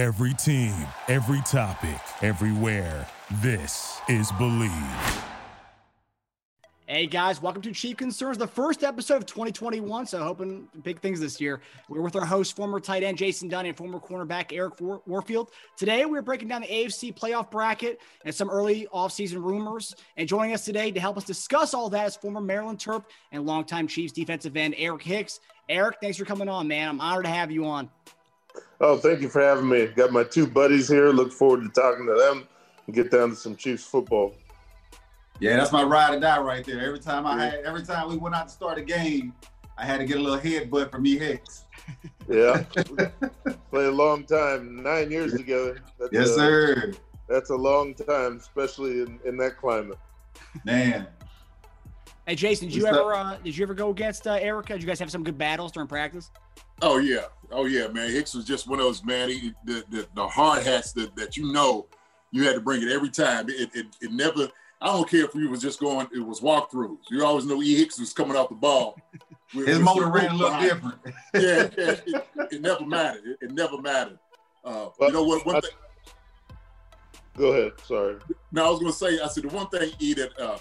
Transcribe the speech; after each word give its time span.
Every 0.00 0.32
team, 0.32 0.72
every 1.08 1.42
topic, 1.42 2.00
everywhere. 2.22 3.06
This 3.42 4.00
is 4.08 4.32
Believe. 4.32 4.72
Hey 6.86 7.06
guys, 7.06 7.42
welcome 7.42 7.60
to 7.60 7.72
Chief 7.72 7.98
Concerns, 7.98 8.38
the 8.38 8.46
first 8.46 8.82
episode 8.82 9.16
of 9.16 9.26
2021. 9.26 10.06
So, 10.06 10.22
hoping 10.22 10.68
big 10.84 11.00
things 11.00 11.20
this 11.20 11.38
year. 11.38 11.60
We're 11.90 12.00
with 12.00 12.16
our 12.16 12.24
host, 12.24 12.56
former 12.56 12.80
tight 12.80 13.02
end 13.02 13.18
Jason 13.18 13.50
Dunn, 13.50 13.66
and 13.66 13.76
former 13.76 13.98
cornerback 13.98 14.54
Eric 14.54 14.80
War- 14.80 15.02
Warfield. 15.04 15.50
Today, 15.76 16.06
we're 16.06 16.22
breaking 16.22 16.48
down 16.48 16.62
the 16.62 16.68
AFC 16.68 17.14
playoff 17.14 17.50
bracket 17.50 18.00
and 18.24 18.34
some 18.34 18.48
early 18.48 18.88
offseason 18.94 19.44
rumors. 19.44 19.94
And 20.16 20.26
joining 20.26 20.54
us 20.54 20.64
today 20.64 20.90
to 20.92 20.98
help 20.98 21.18
us 21.18 21.24
discuss 21.24 21.74
all 21.74 21.90
that 21.90 22.06
is 22.06 22.16
former 22.16 22.40
Maryland 22.40 22.78
Terp 22.78 23.04
and 23.32 23.44
longtime 23.44 23.86
Chiefs 23.86 24.14
defensive 24.14 24.56
end 24.56 24.74
Eric 24.78 25.02
Hicks. 25.02 25.40
Eric, 25.68 25.98
thanks 26.00 26.16
for 26.16 26.24
coming 26.24 26.48
on, 26.48 26.66
man. 26.66 26.88
I'm 26.88 27.00
honored 27.02 27.26
to 27.26 27.30
have 27.30 27.50
you 27.50 27.66
on. 27.66 27.90
Oh, 28.80 28.96
thank 28.96 29.20
you 29.20 29.28
for 29.28 29.40
having 29.40 29.68
me. 29.68 29.86
Got 29.88 30.12
my 30.12 30.24
two 30.24 30.46
buddies 30.46 30.88
here. 30.88 31.10
Look 31.10 31.32
forward 31.32 31.62
to 31.62 31.68
talking 31.68 32.06
to 32.06 32.14
them 32.14 32.48
and 32.86 32.94
get 32.94 33.10
down 33.10 33.30
to 33.30 33.36
some 33.36 33.56
Chiefs 33.56 33.84
football. 33.84 34.34
Yeah, 35.38 35.56
that's 35.56 35.72
my 35.72 35.82
ride 35.82 36.14
or 36.14 36.20
die 36.20 36.40
right 36.40 36.64
there. 36.64 36.80
Every 36.80 36.98
time 36.98 37.26
I 37.26 37.42
had, 37.42 37.54
every 37.64 37.82
time 37.82 38.08
we 38.08 38.16
went 38.16 38.34
out 38.34 38.48
to 38.48 38.52
start 38.52 38.78
a 38.78 38.82
game, 38.82 39.34
I 39.78 39.84
had 39.84 39.98
to 39.98 40.04
get 40.04 40.18
a 40.18 40.20
little 40.20 40.38
headbutt 40.38 40.90
from 40.90 41.06
E 41.06 41.18
Hicks. 41.18 41.64
Yeah, 42.28 42.62
play 43.70 43.86
a 43.86 43.90
long 43.90 44.24
time, 44.24 44.82
nine 44.82 45.10
years 45.10 45.32
together. 45.32 45.78
That's 45.98 46.12
Yes, 46.12 46.28
a, 46.30 46.34
sir. 46.34 46.92
That's 47.28 47.50
a 47.50 47.56
long 47.56 47.94
time, 47.94 48.36
especially 48.36 49.00
in, 49.00 49.18
in 49.24 49.36
that 49.38 49.56
climate. 49.56 49.98
Man, 50.64 51.06
Hey, 52.30 52.36
Jason, 52.36 52.68
did 52.68 52.76
you 52.76 52.84
What's 52.84 52.96
ever 52.96 53.12
uh, 53.12 53.38
did 53.42 53.56
you 53.56 53.64
ever 53.64 53.74
go 53.74 53.90
against 53.90 54.28
uh, 54.28 54.34
Erica? 54.34 54.74
Did 54.74 54.82
you 54.82 54.86
guys 54.86 55.00
have 55.00 55.10
some 55.10 55.24
good 55.24 55.36
battles 55.36 55.72
during 55.72 55.88
practice? 55.88 56.30
Oh 56.82 56.98
yeah, 56.98 57.26
oh 57.50 57.66
yeah, 57.66 57.88
man. 57.88 58.10
Hicks 58.10 58.34
was 58.34 58.44
just 58.44 58.66
one 58.68 58.78
of 58.78 58.84
those 58.86 59.04
man. 59.04 59.28
He, 59.28 59.52
the, 59.64 59.84
the 59.90 60.08
the 60.14 60.26
hard 60.26 60.62
hats 60.62 60.92
that, 60.92 61.14
that 61.16 61.36
you 61.36 61.52
know 61.52 61.86
you 62.32 62.44
had 62.44 62.54
to 62.54 62.60
bring 62.60 62.82
it 62.82 62.90
every 62.90 63.10
time. 63.10 63.48
It, 63.48 63.70
it 63.74 63.86
it 64.00 64.12
never. 64.12 64.48
I 64.82 64.86
don't 64.86 65.08
care 65.08 65.24
if 65.24 65.34
we 65.34 65.46
was 65.46 65.60
just 65.60 65.78
going. 65.78 66.08
It 66.14 66.20
was 66.20 66.40
walkthroughs. 66.40 66.98
You 67.10 67.24
always 67.24 67.44
know 67.44 67.62
E 67.62 67.74
Hicks 67.76 67.98
was 68.00 68.12
coming 68.14 68.36
off 68.36 68.48
the 68.48 68.54
ball. 68.54 68.98
with- 69.54 69.66
his 69.68 69.78
motor 69.78 70.02
some 70.04 70.12
ran 70.12 70.30
a 70.30 70.34
little 70.34 70.60
different. 70.60 70.94
Yeah, 71.34 71.68
yeah 71.76 71.96
it, 72.06 72.26
it 72.52 72.60
never 72.62 72.86
mattered. 72.86 73.24
It, 73.26 73.38
it 73.42 73.50
never 73.52 73.78
mattered. 73.80 74.18
Uh, 74.64 74.88
Well, 74.98 75.08
you 75.10 75.12
know 75.12 75.24
what? 75.24 75.44
One 75.44 75.56
I- 75.56 75.60
thing. 75.60 75.70
Go 77.36 77.52
ahead. 77.52 77.72
Sorry. 77.86 78.16
No, 78.52 78.66
I 78.66 78.70
was 78.70 78.80
gonna 78.80 78.92
say. 78.92 79.20
I 79.20 79.28
said 79.28 79.44
the 79.44 79.48
one 79.48 79.68
thing 79.68 79.90
E 79.98 80.14
that 80.14 80.38
uh, 80.38 80.58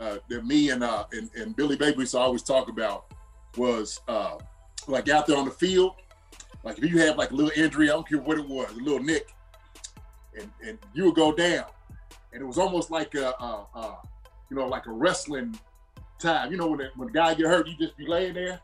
uh, 0.00 0.16
that 0.28 0.44
me 0.46 0.70
and 0.70 0.82
uh, 0.84 1.04
and, 1.12 1.30
and 1.36 1.54
Billy 1.56 1.76
Baby 1.76 2.00
used 2.00 2.12
to 2.12 2.18
always 2.18 2.42
talk 2.42 2.68
about 2.68 3.06
was 3.56 4.00
uh, 4.08 4.36
like 4.88 5.08
out 5.08 5.26
there 5.26 5.36
on 5.36 5.44
the 5.44 5.50
field. 5.50 5.94
Like 6.62 6.78
if 6.78 6.84
you 6.90 6.98
have 6.98 7.16
like 7.16 7.30
a 7.30 7.34
little 7.34 7.52
injury, 7.56 7.88
I 7.88 7.92
don't 7.94 8.08
care 8.08 8.18
what 8.18 8.38
it 8.38 8.46
was, 8.48 8.70
a 8.72 8.74
little 8.74 9.00
nick, 9.02 9.34
and 10.38 10.50
and 10.66 10.78
you 10.94 11.04
would 11.06 11.14
go 11.14 11.32
down, 11.32 11.64
and 12.32 12.42
it 12.42 12.44
was 12.44 12.58
almost 12.58 12.90
like 12.90 13.14
a, 13.14 13.28
a, 13.30 13.66
a 13.74 13.98
you 14.50 14.56
know 14.56 14.66
like 14.66 14.86
a 14.86 14.92
wrestling 14.92 15.58
time. 16.18 16.50
You 16.50 16.58
know 16.58 16.66
when 16.68 16.78
the, 16.80 16.90
when 16.96 17.06
the 17.08 17.12
guy 17.14 17.34
get 17.34 17.46
hurt, 17.46 17.66
you 17.66 17.76
just 17.78 17.96
be 17.96 18.06
laying 18.06 18.34
there, 18.34 18.60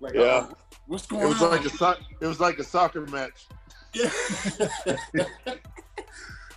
like 0.00 0.14
Yeah. 0.14 0.20
uh, 0.22 0.50
what's 0.86 1.06
going 1.06 1.22
It 1.22 1.28
was 1.28 1.42
on? 1.42 1.50
like 1.50 1.64
a 1.66 1.70
soc- 1.70 2.00
it 2.20 2.26
was 2.26 2.40
like 2.40 2.58
a 2.58 2.64
soccer 2.64 3.02
match. 3.06 3.46
Yeah. 3.94 4.10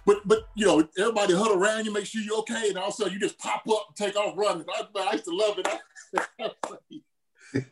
but 0.06 0.18
but 0.26 0.40
you 0.56 0.66
know 0.66 0.88
everybody 0.98 1.34
huddle 1.34 1.58
around 1.62 1.86
you, 1.86 1.92
make 1.92 2.06
sure 2.06 2.22
you're 2.22 2.38
okay, 2.40 2.70
and 2.70 2.78
also 2.78 3.08
you 3.08 3.20
just 3.20 3.38
pop 3.40 3.64
up 3.70 3.88
and 3.90 3.96
take 3.98 4.16
off 4.16 4.38
running. 4.38 4.66
I, 4.74 4.86
I 5.02 5.12
used 5.14 5.26
to 5.26 5.36
love 5.36 5.60
it. 5.60 6.62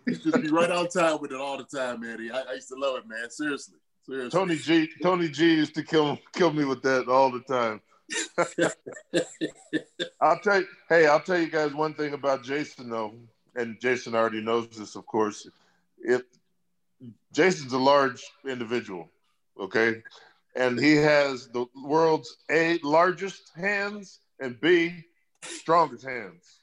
Used 0.05 0.23
to 0.23 0.39
be 0.39 0.49
right 0.49 0.71
on 0.71 0.87
time 0.89 1.19
with 1.21 1.31
it 1.31 1.39
all 1.39 1.57
the 1.57 1.63
time, 1.63 2.01
man. 2.01 2.29
I, 2.33 2.43
I 2.49 2.53
used 2.53 2.69
to 2.69 2.75
love 2.75 2.97
it, 2.97 3.07
man. 3.07 3.29
Seriously, 3.29 3.77
seriously. 4.05 4.37
Tony 4.39 4.55
G. 4.57 4.89
Tony 5.01 5.29
G. 5.29 5.55
used 5.55 5.75
to 5.75 5.83
kill 5.83 6.19
kill 6.33 6.51
me 6.51 6.65
with 6.65 6.81
that 6.83 7.07
all 7.07 7.31
the 7.31 7.41
time. 7.41 7.81
I'll 10.21 10.39
tell 10.39 10.61
you, 10.61 10.67
hey, 10.89 11.07
I'll 11.07 11.19
tell 11.19 11.37
you 11.37 11.49
guys 11.49 11.73
one 11.73 11.93
thing 11.93 12.13
about 12.13 12.43
Jason 12.43 12.89
though, 12.89 13.13
and 13.55 13.79
Jason 13.79 14.15
already 14.15 14.41
knows 14.41 14.69
this, 14.69 14.95
of 14.95 15.05
course. 15.05 15.47
If 15.99 16.23
Jason's 17.33 17.73
a 17.73 17.77
large 17.77 18.23
individual, 18.47 19.09
okay, 19.59 20.01
and 20.55 20.79
he 20.79 20.95
has 20.95 21.47
the 21.49 21.65
world's 21.83 22.37
a 22.49 22.79
largest 22.83 23.51
hands 23.55 24.19
and 24.39 24.59
b 24.59 25.05
strongest 25.43 26.05
hands. 26.05 26.58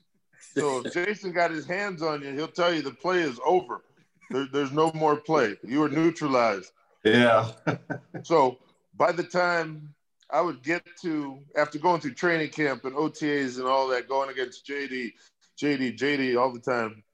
So 0.57 0.83
if 0.85 0.95
Jason 0.95 1.33
got 1.33 1.51
his 1.51 1.67
hands 1.67 2.03
on 2.03 2.23
you, 2.23 2.33
he'll 2.33 2.49
tell 2.49 2.73
you 2.73 2.83
the 2.83 2.91
play 2.91 3.21
is 3.21 3.39
over. 3.45 3.83
There, 4.31 4.47
there's 4.53 4.73
no 4.73 4.91
more 4.93 5.17
play. 5.17 5.57
You 5.63 5.83
are 5.83 5.89
neutralized. 5.89 6.73
Yeah. 7.05 7.51
So 8.23 8.59
by 8.97 9.13
the 9.13 9.23
time 9.23 9.95
I 10.31 10.41
would 10.41 10.63
get 10.63 10.83
to 11.03 11.39
after 11.55 11.79
going 11.79 12.01
through 12.01 12.15
training 12.15 12.51
camp 12.51 12.85
and 12.85 12.97
OTAs 12.97 13.59
and 13.59 13.69
all 13.69 13.87
that, 13.89 14.09
going 14.09 14.31
against 14.31 14.67
JD, 14.67 15.13
JD, 15.61 15.99
JD 15.99 16.41
all 16.41 16.53
the 16.53 16.59
time, 16.59 17.05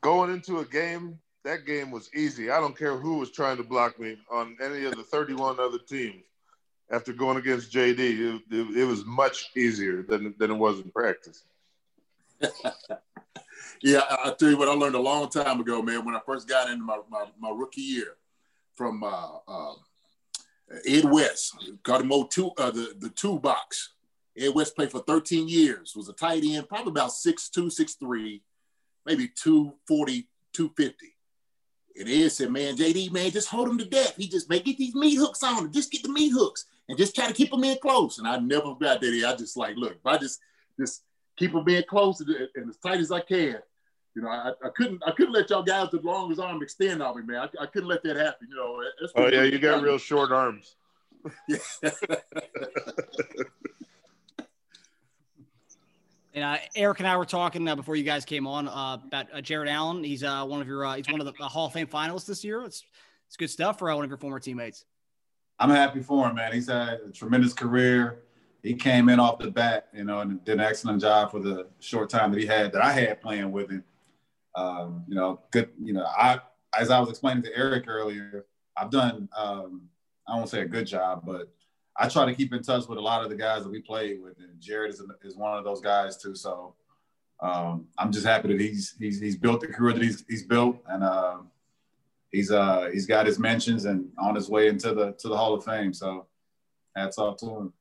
going 0.00 0.32
into 0.32 0.58
a 0.60 0.64
game, 0.64 1.18
that 1.44 1.66
game 1.66 1.90
was 1.90 2.10
easy. 2.14 2.50
I 2.50 2.58
don't 2.58 2.76
care 2.76 2.96
who 2.96 3.18
was 3.18 3.30
trying 3.30 3.58
to 3.58 3.62
block 3.62 4.00
me 4.00 4.16
on 4.32 4.56
any 4.60 4.86
of 4.86 4.96
the 4.96 5.04
31 5.04 5.60
other 5.60 5.78
teams. 5.78 6.24
After 6.90 7.12
going 7.12 7.36
against 7.36 7.72
JD, 7.72 7.98
it, 7.98 8.42
it, 8.50 8.76
it 8.78 8.84
was 8.84 9.04
much 9.04 9.50
easier 9.56 10.02
than, 10.02 10.34
than 10.38 10.50
it 10.50 10.56
was 10.56 10.80
in 10.80 10.90
practice. 10.90 11.44
Yeah, 13.82 14.00
I, 14.08 14.32
tell 14.38 14.50
you 14.50 14.56
what, 14.56 14.68
I 14.68 14.72
learned 14.72 14.94
a 14.94 15.00
long 15.00 15.28
time 15.28 15.60
ago, 15.60 15.82
man. 15.82 16.04
When 16.04 16.14
I 16.14 16.20
first 16.24 16.48
got 16.48 16.70
into 16.70 16.84
my, 16.84 16.98
my, 17.10 17.26
my 17.38 17.50
rookie 17.50 17.82
year, 17.82 18.16
from 18.74 19.02
uh, 19.02 19.38
uh, 19.48 19.74
Ed 20.86 21.04
West, 21.04 21.56
got 21.82 22.02
him 22.02 22.12
two, 22.28 22.50
uh, 22.58 22.70
the 22.70 22.94
the 22.98 23.10
toolbox. 23.10 23.92
Ed 24.38 24.54
West 24.54 24.76
played 24.76 24.90
for 24.90 25.00
13 25.00 25.48
years. 25.48 25.94
Was 25.96 26.08
a 26.08 26.12
tight 26.12 26.44
end, 26.44 26.68
probably 26.68 26.90
about 26.90 27.10
6'2", 27.10 27.52
6'3", 27.52 28.42
maybe 29.06 29.28
240, 29.28 30.28
250. 30.52 31.16
And 31.98 32.08
Ed 32.08 32.32
said, 32.32 32.50
"Man, 32.50 32.76
JD, 32.76 33.10
man, 33.12 33.30
just 33.30 33.48
hold 33.48 33.68
him 33.68 33.78
to 33.78 33.86
death. 33.86 34.16
He 34.16 34.28
just 34.28 34.50
man, 34.50 34.60
get 34.62 34.76
these 34.76 34.94
meat 34.94 35.16
hooks 35.16 35.42
on 35.42 35.64
him. 35.64 35.72
Just 35.72 35.90
get 35.90 36.02
the 36.02 36.10
meat 36.10 36.32
hooks 36.32 36.66
and 36.88 36.98
just 36.98 37.14
try 37.14 37.26
to 37.26 37.32
keep 37.32 37.52
him 37.52 37.64
in 37.64 37.78
close." 37.78 38.18
And 38.18 38.28
I 38.28 38.36
never 38.38 38.74
got 38.74 39.00
that. 39.00 39.24
I 39.26 39.36
just 39.36 39.56
like, 39.56 39.76
look, 39.76 39.92
if 39.92 40.04
I 40.04 40.18
just 40.18 40.40
just 40.78 41.04
keep 41.36 41.52
him 41.52 41.64
being 41.64 41.84
close 41.88 42.20
and, 42.20 42.30
and 42.54 42.68
as 42.68 42.76
tight 42.78 43.00
as 43.00 43.10
I 43.10 43.20
can. 43.20 43.58
You 44.14 44.22
know, 44.22 44.28
I, 44.28 44.52
I 44.64 44.70
couldn't 44.74 45.02
I 45.06 45.10
couldn't 45.12 45.34
let 45.34 45.50
y'all 45.50 45.62
guys 45.62 45.92
with 45.92 46.02
the 46.02 46.08
longest 46.08 46.40
arm 46.40 46.62
extend 46.62 47.02
on 47.02 47.16
me, 47.16 47.22
man. 47.26 47.48
I, 47.58 47.64
I 47.64 47.66
couldn't 47.66 47.88
let 47.88 48.02
that 48.04 48.16
happen. 48.16 48.48
You 48.48 48.56
know, 48.56 48.82
that's 49.00 49.12
Oh 49.14 49.28
yeah, 49.28 49.42
you 49.42 49.58
got 49.58 49.82
real 49.82 49.98
short 49.98 50.32
arms. 50.32 50.76
Yeah. 51.48 51.58
And 56.36 56.44
uh, 56.44 56.58
Eric 56.76 56.98
and 56.98 57.08
I 57.08 57.16
were 57.16 57.24
talking 57.24 57.66
uh, 57.66 57.74
before 57.74 57.96
you 57.96 58.04
guys 58.04 58.26
came 58.26 58.46
on 58.46 58.68
uh, 58.68 58.98
about 59.06 59.26
uh, 59.32 59.40
Jared 59.40 59.70
Allen. 59.70 60.04
He's 60.04 60.22
uh, 60.22 60.44
one 60.44 60.60
of 60.60 60.68
your 60.68 60.84
uh, 60.84 60.94
he's 60.96 61.08
one 61.08 61.18
of 61.18 61.26
the 61.26 61.32
uh, 61.42 61.48
Hall 61.48 61.68
of 61.68 61.72
Fame 61.72 61.86
finalists 61.86 62.26
this 62.26 62.44
year. 62.44 62.62
It's 62.62 62.84
it's 63.26 63.38
good 63.38 63.48
stuff 63.48 63.78
for 63.78 63.90
uh, 63.90 63.94
one 63.96 64.04
of 64.04 64.10
your 64.10 64.18
former 64.18 64.38
teammates. 64.38 64.84
I'm 65.58 65.70
happy 65.70 66.02
for 66.02 66.28
him, 66.28 66.34
man. 66.34 66.52
He's 66.52 66.68
had 66.68 67.00
a 67.08 67.10
tremendous 67.10 67.54
career. 67.54 68.24
He 68.66 68.74
came 68.74 69.08
in 69.08 69.20
off 69.20 69.38
the 69.38 69.50
bat, 69.50 69.88
you 69.94 70.02
know, 70.02 70.20
and 70.20 70.44
did 70.44 70.54
an 70.54 70.60
excellent 70.60 71.00
job 71.00 71.30
for 71.30 71.38
the 71.38 71.68
short 71.78 72.10
time 72.10 72.32
that 72.32 72.40
he 72.40 72.46
had 72.46 72.72
that 72.72 72.82
I 72.82 72.92
had 72.92 73.20
playing 73.20 73.52
with 73.52 73.70
him. 73.70 73.84
Um, 74.56 75.04
you 75.06 75.14
know, 75.14 75.40
good. 75.52 75.70
You 75.80 75.92
know, 75.92 76.04
I 76.04 76.40
as 76.76 76.90
I 76.90 76.98
was 76.98 77.08
explaining 77.08 77.44
to 77.44 77.56
Eric 77.56 77.84
earlier, 77.86 78.46
I've 78.76 78.90
done 78.90 79.28
um, 79.36 79.82
I 80.26 80.36
won't 80.36 80.48
say 80.48 80.62
a 80.62 80.66
good 80.66 80.86
job, 80.86 81.22
but 81.24 81.48
I 81.96 82.08
try 82.08 82.26
to 82.26 82.34
keep 82.34 82.52
in 82.52 82.62
touch 82.62 82.88
with 82.88 82.98
a 82.98 83.02
lot 83.02 83.22
of 83.22 83.30
the 83.30 83.36
guys 83.36 83.62
that 83.62 83.70
we 83.70 83.80
played 83.80 84.20
with, 84.20 84.38
and 84.38 84.60
Jared 84.60 84.92
is, 84.92 85.02
is 85.22 85.36
one 85.36 85.56
of 85.56 85.64
those 85.64 85.80
guys 85.80 86.16
too. 86.16 86.34
So 86.34 86.74
um, 87.40 87.86
I'm 87.98 88.10
just 88.10 88.26
happy 88.26 88.48
that 88.48 88.60
he's 88.60 88.96
he's 88.98 89.20
he's 89.20 89.36
built 89.36 89.60
the 89.60 89.68
career 89.68 89.92
that 89.92 90.02
he's 90.02 90.24
he's 90.28 90.42
built, 90.42 90.82
and 90.88 91.04
uh, 91.04 91.36
he's 92.32 92.50
uh 92.50 92.90
he's 92.92 93.06
got 93.06 93.26
his 93.26 93.38
mentions 93.38 93.84
and 93.84 94.08
on 94.18 94.34
his 94.34 94.48
way 94.48 94.66
into 94.66 94.92
the 94.92 95.12
to 95.12 95.28
the 95.28 95.36
Hall 95.36 95.54
of 95.54 95.64
Fame. 95.64 95.92
So 95.92 96.26
hats 96.96 97.18
off 97.18 97.36
to 97.38 97.46
him. 97.46 97.72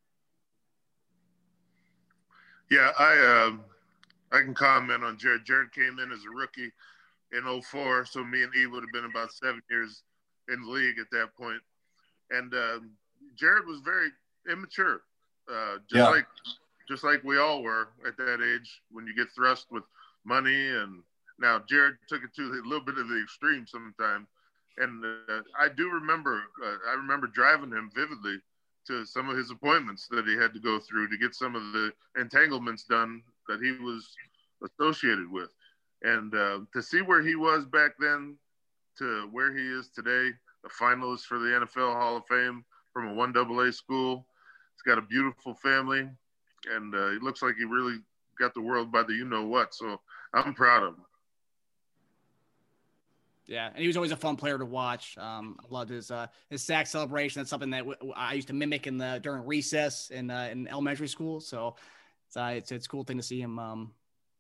Yeah, 2.70 2.92
I 2.98 3.46
um, 3.48 3.62
I 4.32 4.42
can 4.42 4.54
comment 4.54 5.04
on 5.04 5.18
Jared. 5.18 5.46
Jared 5.46 5.72
came 5.74 6.00
in 6.00 6.12
as 6.12 6.24
a 6.26 6.30
rookie 6.36 6.72
in 7.32 7.62
04, 7.62 8.06
so 8.06 8.24
me 8.24 8.44
and 8.44 8.54
Eve 8.56 8.72
would 8.72 8.84
have 8.84 8.92
been 8.94 9.06
about 9.10 9.32
seven 9.32 9.62
years 9.70 10.04
in 10.50 10.62
the 10.62 10.70
league 10.70 11.00
at 11.00 11.10
that 11.12 11.36
point. 11.36 11.62
And 12.32 12.54
um, 12.54 12.92
Jared 13.36 13.66
was 13.66 13.82
very 13.82 14.10
immature, 14.52 15.02
uh, 15.50 15.78
just 15.90 16.04
Yeah. 16.04 16.10
like 16.10 16.26
just 16.88 17.04
like 17.04 17.24
we 17.24 17.38
all 17.40 17.64
were 17.64 17.90
at 18.06 18.18
that 18.18 18.42
age 18.42 18.82
when 18.92 19.08
you 19.08 19.16
get 19.16 19.28
thrust 19.32 19.66
with 19.72 19.84
money. 20.24 20.68
And 20.70 21.04
now 21.40 21.60
Jared 21.68 21.98
took 22.08 22.24
it 22.24 22.34
to 22.36 22.42
a 22.44 22.68
little 22.68 22.86
bit 22.86 22.98
of 22.98 23.08
the 23.10 23.22
extreme 23.22 23.66
sometimes. 23.68 24.28
And 24.78 25.04
uh, 25.04 25.42
I 25.60 25.70
do 25.70 25.90
remember, 25.90 26.44
uh, 26.64 26.76
I 26.90 26.94
remember 26.94 27.28
driving 27.28 27.72
him 27.72 27.90
vividly 27.94 28.38
to 28.88 29.06
some 29.06 29.30
of 29.30 29.38
his 29.38 29.52
appointments 29.52 30.08
that 30.10 30.26
he 30.26 30.36
had 30.36 30.54
to 30.54 30.60
go 30.60 30.80
through 30.80 31.10
to 31.10 31.18
get 31.18 31.36
some 31.36 31.56
of 31.56 31.64
the 31.74 31.92
entanglements 32.18 32.84
done 32.84 33.22
that 33.48 33.62
he 33.62 33.72
was 33.84 34.16
associated 34.64 35.32
with. 35.32 35.50
And 36.02 36.34
uh, 36.34 36.60
to 36.74 36.82
see 36.82 37.02
where 37.02 37.22
he 37.22 37.36
was 37.36 37.66
back 37.66 37.92
then 38.00 38.38
to 39.00 39.28
where 39.32 39.56
he 39.56 39.64
is 39.64 39.90
today, 39.90 40.32
a 40.66 40.70
finalist 40.70 41.22
for 41.22 41.40
the 41.40 41.48
NFL 41.48 41.94
Hall 41.94 42.18
of 42.18 42.26
Fame 42.28 42.64
from 42.94 43.10
a 43.10 43.14
one 43.14 43.36
AA 43.36 43.72
school. 43.72 44.26
He's 44.74 44.82
got 44.86 44.98
a 44.98 45.06
beautiful 45.06 45.54
family, 45.56 46.10
and 46.72 46.96
uh, 46.96 47.10
he 47.10 47.20
looks 47.20 47.42
like 47.42 47.56
he 47.56 47.66
really 47.66 47.98
got 48.40 48.54
the 48.54 48.62
world 48.62 48.92
by 48.92 49.04
the 49.04 49.14
you 49.14 49.26
know 49.26 49.46
what. 49.46 49.74
So 49.74 50.00
I'm 50.34 50.54
proud 50.54 50.84
of 50.84 50.96
him. 50.96 51.06
Yeah, 53.48 53.68
and 53.68 53.78
he 53.78 53.88
was 53.88 53.96
always 53.96 54.12
a 54.12 54.18
fun 54.18 54.38
player 54.38 54.58
to 54.58 54.66
watch. 54.66 55.18
Um, 55.20 55.58
I 55.60 55.74
loved 55.74 55.92
his 55.92 56.10
uh, 56.10 56.28
his 56.50 56.64
sack 56.64 56.88
celebration. 56.88 57.40
That's 57.40 57.50
something 57.50 57.70
that 57.72 57.86
w- 57.86 58.14
I 58.16 58.34
used 58.34 58.48
to 58.48 58.54
mimic 58.54 58.88
in 58.88 58.98
the 58.98 59.20
during 59.22 59.46
recess 59.46 60.10
in 60.10 60.32
uh, 60.32 60.50
in 60.52 60.68
elementary 60.68 61.08
school. 61.08 61.40
So 61.40 61.76
it's 62.28 62.38
uh, 62.38 62.54
it's 62.56 62.72
it's 62.72 62.86
a 62.88 62.90
cool 62.90 63.04
thing 63.04 63.18
to 63.18 63.24
see 63.24 63.40
him 63.40 63.60
um, 63.60 63.92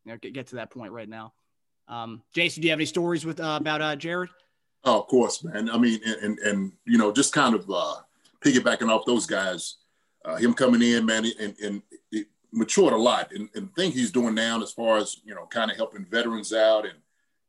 you 0.05 0.11
know 0.11 0.17
get, 0.17 0.33
get 0.33 0.47
to 0.47 0.55
that 0.55 0.71
point 0.71 0.91
right 0.91 1.07
now. 1.07 1.33
Um, 1.87 2.23
Jason, 2.33 2.61
do 2.61 2.67
you 2.67 2.71
have 2.71 2.79
any 2.79 2.87
stories 2.87 3.25
with 3.25 3.39
uh, 3.39 3.57
about 3.61 3.81
uh, 3.81 3.95
Jared? 3.95 4.29
Oh, 4.83 5.01
of 5.01 5.07
course, 5.07 5.43
man. 5.43 5.69
I 5.69 5.77
mean, 5.77 5.99
and 6.03 6.15
and, 6.23 6.39
and 6.39 6.71
you 6.85 6.97
know, 6.97 7.11
just 7.11 7.31
kind 7.31 7.53
of 7.53 7.69
uh, 7.69 7.95
piggybacking 8.43 8.89
off 8.89 9.05
those 9.05 9.27
guys, 9.27 9.77
uh, 10.23 10.35
him 10.35 10.55
coming 10.55 10.81
in, 10.81 11.05
man, 11.05 11.25
and 11.39 11.55
and 11.63 11.81
it 12.11 12.27
matured 12.51 12.93
a 12.93 12.97
lot. 12.97 13.31
And, 13.31 13.49
and 13.53 13.67
the 13.67 13.71
thing 13.73 13.91
he's 13.91 14.11
doing 14.11 14.33
now, 14.33 14.61
as 14.63 14.71
far 14.71 14.97
as 14.97 15.17
you 15.23 15.35
know, 15.35 15.45
kind 15.45 15.69
of 15.69 15.77
helping 15.77 16.05
veterans 16.05 16.53
out 16.53 16.85
and 16.85 16.95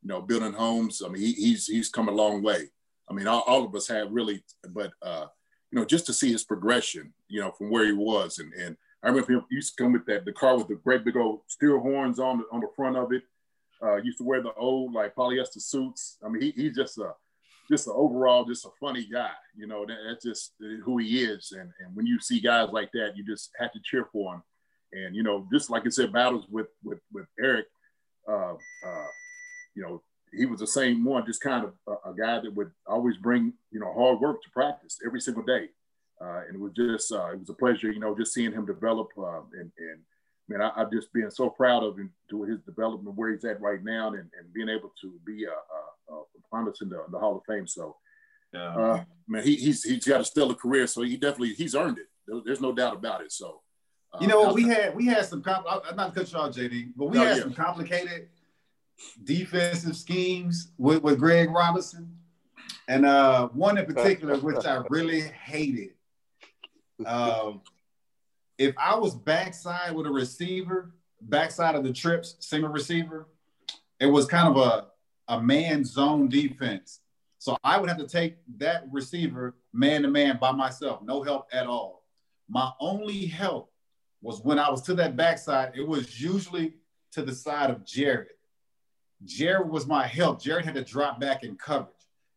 you 0.07 0.13
know, 0.13 0.23
building 0.23 0.53
homes. 0.53 1.03
I 1.05 1.09
mean, 1.09 1.21
he, 1.21 1.33
he's 1.33 1.67
he's 1.67 1.89
come 1.89 2.09
a 2.09 2.13
long 2.13 2.41
way. 2.41 2.71
I 3.11 3.13
mean, 3.13 3.27
all, 3.27 3.43
all 3.45 3.65
of 3.65 3.75
us 3.75 3.89
have 3.89 4.13
really, 4.13 4.45
but 4.71 4.93
uh, 5.03 5.27
you 5.73 5.81
know, 5.81 5.85
just 5.85 6.07
to 6.07 6.13
see 6.13 6.31
his 6.31 6.45
progression, 6.45 7.13
you 7.27 7.41
know, 7.41 7.51
from 7.51 7.71
where 7.71 7.85
he 7.85 7.93
was, 7.93 8.39
and 8.39 8.53
and 8.55 8.77
I 9.03 9.09
remember 9.09 9.33
him 9.33 9.43
used 9.51 9.77
to 9.77 9.83
come 9.83 9.95
with 9.95 10.07
that 10.07 10.25
the 10.25 10.33
car 10.33 10.57
with 10.57 10.69
the 10.69 10.77
great 10.77 11.05
big 11.05 11.17
old 11.17 11.41
steel 11.49 11.81
horns 11.81 12.21
on 12.21 12.39
the 12.39 12.45
on 12.53 12.61
the 12.61 12.69
front 12.77 12.97
of 12.97 13.13
it. 13.13 13.25
Uh, 13.83 13.97
used 13.97 14.19
to 14.19 14.25
wear 14.25 14.41
the 14.41 14.55
old 14.55 14.95
like 14.95 15.17
polyester 15.17 15.61
suits. 15.61 16.19
I 16.25 16.29
mean, 16.29 16.41
he, 16.41 16.51
he's 16.53 16.77
just 16.77 16.99
a 16.99 17.13
just 17.69 17.89
an 17.89 17.95
overall 17.97 18.45
just 18.45 18.65
a 18.65 18.71
funny 18.79 19.09
guy. 19.13 19.33
You 19.57 19.67
know, 19.67 19.85
that, 19.87 19.99
that's 20.09 20.25
just 20.25 20.53
who 20.85 20.99
he 20.99 21.25
is. 21.25 21.51
And 21.51 21.73
and 21.81 21.97
when 21.97 22.07
you 22.07 22.21
see 22.21 22.39
guys 22.39 22.69
like 22.71 22.93
that, 22.93 23.17
you 23.17 23.25
just 23.25 23.51
have 23.59 23.73
to 23.73 23.81
cheer 23.83 24.07
for 24.13 24.35
him. 24.35 24.43
And 24.93 25.17
you 25.17 25.25
know, 25.25 25.49
just 25.53 25.69
like 25.69 25.85
I 25.85 25.89
said, 25.89 26.13
battles 26.13 26.47
with 26.49 26.69
with 26.85 27.01
with 27.13 27.27
Eric. 27.41 27.67
Uh, 28.29 28.55
uh, 28.87 29.07
you 29.77 29.83
know, 29.83 30.03
he 30.33 30.47
was 30.47 30.61
the 30.61 30.67
same 30.67 31.05
one, 31.05 31.25
just 31.27 31.41
kind 31.41 31.65
of 31.65 31.75
a, 31.87 32.11
a, 32.11 32.15
guy 32.15 32.41
that 32.41 32.55
would 32.55 32.71
always 32.87 33.17
bring, 33.17 33.53
you 33.71 33.79
know, 33.79 33.93
hard 33.93 34.21
work 34.21 34.43
to 34.43 34.51
practice 34.51 34.99
every 35.07 35.21
single 35.21 35.45
day. 35.45 35.69
Uh, 36.21 36.41
and 36.47 36.57
it 36.57 36.61
was 36.61 36.73
just, 36.73 37.13
uh, 37.13 37.29
it 37.33 37.39
was 37.39 37.51
a 37.51 37.55
pleasure, 37.55 37.93
you 37.93 38.01
know, 38.01 38.17
just 38.17 38.33
seeing 38.33 38.53
him 38.53 38.67
develop. 38.67 39.09
Uh, 39.17 39.43
and, 39.53 39.71
and 39.79 40.01
man, 40.49 40.63
I, 40.63 40.83
am 40.83 40.91
just 40.91 41.13
being 41.13 41.31
so 41.31 41.51
proud 41.51 41.85
of 41.85 41.99
him 41.99 42.11
to 42.31 42.43
his 42.45 42.61
development, 42.63 43.17
where 43.17 43.31
he's 43.31 43.45
at 43.45 43.61
right 43.61 43.83
now, 43.85 44.09
and, 44.09 44.19
and 44.19 44.53
being 44.53 44.69
able 44.69 44.93
to 45.01 45.13
be 45.25 45.45
a, 45.45 46.13
a, 46.13 46.17
a 46.17 46.23
finalist 46.53 46.83
in 46.83 46.89
the, 46.89 47.05
the, 47.11 47.19
Hall 47.19 47.37
of 47.37 47.43
Fame. 47.47 47.67
So, 47.67 47.97
uh, 48.55 49.05
man, 49.29 49.43
he, 49.45 49.57
he's 49.57 49.83
he's 49.83 50.07
got 50.07 50.23
a 50.23 50.25
stellar 50.25 50.55
career, 50.55 50.87
so 50.87 51.03
he 51.03 51.17
definitely 51.17 51.53
he's 51.53 51.75
earned 51.75 51.99
it. 51.99 52.07
There's 52.45 52.61
no 52.61 52.73
doubt 52.73 52.95
about 52.95 53.21
it. 53.21 53.33
So, 53.33 53.61
uh, 54.15 54.19
you 54.21 54.29
know 54.29 54.55
we 54.55 54.63
had 54.65 54.97
we 54.97 55.05
had 55.05 55.27
some 55.27 55.43
compl- 55.43 55.83
I'm 55.87 55.97
not 55.97 56.15
to 56.15 56.21
cut 56.21 56.33
you 56.33 56.39
off, 56.39 56.55
JD, 56.55 56.93
but 56.97 57.07
we 57.07 57.19
had 57.19 57.37
yeah. 57.37 57.43
some 57.43 57.53
complicated 57.53 58.29
defensive 59.25 59.97
schemes 59.97 60.73
with, 60.79 61.03
with 61.03 61.19
Greg 61.19 61.51
Robinson. 61.51 62.17
And 62.89 63.05
uh, 63.05 63.49
one 63.49 63.79
in 63.79 63.87
particular, 63.87 64.39
which 64.39 64.65
I 64.65 64.83
really 64.89 65.23
hated. 65.23 65.91
Um, 67.05 67.63
if 68.59 68.75
I 68.79 68.97
was 68.97 69.15
backside 69.15 69.95
with 69.95 70.07
a 70.07 70.11
receiver, 70.11 70.95
backside 71.21 71.75
of 71.75 71.85
the 71.85 71.93
trips, 71.93 72.37
single 72.41 72.71
receiver, 72.71 73.29
it 74.01 74.07
was 74.07 74.27
kind 74.27 74.49
of 74.49 74.57
a, 74.57 74.87
a 75.29 75.41
man 75.41 75.85
zone 75.85 76.29
defense. 76.29 77.01
So 77.39 77.57
I 77.63 77.79
would 77.79 77.89
have 77.89 77.99
to 77.99 78.07
take 78.07 78.37
that 78.59 78.85
receiver 78.91 79.57
man 79.73 80.03
to 80.03 80.09
man 80.09 80.39
by 80.41 80.53
myself, 80.53 81.03
no 81.03 81.23
help 81.23 81.49
at 81.53 81.67
all. 81.67 82.05
My 82.49 82.71
only 82.81 83.27
help 83.27 83.73
was 84.23 84.41
when 84.41 84.59
I 84.59 84.71
was 84.71 84.83
to 84.83 84.95
that 84.95 85.17
backside, 85.17 85.73
it 85.77 85.87
was 85.87 86.21
usually 86.21 86.75
to 87.13 87.23
the 87.23 87.35
side 87.35 87.71
of 87.71 87.85
Jared. 87.85 88.36
Jared 89.25 89.69
was 89.69 89.87
my 89.87 90.07
help. 90.07 90.43
Jared 90.43 90.65
had 90.65 90.75
to 90.75 90.85
drop 90.85 91.21
back 91.21 91.43
in 91.43 91.57
coverage. 91.57 91.91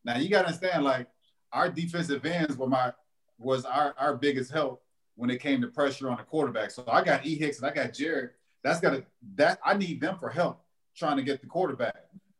Now 0.05 0.17
you 0.17 0.29
got 0.29 0.41
to 0.41 0.47
understand, 0.47 0.83
like 0.83 1.07
our 1.51 1.69
defensive 1.69 2.25
ends 2.25 2.57
were 2.57 2.67
my 2.67 2.93
was 3.37 3.65
our, 3.65 3.95
our 3.97 4.15
biggest 4.15 4.51
help 4.51 4.83
when 5.15 5.29
it 5.29 5.41
came 5.41 5.61
to 5.61 5.67
pressure 5.67 6.09
on 6.09 6.17
the 6.17 6.23
quarterback. 6.23 6.71
So 6.71 6.83
I 6.87 7.03
got 7.03 7.25
E 7.25 7.35
Hicks 7.35 7.57
and 7.57 7.67
I 7.67 7.73
got 7.73 7.93
Jared. 7.93 8.31
That's 8.63 8.79
got 8.79 8.91
to 8.91 9.05
that 9.35 9.59
I 9.63 9.75
need 9.75 10.01
them 10.01 10.17
for 10.17 10.29
help 10.29 10.61
trying 10.95 11.17
to 11.17 11.23
get 11.23 11.41
the 11.41 11.47
quarterback. 11.47 11.95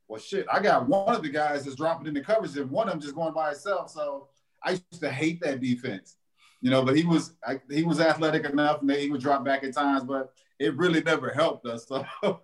Well, 0.08 0.20
shit, 0.20 0.46
I 0.52 0.60
got 0.60 0.88
one 0.88 1.16
of 1.16 1.22
the 1.22 1.30
guys 1.30 1.66
that's 1.66 1.76
dropping 1.76 2.08
in 2.08 2.14
the 2.14 2.22
coverage 2.22 2.58
and 2.58 2.70
one 2.72 2.88
of 2.88 2.94
them 2.94 3.02
just 3.02 3.16
going 3.16 3.34
by 3.34 3.50
himself. 3.50 3.92
So 3.92 4.28
I 4.64 4.72
used 4.72 5.02
to 5.02 5.10
hate 5.10 5.40
that 5.42 5.62
defense, 5.62 6.18
you 6.62 6.70
know. 6.70 6.84
But 6.84 6.98
he 6.98 7.04
was 7.04 7.34
I, 7.46 7.60
he 7.70 7.84
was 7.84 8.00
athletic 8.00 8.46
enough 8.46 8.82
and 8.82 8.92
he 8.92 9.10
would 9.10 9.22
drop 9.22 9.46
back 9.46 9.64
at 9.64 9.74
times. 9.74 10.04
But 10.04 10.34
it 10.60 10.76
really 10.76 11.02
never 11.02 11.30
helped 11.30 11.66
us. 11.66 11.88
So, 11.88 12.06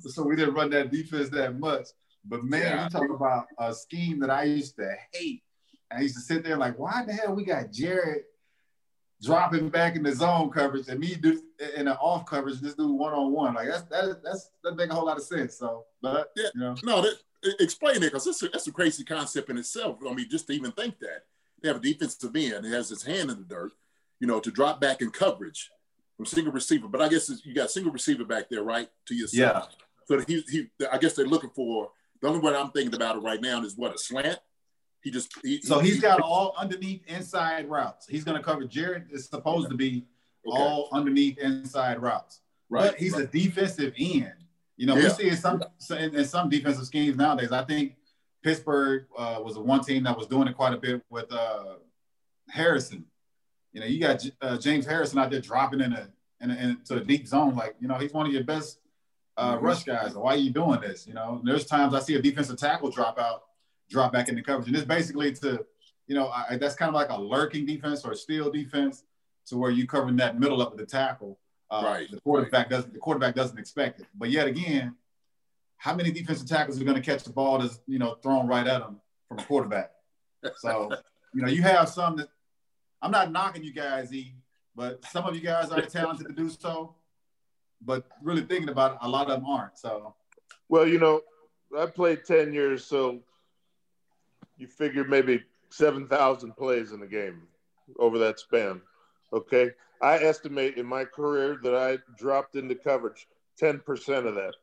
so 0.00 0.22
we 0.22 0.36
didn't 0.36 0.54
run 0.54 0.70
that 0.70 0.92
defense 0.92 1.30
that 1.30 1.58
much. 1.58 1.88
But 2.24 2.44
man, 2.44 2.62
yeah. 2.62 2.84
you 2.84 2.90
talk 2.90 3.10
about 3.10 3.46
a 3.58 3.74
scheme 3.74 4.20
that 4.20 4.30
I 4.30 4.44
used 4.44 4.76
to 4.76 4.94
hate. 5.12 5.42
I 5.90 6.00
used 6.00 6.16
to 6.16 6.20
sit 6.20 6.44
there 6.44 6.56
like, 6.56 6.78
why 6.78 7.04
the 7.06 7.12
hell 7.12 7.34
we 7.34 7.44
got 7.44 7.70
Jared 7.70 8.24
dropping 9.22 9.70
back 9.70 9.96
in 9.96 10.02
the 10.02 10.14
zone 10.14 10.50
coverage 10.50 10.88
and 10.88 11.00
me 11.00 11.14
do 11.14 11.40
in 11.76 11.86
the 11.86 11.96
off 11.98 12.26
coverage, 12.26 12.60
this 12.60 12.74
dude 12.74 12.90
one 12.90 13.14
on 13.14 13.32
one. 13.32 13.54
Like 13.54 13.68
that's 13.68 13.82
that 13.84 14.22
that's 14.22 14.50
that 14.64 14.76
make 14.76 14.90
a 14.90 14.94
whole 14.94 15.06
lot 15.06 15.16
of 15.16 15.22
sense. 15.22 15.56
So, 15.56 15.84
but 16.02 16.32
yeah, 16.36 16.48
you 16.54 16.60
know. 16.60 16.74
no, 16.82 17.02
that, 17.02 17.16
explain 17.60 17.96
it 17.96 18.12
because 18.12 18.24
that's 18.24 18.42
a, 18.42 18.48
that's 18.48 18.66
a 18.66 18.72
crazy 18.72 19.04
concept 19.04 19.48
in 19.48 19.56
itself. 19.56 19.98
I 20.06 20.12
mean, 20.12 20.28
just 20.28 20.46
to 20.48 20.52
even 20.52 20.72
think 20.72 20.98
that 20.98 21.24
they 21.62 21.68
have 21.68 21.78
a 21.78 21.80
defensive 21.80 22.34
end 22.34 22.64
that 22.64 22.72
has 22.72 22.88
his 22.88 23.04
hand 23.04 23.30
in 23.30 23.38
the 23.38 23.44
dirt, 23.44 23.72
you 24.20 24.26
know, 24.26 24.40
to 24.40 24.50
drop 24.50 24.80
back 24.80 25.00
in 25.00 25.10
coverage 25.10 25.70
from 26.16 26.26
single 26.26 26.52
receiver. 26.52 26.88
But 26.88 27.02
I 27.02 27.08
guess 27.08 27.30
you 27.44 27.54
got 27.54 27.70
single 27.70 27.92
receiver 27.92 28.24
back 28.24 28.48
there, 28.48 28.62
right, 28.62 28.88
to 29.06 29.14
yourself. 29.14 29.68
Yeah. 29.70 30.18
So 30.18 30.24
he, 30.26 30.42
he, 30.48 30.68
I 30.90 30.98
guess 30.98 31.14
they're 31.14 31.26
looking 31.26 31.50
for 31.50 31.90
the 32.20 32.28
only 32.28 32.40
way 32.40 32.54
I'm 32.54 32.70
thinking 32.70 32.94
about 32.94 33.16
it 33.16 33.20
right 33.20 33.40
now 33.40 33.62
is 33.62 33.76
what 33.76 33.94
a 33.94 33.98
slant. 33.98 34.38
He 35.02 35.10
just 35.10 35.32
he, 35.42 35.60
so 35.62 35.78
he's 35.78 35.96
he, 35.96 36.00
got 36.00 36.20
all 36.20 36.54
underneath 36.58 37.02
inside 37.06 37.68
routes. 37.68 38.06
He's 38.08 38.24
going 38.24 38.36
to 38.36 38.42
cover. 38.42 38.64
Jared 38.64 39.04
is 39.10 39.26
supposed 39.26 39.70
to 39.70 39.76
be 39.76 40.04
okay. 40.46 40.58
all 40.58 40.88
underneath 40.92 41.38
inside 41.38 42.00
routes. 42.02 42.40
Right. 42.68 42.90
But 42.90 42.98
he's 42.98 43.12
right. 43.12 43.24
a 43.24 43.26
defensive 43.26 43.94
end. 43.98 44.32
You 44.76 44.86
know, 44.86 44.96
yeah. 44.96 45.04
we 45.04 45.10
see 45.10 45.28
in 45.28 45.36
some 45.36 45.62
in, 45.96 46.24
some 46.24 46.48
defensive 46.48 46.86
schemes 46.86 47.16
nowadays. 47.16 47.52
I 47.52 47.64
think 47.64 47.96
Pittsburgh 48.42 49.04
uh, 49.16 49.40
was 49.42 49.54
the 49.54 49.60
one 49.60 49.82
team 49.82 50.02
that 50.04 50.16
was 50.16 50.26
doing 50.26 50.48
it 50.48 50.56
quite 50.56 50.74
a 50.74 50.78
bit 50.78 51.02
with 51.08 51.30
uh, 51.32 51.74
Harrison. 52.48 53.04
You 53.72 53.80
know, 53.80 53.86
you 53.86 54.00
got 54.00 54.24
uh, 54.40 54.56
James 54.56 54.86
Harrison 54.86 55.18
out 55.18 55.30
there 55.30 55.40
dropping 55.40 55.80
in 55.80 55.92
a, 55.92 56.08
in 56.40 56.50
a 56.50 56.54
into 56.54 56.96
a 56.96 57.00
deep 57.00 57.26
zone. 57.26 57.54
Like, 57.54 57.76
you 57.80 57.88
know, 57.88 57.94
he's 57.96 58.12
one 58.12 58.26
of 58.26 58.32
your 58.32 58.44
best 58.44 58.78
uh, 59.36 59.54
mm-hmm. 59.54 59.64
rush 59.64 59.84
guys. 59.84 60.14
Why 60.14 60.34
are 60.34 60.36
you 60.36 60.50
doing 60.50 60.80
this? 60.80 61.06
You 61.06 61.14
know, 61.14 61.40
there's 61.44 61.66
times 61.66 61.94
I 61.94 62.00
see 62.00 62.14
a 62.14 62.22
defensive 62.22 62.58
tackle 62.58 62.90
drop 62.90 63.18
out, 63.18 63.44
drop 63.90 64.12
back 64.12 64.28
into 64.28 64.42
coverage, 64.42 64.68
and 64.68 64.76
it's 64.76 64.86
basically 64.86 65.32
to, 65.34 65.64
you 66.06 66.14
know, 66.14 66.28
I, 66.28 66.56
that's 66.56 66.74
kind 66.74 66.88
of 66.88 66.94
like 66.94 67.10
a 67.10 67.20
lurking 67.20 67.66
defense 67.66 68.04
or 68.04 68.12
a 68.12 68.16
steal 68.16 68.50
defense, 68.50 69.04
to 69.46 69.56
where 69.56 69.70
you 69.70 69.86
covering 69.86 70.16
that 70.16 70.38
middle 70.38 70.60
up 70.60 70.72
of 70.72 70.78
the 70.78 70.86
tackle. 70.86 71.38
Uh, 71.70 71.82
right. 71.84 72.10
The 72.10 72.20
quarterback 72.20 72.52
right. 72.52 72.70
doesn't. 72.70 72.92
The 72.92 72.98
quarterback 72.98 73.34
doesn't 73.34 73.58
expect 73.58 74.00
it. 74.00 74.06
But 74.14 74.30
yet 74.30 74.46
again, 74.46 74.94
how 75.78 75.94
many 75.94 76.10
defensive 76.10 76.48
tackles 76.48 76.80
are 76.80 76.84
going 76.84 76.96
to 76.96 77.02
catch 77.02 77.24
the 77.24 77.30
ball 77.30 77.58
that's 77.58 77.80
you 77.86 77.98
know 77.98 78.14
thrown 78.22 78.46
right 78.46 78.66
at 78.66 78.80
them 78.80 79.00
from 79.28 79.38
a 79.38 79.42
quarterback? 79.44 79.90
So 80.58 80.90
you 81.34 81.42
know 81.42 81.48
you 81.48 81.62
have 81.62 81.88
some 81.88 82.16
that 82.16 82.28
I'm 83.02 83.10
not 83.10 83.32
knocking 83.32 83.64
you 83.64 83.72
guys, 83.72 84.12
E, 84.12 84.34
but 84.76 85.04
some 85.06 85.24
of 85.24 85.34
you 85.34 85.40
guys 85.40 85.70
are 85.70 85.80
talented 85.80 86.28
to 86.28 86.32
do 86.34 86.50
so. 86.50 86.94
But 87.82 88.06
really 88.22 88.42
thinking 88.42 88.68
about 88.68 88.92
it, 88.92 88.98
a 89.02 89.08
lot 89.08 89.28
of 89.28 89.40
them 89.40 89.48
aren't. 89.48 89.78
So, 89.78 90.14
well, 90.68 90.86
you 90.86 90.98
know, 90.98 91.22
I 91.76 91.86
played 91.86 92.24
ten 92.24 92.52
years, 92.52 92.84
so 92.84 93.20
you 94.56 94.66
figure 94.66 95.04
maybe 95.04 95.42
seven 95.70 96.06
thousand 96.06 96.56
plays 96.56 96.92
in 96.92 97.02
a 97.02 97.06
game 97.06 97.42
over 97.98 98.18
that 98.18 98.38
span. 98.38 98.80
Okay, 99.32 99.70
I 100.00 100.18
estimate 100.18 100.76
in 100.76 100.86
my 100.86 101.04
career 101.04 101.58
that 101.62 101.74
I 101.74 101.98
dropped 102.18 102.56
into 102.56 102.74
coverage 102.74 103.26
ten 103.58 103.80
percent 103.80 104.26
of 104.26 104.34
that. 104.34 104.54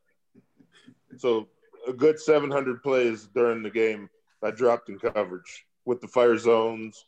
So 1.18 1.48
a 1.86 1.92
good 1.92 2.18
seven 2.18 2.50
hundred 2.50 2.82
plays 2.82 3.28
during 3.34 3.62
the 3.62 3.70
game 3.70 4.08
I 4.42 4.50
dropped 4.50 4.88
in 4.88 4.98
coverage 4.98 5.66
with 5.84 6.00
the 6.00 6.08
fire 6.08 6.36
zones 6.36 7.04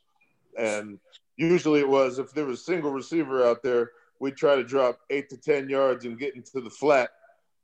and 0.58 0.98
usually 1.36 1.80
it 1.80 1.88
was 1.88 2.18
if 2.18 2.32
there 2.32 2.46
was 2.46 2.60
a 2.60 2.64
single 2.64 2.90
receiver 2.90 3.46
out 3.46 3.62
there, 3.62 3.90
we'd 4.20 4.36
try 4.36 4.56
to 4.56 4.64
drop 4.64 5.00
eight 5.10 5.28
to 5.30 5.36
10 5.36 5.68
yards 5.68 6.04
and 6.04 6.18
get 6.18 6.34
into 6.34 6.60
the 6.60 6.70
flat 6.70 7.10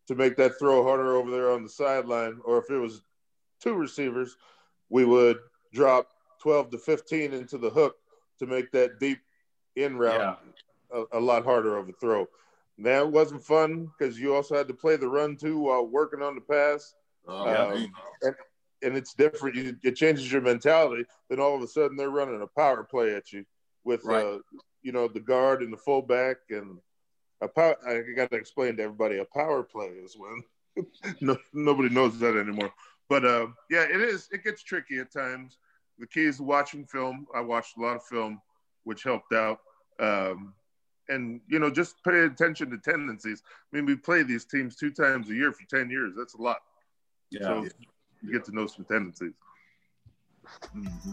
to 0.07 0.15
make 0.15 0.37
that 0.37 0.59
throw 0.59 0.83
harder 0.83 1.17
over 1.17 1.31
there 1.31 1.51
on 1.51 1.63
the 1.63 1.69
sideline. 1.69 2.39
Or 2.45 2.59
if 2.59 2.71
it 2.71 2.79
was 2.79 3.03
two 3.61 3.75
receivers, 3.75 4.37
we 4.91 5.05
would 5.05 5.39
drop 5.73 6.09
12 6.41 6.71
to 6.71 6.79
15 6.79 7.33
into 7.33 7.57
the 7.59 7.71
hook 7.71 7.97
to 8.39 8.47
make 8.47 8.71
that 8.73 8.99
deep 8.99 9.19
in 9.77 9.97
route 9.97 10.39
yeah. 10.93 11.01
a, 11.13 11.19
a, 11.19 11.21
lot 11.21 11.45
harder 11.45 11.79
of 11.79 11.89
a 11.89 11.93
throw. 11.93 12.29
That 12.79 13.11
wasn't 13.11 13.45
fun 13.45 13.91
because 13.97 14.19
you 14.19 14.35
also 14.35 14.57
had 14.57 14.69
to 14.69 14.75
play 14.75 14.97
the 14.97 15.09
run 15.09 15.37
too 15.37 15.59
while 15.59 15.87
working 15.87 16.21
on 16.21 16.35
the 16.35 16.41
pass. 16.41 16.95
Oh, 17.27 17.47
yeah. 17.47 17.67
Um, 17.67 17.93
and, 18.23 18.35
and 18.83 18.97
it's 18.97 19.15
different. 19.15 19.55
You, 19.55 19.77
it 19.85 19.95
changes 19.95 20.31
your 20.31 20.43
mentality. 20.43 21.05
Then 21.31 21.39
all 21.39 21.55
of 21.55 21.63
a 21.63 21.69
sudden 21.69 21.97
they're 21.97 22.11
running 22.11 22.43
a 22.43 22.47
power 22.47 22.83
play 22.83 23.15
at 23.15 23.33
you 23.33 23.45
with 23.85 24.05
right. 24.05 24.25
uh, 24.25 24.39
you 24.83 24.93
know 24.93 25.09
the 25.09 25.21
guard 25.21 25.63
and 25.63 25.73
the 25.73 25.77
fullback 25.77 26.37
and 26.51 26.79
a 27.41 27.49
power. 27.49 27.77
I 27.87 28.03
got 28.15 28.31
to 28.31 28.37
explain 28.37 28.77
to 28.77 28.83
everybody 28.83 29.19
a 29.19 29.25
power 29.25 29.63
play 29.63 29.87
is 29.87 30.17
when 30.17 30.43
no, 31.21 31.37
nobody 31.53 31.89
knows 31.89 32.19
that 32.19 32.37
anymore. 32.37 32.73
But 33.09 33.25
uh, 33.25 33.49
yeah, 33.71 33.83
it 33.83 34.01
is. 34.01 34.29
It 34.33 34.45
gets 34.45 34.63
tricky 34.63 34.99
at 34.99 35.13
times. 35.13 35.59
The 35.99 36.07
key 36.07 36.25
is 36.25 36.41
watching 36.41 36.87
film. 36.87 37.27
I 37.35 37.41
watched 37.41 37.77
a 37.77 37.81
lot 37.81 37.97
of 37.97 38.05
film, 38.05 38.41
which 38.85 39.03
helped 39.03 39.33
out. 39.33 39.59
Um, 40.01 40.55
and 41.09 41.41
you 41.49 41.59
know, 41.59 41.71
just 41.71 42.03
pay 42.05 42.21
attention 42.21 42.71
to 42.71 42.79
tendencies. 42.79 43.43
I 43.73 43.77
mean, 43.77 43.87
we 43.87 43.97
play 43.97 44.23
these 44.23 44.45
teams 44.45 44.77
two 44.77 44.91
times 44.91 45.29
a 45.29 45.35
year 45.35 45.53
for 45.53 45.65
ten 45.69 45.91
years. 45.91 46.15
That's 46.17 46.35
a 46.35 46.43
lot. 46.43 46.59
Yeah. 47.31 47.43
So 47.43 47.69
you 48.23 48.33
get 48.33 48.45
to 48.47 48.55
know 48.55 48.67
some 48.67 48.85
tendencies. 48.85 49.33
Mm-hmm. 50.77 51.11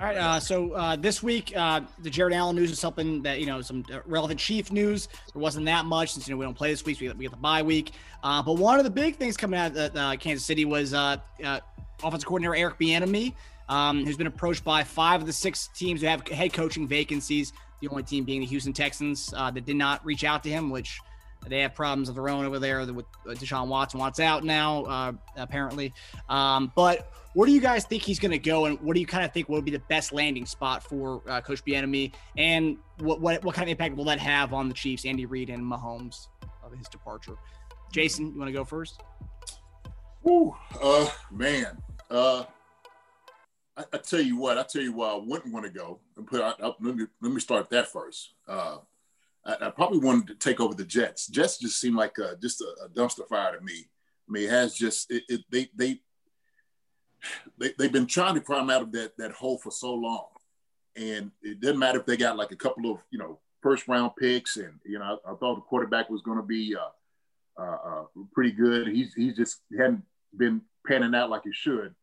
All 0.00 0.06
right. 0.06 0.16
Uh, 0.16 0.38
so 0.38 0.72
uh, 0.74 0.94
this 0.94 1.24
week, 1.24 1.52
uh, 1.56 1.80
the 1.98 2.08
Jared 2.08 2.32
Allen 2.32 2.54
news 2.54 2.70
is 2.70 2.78
something 2.78 3.20
that 3.22 3.40
you 3.40 3.46
know 3.46 3.60
some 3.60 3.84
uh, 3.92 3.98
relevant 4.06 4.38
Chief 4.38 4.70
news. 4.70 5.08
There 5.34 5.42
wasn't 5.42 5.66
that 5.66 5.86
much 5.86 6.12
since 6.12 6.28
you 6.28 6.34
know 6.34 6.38
we 6.38 6.44
don't 6.44 6.54
play 6.54 6.70
this 6.70 6.84
week. 6.84 6.98
So 6.98 7.06
we, 7.06 7.12
we 7.14 7.24
get 7.24 7.32
the 7.32 7.36
bye 7.36 7.62
week. 7.62 7.90
Uh, 8.22 8.40
but 8.40 8.58
one 8.58 8.78
of 8.78 8.84
the 8.84 8.90
big 8.90 9.16
things 9.16 9.36
coming 9.36 9.58
out 9.58 9.76
of 9.76 9.96
uh, 9.96 10.14
Kansas 10.14 10.46
City 10.46 10.64
was 10.64 10.92
offensive 10.92 12.26
coordinator 12.26 12.54
Eric 12.54 12.78
Bieniemy, 12.78 13.34
um, 13.68 14.04
who's 14.04 14.16
been 14.16 14.28
approached 14.28 14.62
by 14.62 14.84
five 14.84 15.20
of 15.20 15.26
the 15.26 15.32
six 15.32 15.68
teams 15.74 16.00
who 16.00 16.06
have 16.06 16.24
head 16.28 16.52
coaching 16.52 16.86
vacancies. 16.86 17.52
The 17.80 17.88
only 17.88 18.04
team 18.04 18.24
being 18.24 18.38
the 18.38 18.46
Houston 18.46 18.72
Texans 18.72 19.30
that 19.30 19.64
did 19.64 19.76
not 19.76 20.06
reach 20.06 20.22
out 20.22 20.44
to 20.44 20.48
him, 20.48 20.70
which 20.70 21.00
they 21.46 21.60
have 21.60 21.74
problems 21.74 22.08
of 22.08 22.14
their 22.14 22.28
own 22.28 22.44
over 22.44 22.58
there 22.58 22.84
with 22.92 23.06
Deshaun 23.26 23.68
Watson. 23.68 24.00
Watts 24.00 24.20
out 24.20 24.44
now, 24.44 24.84
uh, 24.84 25.12
apparently. 25.36 25.92
Um, 26.28 26.72
but 26.74 27.12
where 27.34 27.46
do 27.46 27.52
you 27.52 27.60
guys 27.60 27.84
think 27.84 28.02
he's 28.02 28.18
going 28.18 28.32
to 28.32 28.38
go, 28.38 28.66
and 28.66 28.80
what 28.80 28.94
do 28.94 29.00
you 29.00 29.06
kind 29.06 29.24
of 29.24 29.32
think 29.32 29.48
will 29.48 29.62
be 29.62 29.70
the 29.70 29.78
best 29.88 30.12
landing 30.12 30.46
spot 30.46 30.82
for 30.82 31.22
uh, 31.28 31.40
Coach 31.40 31.64
Bieniemy, 31.64 32.12
and 32.36 32.76
what, 32.98 33.20
what 33.20 33.44
what 33.44 33.54
kind 33.54 33.68
of 33.68 33.70
impact 33.70 33.96
will 33.96 34.04
that 34.04 34.18
have 34.18 34.52
on 34.52 34.68
the 34.68 34.74
Chiefs, 34.74 35.04
Andy 35.04 35.26
Reid 35.26 35.50
and 35.50 35.62
Mahomes 35.62 36.28
of 36.64 36.72
his 36.76 36.88
departure? 36.88 37.36
Jason, 37.92 38.32
you 38.32 38.38
want 38.38 38.48
to 38.48 38.52
go 38.52 38.64
first? 38.64 39.00
Ooh, 40.28 40.54
uh, 40.82 41.08
man. 41.30 41.78
Uh, 42.10 42.44
I, 43.76 43.84
I, 43.92 43.98
tell 43.98 44.20
you 44.20 44.36
what, 44.36 44.58
I 44.58 44.64
tell 44.64 44.82
you 44.82 44.92
why 44.92 45.10
I 45.10 45.20
wouldn't 45.24 45.52
want 45.52 45.64
to 45.64 45.70
go 45.70 46.00
and 46.16 46.26
put. 46.26 46.40
I, 46.40 46.54
I, 46.62 46.72
let 46.80 46.96
me 46.96 47.06
let 47.22 47.32
me 47.32 47.40
start 47.40 47.70
that 47.70 47.88
first. 47.88 48.34
Uh, 48.46 48.78
I, 49.44 49.56
I, 49.66 49.70
probably 49.70 49.98
wanted 49.98 50.28
to 50.28 50.34
take 50.34 50.60
over 50.60 50.74
the 50.74 50.84
Jets. 50.84 51.26
Jets 51.26 51.58
just 51.58 51.80
seem 51.80 51.96
like 51.96 52.18
a, 52.18 52.36
just 52.36 52.60
a, 52.60 52.84
a, 52.84 52.88
dumpster 52.88 53.26
fire 53.28 53.56
to 53.56 53.64
me. 53.64 53.88
I 54.28 54.32
mean, 54.32 54.44
it 54.44 54.50
has 54.50 54.74
just 54.74 55.10
it, 55.10 55.24
it, 55.28 55.40
they 55.50 55.68
they 55.74 56.00
they 57.58 57.72
they've 57.78 57.92
been 57.92 58.06
trying 58.06 58.34
to 58.34 58.40
climb 58.40 58.70
out 58.70 58.82
of 58.82 58.92
that 58.92 59.16
that 59.16 59.32
hole 59.32 59.58
for 59.58 59.70
so 59.70 59.94
long, 59.94 60.26
and 60.96 61.30
it 61.42 61.60
doesn't 61.60 61.78
matter 61.78 62.00
if 62.00 62.06
they 62.06 62.16
got 62.16 62.36
like 62.36 62.52
a 62.52 62.56
couple 62.56 62.90
of 62.90 62.98
you 63.10 63.18
know 63.18 63.38
first 63.62 63.88
round 63.88 64.12
picks, 64.18 64.56
and 64.56 64.74
you 64.84 64.98
know 64.98 65.18
I, 65.24 65.32
I 65.32 65.34
thought 65.36 65.56
the 65.56 65.62
quarterback 65.62 66.10
was 66.10 66.22
going 66.22 66.38
to 66.38 66.44
be 66.44 66.76
uh, 66.76 67.62
uh, 67.62 67.78
uh, 67.86 68.04
pretty 68.32 68.52
good. 68.52 68.88
He's 68.88 69.14
he's 69.14 69.36
just 69.36 69.60
hadn't 69.76 70.02
been 70.36 70.62
panning 70.86 71.14
out 71.14 71.30
like 71.30 71.42
he 71.44 71.52
should, 71.52 71.94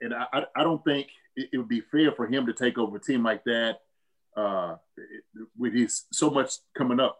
and 0.00 0.14
I 0.14 0.26
I, 0.32 0.44
I 0.56 0.62
don't 0.62 0.84
think 0.84 1.08
it, 1.36 1.50
it 1.52 1.58
would 1.58 1.68
be 1.68 1.82
fair 1.92 2.12
for 2.12 2.26
him 2.26 2.46
to 2.46 2.52
take 2.52 2.78
over 2.78 2.96
a 2.96 3.00
team 3.00 3.22
like 3.22 3.44
that 3.44 3.80
uh, 4.36 4.76
with 5.58 5.74
his 5.74 6.04
so 6.12 6.30
much 6.30 6.54
coming 6.76 7.00
up. 7.00 7.18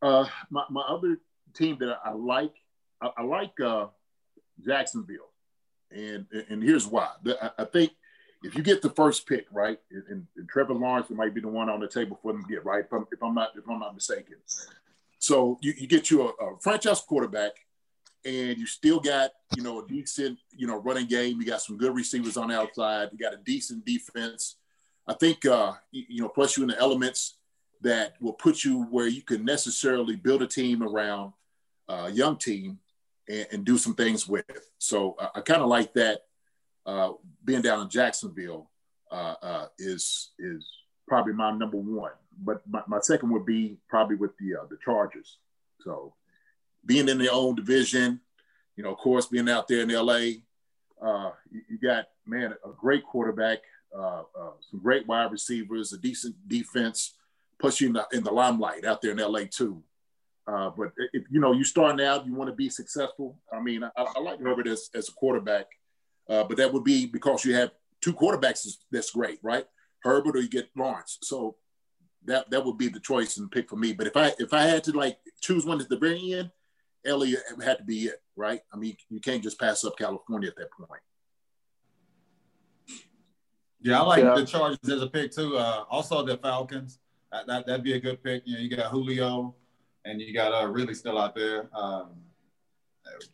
Uh, 0.00 0.26
my, 0.50 0.64
my 0.70 0.82
other 0.82 1.18
team 1.54 1.76
that 1.80 1.98
I, 2.04 2.12
like, 2.12 2.54
I, 3.00 3.10
I 3.18 3.22
like 3.22 3.58
uh, 3.60 3.86
Jacksonville, 4.64 5.30
and 5.90 6.26
and 6.48 6.62
here's 6.62 6.86
why. 6.86 7.08
I, 7.58 7.64
think 7.64 7.92
if 8.42 8.56
you 8.56 8.62
get 8.62 8.82
the 8.82 8.90
first 8.90 9.26
pick 9.26 9.46
right, 9.52 9.78
and, 9.90 10.26
and, 10.36 10.48
Trevor 10.48 10.74
Lawrence 10.74 11.08
might 11.10 11.34
be 11.34 11.40
the 11.40 11.48
one 11.48 11.68
on 11.68 11.80
the 11.80 11.88
table 11.88 12.18
for 12.20 12.32
them 12.32 12.42
to 12.42 12.48
get 12.48 12.64
right, 12.64 12.84
if 12.84 12.92
I'm, 12.92 13.06
if 13.12 13.22
I'm 13.22 13.34
not 13.34 13.50
if 13.56 13.68
I'm 13.68 13.78
not 13.78 13.94
mistaken. 13.94 14.36
So 15.18 15.58
you, 15.62 15.72
you 15.78 15.86
get 15.86 16.10
you 16.10 16.22
a, 16.22 16.44
a 16.44 16.58
franchise 16.60 17.00
quarterback, 17.00 17.52
and 18.24 18.58
you 18.58 18.66
still 18.66 18.98
got 18.98 19.30
you 19.56 19.62
know 19.62 19.84
a 19.84 19.86
decent 19.86 20.38
you 20.50 20.66
know 20.66 20.78
running 20.78 21.06
game. 21.06 21.40
You 21.40 21.46
got 21.46 21.62
some 21.62 21.76
good 21.76 21.94
receivers 21.94 22.36
on 22.36 22.48
the 22.48 22.58
outside. 22.58 23.10
You 23.12 23.18
got 23.18 23.34
a 23.34 23.38
decent 23.44 23.84
defense 23.84 24.56
I 25.06 25.14
think 25.14 25.44
uh, 25.44 25.72
you 25.90 26.22
know, 26.22 26.28
plus 26.28 26.56
you 26.56 26.62
in 26.62 26.68
the 26.68 26.78
elements 26.78 27.36
that 27.82 28.14
will 28.20 28.32
put 28.32 28.64
you 28.64 28.84
where 28.84 29.08
you 29.08 29.22
can 29.22 29.44
necessarily 29.44 30.16
build 30.16 30.42
a 30.42 30.46
team 30.46 30.82
around 30.82 31.32
a 31.88 32.10
young 32.10 32.36
team 32.36 32.78
and, 33.28 33.46
and 33.52 33.64
do 33.64 33.76
some 33.76 33.94
things 33.94 34.28
with. 34.28 34.44
So 34.78 35.16
uh, 35.18 35.28
I 35.34 35.40
kind 35.40 35.62
of 35.62 35.68
like 35.68 35.92
that. 35.94 36.22
Uh, 36.84 37.12
being 37.44 37.62
down 37.62 37.80
in 37.80 37.88
Jacksonville 37.88 38.68
uh, 39.12 39.34
uh, 39.40 39.66
is 39.78 40.32
is 40.40 40.66
probably 41.06 41.32
my 41.32 41.52
number 41.52 41.76
one, 41.76 42.10
but 42.42 42.60
my, 42.68 42.82
my 42.88 42.98
second 43.00 43.30
would 43.30 43.46
be 43.46 43.76
probably 43.88 44.16
with 44.16 44.36
the 44.38 44.56
uh, 44.56 44.66
the 44.68 44.76
Chargers. 44.84 45.38
So 45.82 46.14
being 46.84 47.08
in 47.08 47.18
their 47.18 47.32
own 47.32 47.54
division, 47.54 48.20
you 48.76 48.82
know, 48.82 48.90
of 48.90 48.98
course, 48.98 49.26
being 49.26 49.48
out 49.48 49.68
there 49.68 49.82
in 49.82 49.90
LA, 49.90 50.16
you, 50.16 50.42
you 51.68 51.78
got 51.80 52.06
man 52.26 52.52
a 52.64 52.70
great 52.76 53.04
quarterback 53.04 53.58
uh, 53.96 54.22
uh, 54.38 54.52
some 54.70 54.80
great 54.80 55.06
wide 55.06 55.30
receivers, 55.30 55.92
a 55.92 55.98
decent 55.98 56.34
defense, 56.48 57.14
puts 57.58 57.80
you 57.80 57.88
in 57.88 57.92
the, 57.94 58.06
in 58.12 58.24
the 58.24 58.30
limelight 58.30 58.84
out 58.84 59.02
there 59.02 59.12
in 59.12 59.18
LA 59.18 59.40
too. 59.50 59.82
Uh, 60.46 60.70
but 60.70 60.92
if 61.12 61.22
you 61.30 61.40
know 61.40 61.52
you 61.52 61.64
starting 61.64 62.04
out, 62.04 62.26
you 62.26 62.34
want 62.34 62.50
to 62.50 62.56
be 62.56 62.68
successful. 62.68 63.38
I 63.52 63.60
mean, 63.60 63.84
I, 63.84 63.90
I 63.96 64.20
like 64.20 64.40
Herbert 64.40 64.66
as, 64.66 64.90
as 64.94 65.08
a 65.08 65.12
quarterback, 65.12 65.66
uh, 66.28 66.44
but 66.44 66.56
that 66.56 66.72
would 66.72 66.82
be 66.82 67.06
because 67.06 67.44
you 67.44 67.54
have 67.54 67.70
two 68.00 68.12
quarterbacks. 68.12 68.66
That's 68.90 69.10
great, 69.10 69.38
right? 69.42 69.66
Herbert 70.02 70.36
or 70.36 70.40
you 70.40 70.48
get 70.48 70.68
Lawrence. 70.76 71.18
So 71.22 71.56
that 72.24 72.50
that 72.50 72.64
would 72.64 72.76
be 72.76 72.88
the 72.88 73.00
choice 73.00 73.36
and 73.36 73.50
pick 73.50 73.68
for 73.68 73.76
me. 73.76 73.92
But 73.92 74.08
if 74.08 74.16
I 74.16 74.32
if 74.38 74.52
I 74.52 74.62
had 74.62 74.82
to 74.84 74.92
like 74.92 75.18
choose 75.40 75.64
one 75.64 75.80
at 75.80 75.88
the 75.88 75.98
very 75.98 76.32
end, 76.34 76.50
LA 77.06 77.26
had 77.64 77.78
to 77.78 77.84
be 77.84 78.06
it, 78.06 78.20
right? 78.36 78.60
I 78.72 78.76
mean, 78.76 78.96
you 79.10 79.20
can't 79.20 79.42
just 79.42 79.60
pass 79.60 79.84
up 79.84 79.96
California 79.96 80.48
at 80.48 80.56
that 80.56 80.72
point. 80.72 81.00
Yeah, 83.82 84.00
I 84.00 84.04
like 84.04 84.22
yeah. 84.22 84.34
the 84.34 84.46
Chargers 84.46 84.78
as 84.88 85.02
a 85.02 85.08
pick 85.08 85.32
too. 85.32 85.56
Uh, 85.56 85.84
also 85.90 86.24
the 86.24 86.36
Falcons. 86.36 86.98
That, 87.32 87.46
that 87.46 87.66
would 87.66 87.82
be 87.82 87.94
a 87.94 88.00
good 88.00 88.22
pick. 88.22 88.42
You 88.44 88.54
know, 88.54 88.60
you 88.60 88.76
got 88.76 88.90
Julio, 88.90 89.54
and 90.04 90.20
you 90.20 90.32
got 90.32 90.52
uh, 90.52 90.68
Ridley 90.68 90.94
still 90.94 91.18
out 91.18 91.34
there 91.34 91.68
um, 91.74 92.10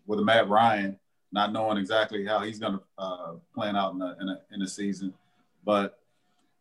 with 0.06 0.20
Matt 0.20 0.48
Ryan, 0.48 0.98
not 1.32 1.52
knowing 1.52 1.76
exactly 1.76 2.24
how 2.24 2.40
he's 2.40 2.58
going 2.58 2.74
to 2.74 2.82
uh, 2.96 3.32
plan 3.54 3.76
out 3.76 3.92
in 3.92 3.98
the, 3.98 4.16
in, 4.20 4.28
a, 4.28 4.40
in 4.52 4.60
the 4.60 4.68
season, 4.68 5.12
but 5.64 5.98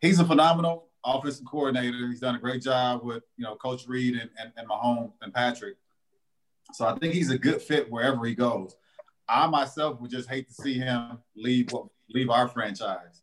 he's 0.01 0.20
a 0.20 0.25
phenomenal 0.25 0.88
offensive 1.06 1.46
coordinator. 1.46 2.08
He's 2.08 2.20
done 2.20 2.36
a 2.36 2.39
great 2.39 2.62
job 2.62 3.03
with 3.03 3.24
you 3.38 3.46
know 3.46 3.56
Coach 3.56 3.88
Reid 3.88 4.15
and, 4.15 4.29
and, 4.38 4.51
and 4.58 4.67
Mahomes 4.67 5.12
and 5.22 5.34
Patrick. 5.34 5.77
So 6.74 6.86
I 6.86 6.98
think 6.98 7.13
he's 7.13 7.32
a 7.32 7.38
good 7.38 7.62
fit 7.62 7.89
wherever 7.89 8.25
he 8.25 8.36
goes. 8.36 8.75
I 9.29 9.48
myself 9.48 10.01
would 10.01 10.12
just 10.12 10.29
hate 10.29 10.50
to 10.50 10.53
see 10.53 10.74
him 10.74 11.20
leave 11.36 11.70
leave 12.10 12.29
our 12.29 12.48
franchise 12.48 13.16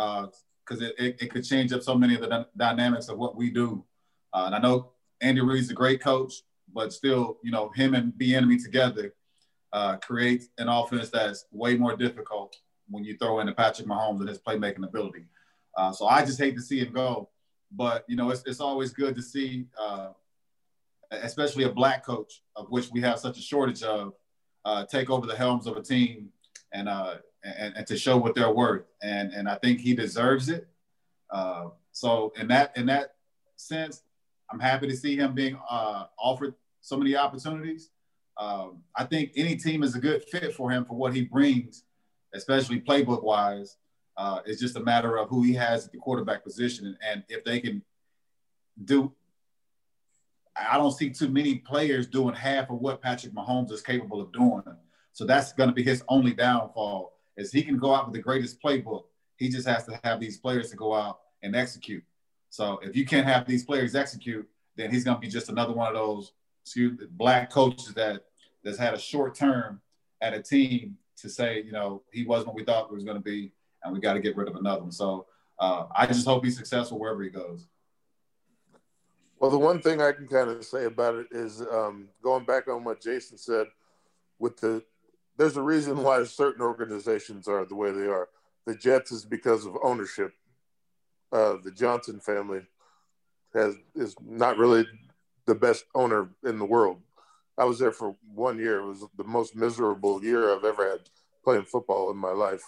because 0.00 0.82
uh, 0.82 0.86
it, 0.86 0.94
it, 0.98 1.22
it, 1.22 1.30
could 1.30 1.44
change 1.44 1.72
up 1.72 1.82
so 1.82 1.94
many 1.94 2.14
of 2.14 2.22
the 2.22 2.46
dynamics 2.56 3.08
of 3.08 3.18
what 3.18 3.36
we 3.36 3.50
do. 3.50 3.84
Uh, 4.32 4.44
and 4.46 4.54
I 4.54 4.58
know 4.58 4.92
Andy 5.20 5.40
Reid's 5.40 5.70
a 5.70 5.74
great 5.74 6.00
coach, 6.00 6.34
but 6.72 6.92
still, 6.92 7.38
you 7.42 7.50
know, 7.50 7.70
him 7.74 7.94
and 7.94 8.12
Bieniemy 8.12 8.62
together 8.62 9.14
uh, 9.72 9.96
create 9.96 10.44
an 10.58 10.68
offense 10.68 11.10
that's 11.10 11.46
way 11.52 11.76
more 11.76 11.96
difficult 11.96 12.56
when 12.88 13.04
you 13.04 13.16
throw 13.16 13.40
in 13.40 13.46
the 13.46 13.52
Patrick 13.52 13.86
Mahomes 13.86 14.20
and 14.20 14.28
his 14.28 14.38
playmaking 14.38 14.84
ability. 14.84 15.24
Uh, 15.76 15.92
so 15.92 16.06
I 16.06 16.24
just 16.24 16.40
hate 16.40 16.56
to 16.56 16.62
see 16.62 16.80
him 16.80 16.92
go. 16.92 17.28
But, 17.72 18.04
you 18.08 18.16
know, 18.16 18.30
it's, 18.30 18.42
it's 18.46 18.60
always 18.60 18.92
good 18.92 19.14
to 19.14 19.22
see, 19.22 19.66
uh, 19.80 20.08
especially 21.12 21.64
a 21.64 21.70
black 21.70 22.04
coach, 22.04 22.42
of 22.56 22.68
which 22.70 22.90
we 22.90 23.00
have 23.02 23.18
such 23.20 23.38
a 23.38 23.42
shortage 23.42 23.82
of, 23.82 24.14
uh, 24.64 24.84
take 24.86 25.08
over 25.08 25.26
the 25.26 25.36
helms 25.36 25.66
of 25.66 25.76
a 25.76 25.82
team 25.82 26.30
and 26.72 26.88
uh, 26.88 27.16
and, 27.44 27.76
and 27.76 27.86
to 27.86 27.96
show 27.96 28.16
what 28.16 28.34
they're 28.34 28.52
worth. 28.52 28.84
And 29.02 29.32
and 29.32 29.48
I 29.48 29.56
think 29.56 29.80
he 29.80 29.94
deserves 29.94 30.48
it. 30.48 30.68
Uh, 31.30 31.68
so 31.92 32.32
in 32.38 32.48
that 32.48 32.76
in 32.76 32.86
that 32.86 33.14
sense, 33.56 34.02
I'm 34.50 34.60
happy 34.60 34.88
to 34.88 34.96
see 34.96 35.16
him 35.16 35.34
being 35.34 35.58
uh, 35.68 36.04
offered 36.18 36.54
so 36.80 36.96
many 36.96 37.16
opportunities. 37.16 37.90
Um, 38.38 38.82
I 38.96 39.04
think 39.04 39.32
any 39.36 39.56
team 39.56 39.82
is 39.82 39.94
a 39.94 40.00
good 40.00 40.24
fit 40.24 40.54
for 40.54 40.70
him 40.70 40.84
for 40.84 40.94
what 40.94 41.14
he 41.14 41.22
brings, 41.22 41.84
especially 42.34 42.80
playbook 42.80 43.22
wise. 43.22 43.76
Uh, 44.16 44.40
it's 44.44 44.60
just 44.60 44.76
a 44.76 44.80
matter 44.80 45.18
of 45.18 45.28
who 45.28 45.42
he 45.42 45.54
has 45.54 45.86
at 45.86 45.92
the 45.92 45.98
quarterback 45.98 46.42
position 46.42 46.96
and 47.06 47.22
if 47.28 47.44
they 47.44 47.60
can 47.60 47.82
do. 48.84 49.12
I 50.56 50.76
don't 50.76 50.92
see 50.92 51.10
too 51.10 51.28
many 51.28 51.56
players 51.56 52.06
doing 52.06 52.34
half 52.34 52.70
of 52.70 52.80
what 52.80 53.00
Patrick 53.00 53.32
Mahomes 53.32 53.70
is 53.72 53.82
capable 53.82 54.20
of 54.20 54.32
doing. 54.32 54.62
So 55.12 55.24
that's 55.24 55.52
going 55.52 55.68
to 55.68 55.74
be 55.74 55.82
his 55.82 56.02
only 56.08 56.32
downfall 56.32 57.12
is 57.40 57.50
he 57.50 57.62
can 57.62 57.78
go 57.78 57.94
out 57.94 58.06
with 58.06 58.14
the 58.14 58.20
greatest 58.20 58.62
playbook. 58.62 59.04
He 59.36 59.48
just 59.48 59.66
has 59.66 59.84
to 59.86 59.98
have 60.04 60.20
these 60.20 60.36
players 60.36 60.70
to 60.70 60.76
go 60.76 60.94
out 60.94 61.20
and 61.42 61.56
execute. 61.56 62.04
So 62.50 62.78
if 62.82 62.94
you 62.94 63.06
can't 63.06 63.26
have 63.26 63.46
these 63.46 63.64
players 63.64 63.94
execute, 63.94 64.46
then 64.76 64.90
he's 64.90 65.04
going 65.04 65.16
to 65.16 65.20
be 65.20 65.28
just 65.28 65.48
another 65.48 65.72
one 65.72 65.88
of 65.88 65.94
those 65.94 66.32
excuse, 66.62 67.00
black 67.12 67.50
coaches 67.50 67.94
that 67.94 68.24
that's 68.62 68.78
had 68.78 68.92
a 68.92 68.98
short 68.98 69.34
term 69.34 69.80
at 70.20 70.34
a 70.34 70.42
team 70.42 70.98
to 71.16 71.28
say, 71.28 71.62
you 71.62 71.72
know, 71.72 72.02
he 72.12 72.24
wasn't 72.24 72.48
what 72.48 72.56
we 72.56 72.64
thought 72.64 72.88
he 72.88 72.94
was 72.94 73.04
going 73.04 73.16
to 73.16 73.22
be, 73.22 73.52
and 73.82 73.92
we 73.92 74.00
got 74.00 74.14
to 74.14 74.20
get 74.20 74.36
rid 74.36 74.48
of 74.48 74.56
another 74.56 74.82
one. 74.82 74.92
So 74.92 75.26
uh, 75.58 75.86
I 75.96 76.06
just 76.06 76.26
hope 76.26 76.44
he's 76.44 76.56
successful 76.56 76.98
wherever 76.98 77.22
he 77.22 77.30
goes. 77.30 77.66
Well, 79.38 79.50
the 79.50 79.58
one 79.58 79.80
thing 79.80 80.02
I 80.02 80.12
can 80.12 80.28
kind 80.28 80.50
of 80.50 80.62
say 80.64 80.84
about 80.84 81.14
it 81.14 81.28
is 81.30 81.62
um, 81.62 82.08
going 82.22 82.44
back 82.44 82.68
on 82.68 82.84
what 82.84 83.00
Jason 83.00 83.38
said 83.38 83.68
with 84.38 84.58
the 84.58 84.84
there's 85.40 85.56
a 85.56 85.62
reason 85.62 86.02
why 86.02 86.22
certain 86.24 86.60
organizations 86.60 87.48
are 87.48 87.64
the 87.64 87.74
way 87.74 87.90
they 87.90 88.06
are. 88.06 88.28
The 88.66 88.74
Jets 88.74 89.10
is 89.10 89.24
because 89.24 89.64
of 89.64 89.74
ownership. 89.82 90.34
Uh, 91.32 91.54
the 91.64 91.70
Johnson 91.70 92.20
family 92.20 92.60
has 93.54 93.74
is 93.94 94.14
not 94.22 94.58
really 94.58 94.84
the 95.46 95.54
best 95.54 95.86
owner 95.94 96.28
in 96.44 96.58
the 96.58 96.66
world. 96.66 97.00
I 97.56 97.64
was 97.64 97.78
there 97.78 97.90
for 97.90 98.16
one 98.34 98.58
year. 98.58 98.80
It 98.80 98.86
was 98.86 99.06
the 99.16 99.24
most 99.24 99.56
miserable 99.56 100.22
year 100.22 100.54
I've 100.54 100.64
ever 100.64 100.90
had 100.90 101.00
playing 101.42 101.64
football 101.64 102.10
in 102.10 102.18
my 102.18 102.32
life. 102.32 102.62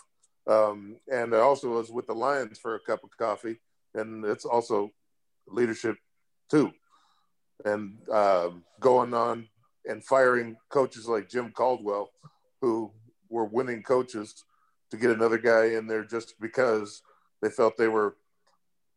Um, 0.47 0.97
and 1.13 1.35
I 1.35 1.41
also 1.41 1.75
was 1.75 1.91
with 1.91 2.07
the 2.07 2.15
Lions 2.15 2.59
for 2.59 2.75
a 2.75 2.81
cup 2.81 3.05
of 3.05 3.15
coffee, 3.19 3.61
and 3.95 4.25
it's 4.25 4.47
also 4.47 4.93
leadership 5.47 5.99
too. 6.51 6.73
And 7.67 7.99
uh, 8.11 8.49
going 8.81 9.13
on 9.13 9.49
and 9.85 10.03
firing 10.03 10.57
coaches 10.71 11.07
like 11.07 11.29
Jim 11.29 11.53
Caldwell, 11.53 12.13
who 12.63 12.91
were 13.29 13.45
winning 13.45 13.83
coaches, 13.83 14.45
to 14.91 14.97
get 14.97 15.11
another 15.11 15.39
guy 15.39 15.67
in 15.67 15.87
there 15.87 16.05
just 16.05 16.35
because 16.41 17.03
they 17.43 17.51
felt 17.51 17.77
they 17.77 17.89
were 17.89 18.17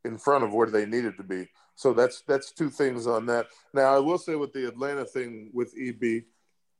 in 0.04 0.18
front 0.18 0.44
of 0.44 0.54
where 0.54 0.70
they 0.70 0.86
needed 0.86 1.18
to 1.18 1.24
be. 1.24 1.48
So 1.76 1.94
that's 1.94 2.22
that's 2.28 2.52
two 2.52 2.70
things 2.70 3.08
on 3.08 3.26
that. 3.26 3.48
Now 3.74 3.96
I 3.96 4.00
will 4.00 4.18
say 4.18 4.36
with 4.36 4.54
the 4.54 4.68
Atlanta 4.68 5.04
thing 5.04 5.50
with 5.54 5.74
EB, 5.78 6.04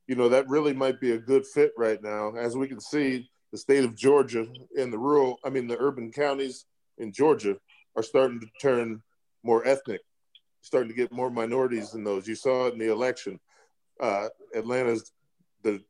you 0.06 0.14
know 0.14 0.28
that 0.28 0.48
really 0.48 0.72
might 0.72 1.00
be 1.00 1.12
a 1.12 1.18
good 1.18 1.46
fit 1.46 1.72
right 1.76 2.02
now. 2.02 2.34
As 2.36 2.56
we 2.56 2.68
can 2.68 2.80
see, 2.80 3.28
the 3.52 3.58
state 3.58 3.84
of 3.84 3.96
Georgia 3.96 4.46
and 4.78 4.92
the 4.92 4.98
rural, 4.98 5.38
I 5.44 5.50
mean 5.50 5.66
the 5.66 5.78
urban 5.78 6.12
counties 6.12 6.66
in 6.98 7.12
Georgia 7.12 7.56
are 7.96 8.02
starting 8.02 8.40
to 8.40 8.46
turn 8.60 9.02
more 9.42 9.66
ethnic, 9.66 10.02
starting 10.60 10.90
to 10.90 10.96
get 10.96 11.12
more 11.12 11.30
minorities 11.30 11.94
in 11.94 12.04
those. 12.04 12.28
You 12.28 12.34
saw 12.34 12.66
it 12.66 12.74
in 12.74 12.78
the 12.78 12.92
election. 12.92 13.40
Uh, 14.00 14.28
Atlanta's 14.54 15.12
the 15.62 15.82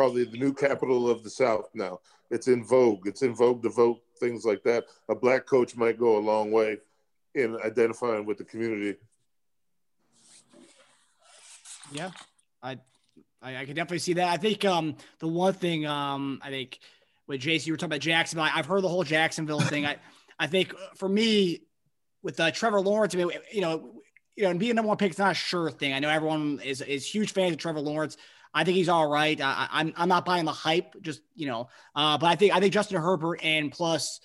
probably 0.00 0.24
the 0.24 0.38
new 0.38 0.54
capital 0.54 1.10
of 1.10 1.22
the 1.22 1.28
South 1.28 1.68
now. 1.74 2.00
It's 2.30 2.48
in 2.48 2.64
vogue. 2.64 3.06
It's 3.06 3.20
in 3.20 3.34
vogue 3.34 3.62
to 3.64 3.68
vote 3.68 4.00
things 4.18 4.46
like 4.46 4.62
that. 4.62 4.84
A 5.10 5.14
black 5.14 5.44
coach 5.44 5.76
might 5.76 5.98
go 5.98 6.16
a 6.16 6.20
long 6.20 6.50
way 6.50 6.78
in 7.34 7.58
identifying 7.62 8.24
with 8.24 8.38
the 8.38 8.44
community. 8.44 8.98
Yeah, 11.92 12.12
I, 12.62 12.78
I, 13.42 13.58
I 13.58 13.64
can 13.66 13.74
definitely 13.74 13.98
see 13.98 14.14
that. 14.14 14.28
I 14.28 14.38
think 14.38 14.64
um, 14.64 14.96
the 15.18 15.28
one 15.28 15.52
thing 15.52 15.84
um, 15.84 16.40
I 16.42 16.48
think 16.48 16.78
with 17.26 17.42
Jason, 17.42 17.66
you 17.66 17.74
were 17.74 17.76
talking 17.76 17.92
about 17.92 18.00
Jacksonville. 18.00 18.48
I've 18.50 18.64
heard 18.64 18.82
the 18.82 18.88
whole 18.88 19.04
Jacksonville 19.04 19.60
thing. 19.60 19.84
I, 19.84 19.98
I 20.38 20.46
think 20.46 20.72
for 20.96 21.10
me, 21.10 21.60
with 22.22 22.40
uh, 22.40 22.50
Trevor 22.52 22.80
Lawrence, 22.80 23.14
I 23.14 23.18
mean, 23.18 23.32
you 23.52 23.60
know, 23.60 24.00
you 24.34 24.44
know, 24.44 24.50
and 24.50 24.58
being 24.58 24.76
number 24.76 24.88
one 24.88 24.96
pick 24.96 25.10
is 25.10 25.18
not 25.18 25.32
a 25.32 25.34
sure 25.34 25.70
thing. 25.70 25.92
I 25.92 25.98
know 25.98 26.08
everyone 26.08 26.58
is 26.64 26.80
is 26.80 27.06
huge 27.06 27.34
fans 27.34 27.52
of 27.52 27.58
Trevor 27.58 27.80
Lawrence. 27.80 28.16
I 28.52 28.64
think 28.64 28.76
he's 28.76 28.88
all 28.88 29.08
right. 29.08 29.40
I, 29.40 29.62
am 29.62 29.68
I'm, 29.70 29.92
I'm 29.96 30.08
not 30.08 30.24
buying 30.24 30.44
the 30.44 30.52
hype, 30.52 30.94
just 31.02 31.22
you 31.34 31.46
know. 31.46 31.68
Uh, 31.94 32.18
but 32.18 32.26
I 32.26 32.36
think 32.36 32.54
I 32.54 32.60
think 32.60 32.72
Justin 32.72 33.00
Herbert 33.00 33.40
and 33.42 33.70
plus, 33.70 34.20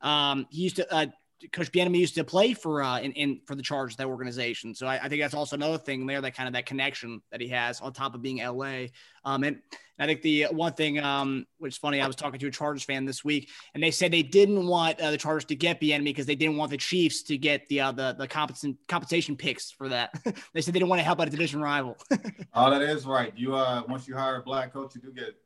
um, 0.00 0.46
he 0.50 0.62
used 0.62 0.76
to 0.76 0.92
uh, 0.92 1.06
Coach 1.50 1.72
Bieniemy 1.72 1.98
used 1.98 2.14
to 2.14 2.24
play 2.24 2.54
for 2.54 2.82
uh, 2.82 3.00
in, 3.00 3.12
in 3.12 3.40
for 3.46 3.54
the 3.54 3.62
Chargers, 3.62 3.96
that 3.96 4.06
organization. 4.06 4.74
So 4.74 4.86
I, 4.86 4.98
I, 5.02 5.08
think 5.08 5.22
that's 5.22 5.34
also 5.34 5.56
another 5.56 5.78
thing 5.78 6.06
there, 6.06 6.20
that 6.20 6.36
kind 6.36 6.46
of 6.46 6.54
that 6.54 6.66
connection 6.66 7.22
that 7.30 7.40
he 7.40 7.48
has 7.48 7.80
on 7.80 7.92
top 7.92 8.14
of 8.14 8.22
being 8.22 8.38
LA. 8.38 8.86
Um, 9.24 9.44
and 9.44 9.60
I 9.98 10.06
think 10.06 10.22
the 10.22 10.46
one 10.50 10.72
thing, 10.72 10.98
um, 10.98 11.46
which 11.58 11.74
is 11.74 11.78
funny, 11.78 12.00
I 12.00 12.06
was 12.06 12.16
talking 12.16 12.40
to 12.40 12.46
a 12.46 12.50
Chargers 12.50 12.84
fan 12.84 13.04
this 13.04 13.24
week, 13.24 13.50
and 13.74 13.82
they 13.82 13.90
said 13.90 14.12
they 14.12 14.22
didn't 14.22 14.66
want 14.66 15.00
uh, 15.00 15.10
the 15.10 15.18
Chargers 15.18 15.44
to 15.46 15.54
get 15.54 15.80
Bieniemy 15.80 16.04
because 16.04 16.26
they 16.26 16.34
didn't 16.34 16.56
want 16.56 16.70
the 16.70 16.76
Chiefs 16.76 17.22
to 17.24 17.38
get 17.38 17.68
the 17.68 17.80
uh, 17.80 17.92
the 17.92 18.14
the 18.18 18.26
compensation 18.26 18.78
compensation 18.88 19.36
picks 19.36 19.70
for 19.70 19.88
that. 19.88 20.10
they 20.52 20.60
said 20.60 20.74
they 20.74 20.78
didn't 20.78 20.88
want 20.88 21.00
to 21.00 21.04
help 21.04 21.20
out 21.20 21.28
a 21.28 21.30
division 21.30 21.60
rival. 21.60 21.96
oh, 22.54 22.70
that 22.70 22.82
is 22.82 23.06
right. 23.06 23.32
You 23.36 23.54
uh, 23.54 23.82
once 23.88 24.08
you 24.08 24.16
hire 24.16 24.36
a 24.36 24.42
black 24.42 24.72
coach, 24.72 24.94
you 24.94 25.00
do 25.00 25.12
get 25.12 25.36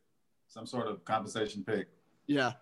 some 0.48 0.66
sort 0.66 0.86
of 0.86 1.04
compensation 1.04 1.64
pick. 1.64 1.88
Yeah. 2.26 2.52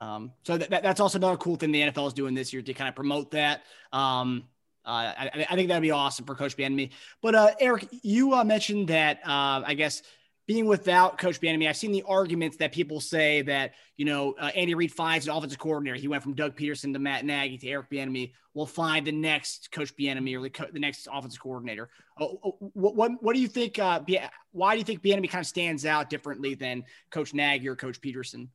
Um, 0.00 0.32
so 0.42 0.58
that, 0.58 0.82
that's 0.82 1.00
also 1.00 1.18
another 1.18 1.36
cool 1.36 1.56
thing 1.56 1.72
the 1.72 1.82
NFL 1.82 2.08
is 2.08 2.12
doing 2.12 2.34
this 2.34 2.52
year 2.52 2.62
to 2.62 2.74
kind 2.74 2.88
of 2.88 2.94
promote 2.94 3.30
that. 3.32 3.62
Um, 3.92 4.44
uh, 4.86 5.12
I, 5.16 5.46
I, 5.50 5.54
think 5.54 5.68
that'd 5.68 5.82
be 5.82 5.92
awesome 5.92 6.26
for 6.26 6.34
Coach 6.34 6.56
Bieniemy. 6.56 6.90
But 7.22 7.34
uh, 7.34 7.50
Eric, 7.58 7.88
you 8.02 8.34
uh, 8.34 8.44
mentioned 8.44 8.88
that 8.88 9.18
uh, 9.26 9.62
I 9.66 9.74
guess 9.74 10.02
being 10.46 10.66
without 10.66 11.16
Coach 11.16 11.40
Bieniemy, 11.40 11.68
I've 11.68 11.76
seen 11.76 11.90
the 11.92 12.04
arguments 12.06 12.58
that 12.58 12.70
people 12.70 13.00
say 13.00 13.40
that 13.42 13.72
you 13.96 14.04
know 14.04 14.34
uh, 14.38 14.50
Andy 14.54 14.74
Reid 14.74 14.92
finds 14.92 15.26
an 15.26 15.34
offensive 15.34 15.58
coordinator. 15.58 15.96
He 15.96 16.06
went 16.06 16.22
from 16.22 16.34
Doug 16.34 16.54
Pederson 16.54 16.92
to 16.92 16.98
Matt 16.98 17.24
Nagy 17.24 17.56
to 17.58 17.68
Eric 17.68 17.90
Bieniemy. 17.90 18.32
We'll 18.52 18.66
find 18.66 19.06
the 19.06 19.12
next 19.12 19.72
Coach 19.72 19.96
Bieniemy 19.96 20.36
or 20.36 20.42
the, 20.42 20.50
co- 20.50 20.70
the 20.70 20.78
next 20.78 21.08
offensive 21.10 21.40
coordinator. 21.40 21.88
Uh, 22.20 22.26
what, 22.74 22.94
what, 22.94 23.22
what 23.22 23.34
do 23.34 23.40
you 23.40 23.48
think? 23.48 23.78
why 23.78 24.74
do 24.74 24.78
you 24.78 24.84
think 24.84 25.02
Bieniemy 25.02 25.30
kind 25.30 25.42
of 25.42 25.46
stands 25.46 25.86
out 25.86 26.10
differently 26.10 26.54
than 26.54 26.84
Coach 27.10 27.32
Nagy 27.32 27.66
or 27.66 27.74
Coach 27.74 28.00
Pederson? 28.02 28.48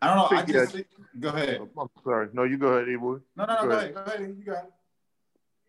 I 0.00 0.06
don't 0.06 0.16
know. 0.16 0.36
I, 0.36 0.40
I 0.40 0.44
just 0.44 0.72
think, 0.72 0.86
go 1.18 1.28
ahead. 1.30 1.60
I'm 1.78 1.88
sorry. 2.04 2.28
No, 2.32 2.44
you 2.44 2.56
go 2.56 2.68
ahead, 2.68 2.88
Ewood. 2.88 3.22
No, 3.36 3.44
no, 3.44 3.54
no. 3.54 3.62
Go, 3.62 3.68
go 3.68 3.70
ahead. 3.70 3.82
ahead. 3.82 3.94
Go 3.94 4.00
ahead. 4.02 4.36
You 4.38 4.44
got 4.44 4.64
it. 4.64 4.72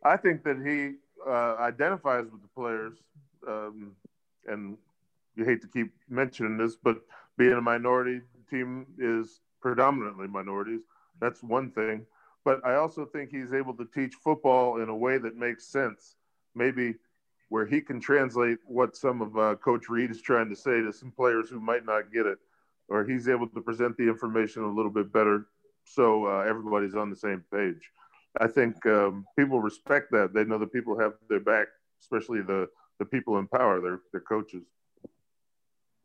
I 0.03 0.17
think 0.17 0.43
that 0.43 0.57
he 0.65 0.95
uh, 1.27 1.55
identifies 1.59 2.25
with 2.31 2.41
the 2.41 2.47
players, 2.55 2.97
um, 3.47 3.91
and 4.47 4.77
you 5.35 5.45
hate 5.45 5.61
to 5.61 5.67
keep 5.67 5.91
mentioning 6.09 6.57
this, 6.57 6.75
but 6.75 7.01
being 7.37 7.53
a 7.53 7.61
minority 7.61 8.21
team 8.49 8.85
is 8.97 9.41
predominantly 9.61 10.27
minorities. 10.27 10.81
That's 11.19 11.43
one 11.43 11.71
thing. 11.71 12.05
But 12.45 12.65
I 12.65 12.75
also 12.75 13.05
think 13.05 13.29
he's 13.29 13.53
able 13.53 13.73
to 13.75 13.87
teach 13.93 14.15
football 14.15 14.81
in 14.81 14.89
a 14.89 14.95
way 14.95 15.17
that 15.17 15.35
makes 15.35 15.65
sense. 15.65 16.15
Maybe 16.55 16.95
where 17.49 17.65
he 17.65 17.81
can 17.81 17.99
translate 17.99 18.59
what 18.65 18.95
some 18.95 19.21
of 19.21 19.37
uh, 19.37 19.55
Coach 19.55 19.89
Reid 19.89 20.11
is 20.11 20.21
trying 20.21 20.49
to 20.49 20.55
say 20.55 20.81
to 20.81 20.93
some 20.93 21.11
players 21.11 21.49
who 21.49 21.59
might 21.59 21.85
not 21.85 22.13
get 22.13 22.25
it 22.25 22.37
or 22.89 23.05
he's 23.05 23.27
able 23.27 23.47
to 23.47 23.61
present 23.61 23.95
the 23.97 24.03
information 24.03 24.63
a 24.63 24.71
little 24.71 24.91
bit 24.91 25.11
better 25.13 25.47
so 25.89 26.27
uh, 26.27 26.45
everybody's 26.47 26.95
on 26.95 27.09
the 27.09 27.15
same 27.15 27.43
page. 27.51 27.91
I 28.39 28.47
think 28.47 28.85
um, 28.85 29.25
people 29.37 29.59
respect 29.59 30.11
that. 30.11 30.33
They 30.33 30.43
know 30.43 30.59
that 30.59 30.71
people 30.71 30.99
have 30.99 31.13
their 31.27 31.39
back, 31.39 31.67
especially 31.99 32.41
the, 32.41 32.69
the 32.99 33.05
people 33.05 33.39
in 33.39 33.47
power, 33.47 33.81
their, 33.81 34.01
their 34.11 34.21
coaches. 34.21 34.63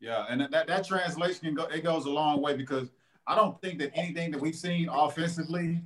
Yeah, 0.00 0.24
and 0.28 0.40
that, 0.40 0.66
that 0.66 0.86
translation, 0.86 1.40
can 1.40 1.54
go, 1.54 1.64
it 1.64 1.84
goes 1.84 2.06
a 2.06 2.10
long 2.10 2.40
way 2.40 2.56
because 2.56 2.90
I 3.26 3.34
don't 3.34 3.60
think 3.60 3.78
that 3.80 3.90
anything 3.94 4.30
that 4.30 4.40
we've 4.40 4.54
seen 4.54 4.88
offensively, 4.88 5.82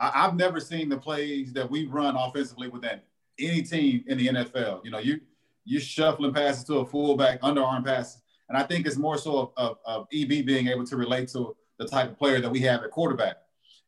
I, 0.00 0.22
have 0.22 0.36
never 0.36 0.60
seen 0.60 0.88
the 0.88 0.98
plays 0.98 1.52
that 1.52 1.70
we 1.70 1.86
run 1.86 2.16
offensively 2.16 2.68
within 2.68 3.00
any 3.38 3.62
team 3.62 4.04
in 4.06 4.18
the 4.18 4.28
NFL. 4.28 4.84
You 4.84 4.90
know, 4.90 4.98
you 4.98 5.20
you're 5.64 5.82
shuffling 5.82 6.32
passes 6.32 6.64
to 6.64 6.76
a 6.76 6.86
fullback, 6.86 7.42
underarm 7.42 7.84
passes. 7.84 8.22
And 8.48 8.56
I 8.56 8.62
think 8.62 8.86
it's 8.86 8.96
more 8.96 9.18
so 9.18 9.38
of, 9.38 9.52
of, 9.56 9.78
of, 9.84 10.06
EB 10.12 10.46
being 10.46 10.68
able 10.68 10.86
to 10.86 10.96
relate 10.96 11.28
to 11.28 11.54
the 11.78 11.86
type 11.86 12.10
of 12.10 12.18
player 12.18 12.40
that 12.40 12.50
we 12.50 12.60
have 12.60 12.82
at 12.82 12.90
quarterback. 12.90 13.36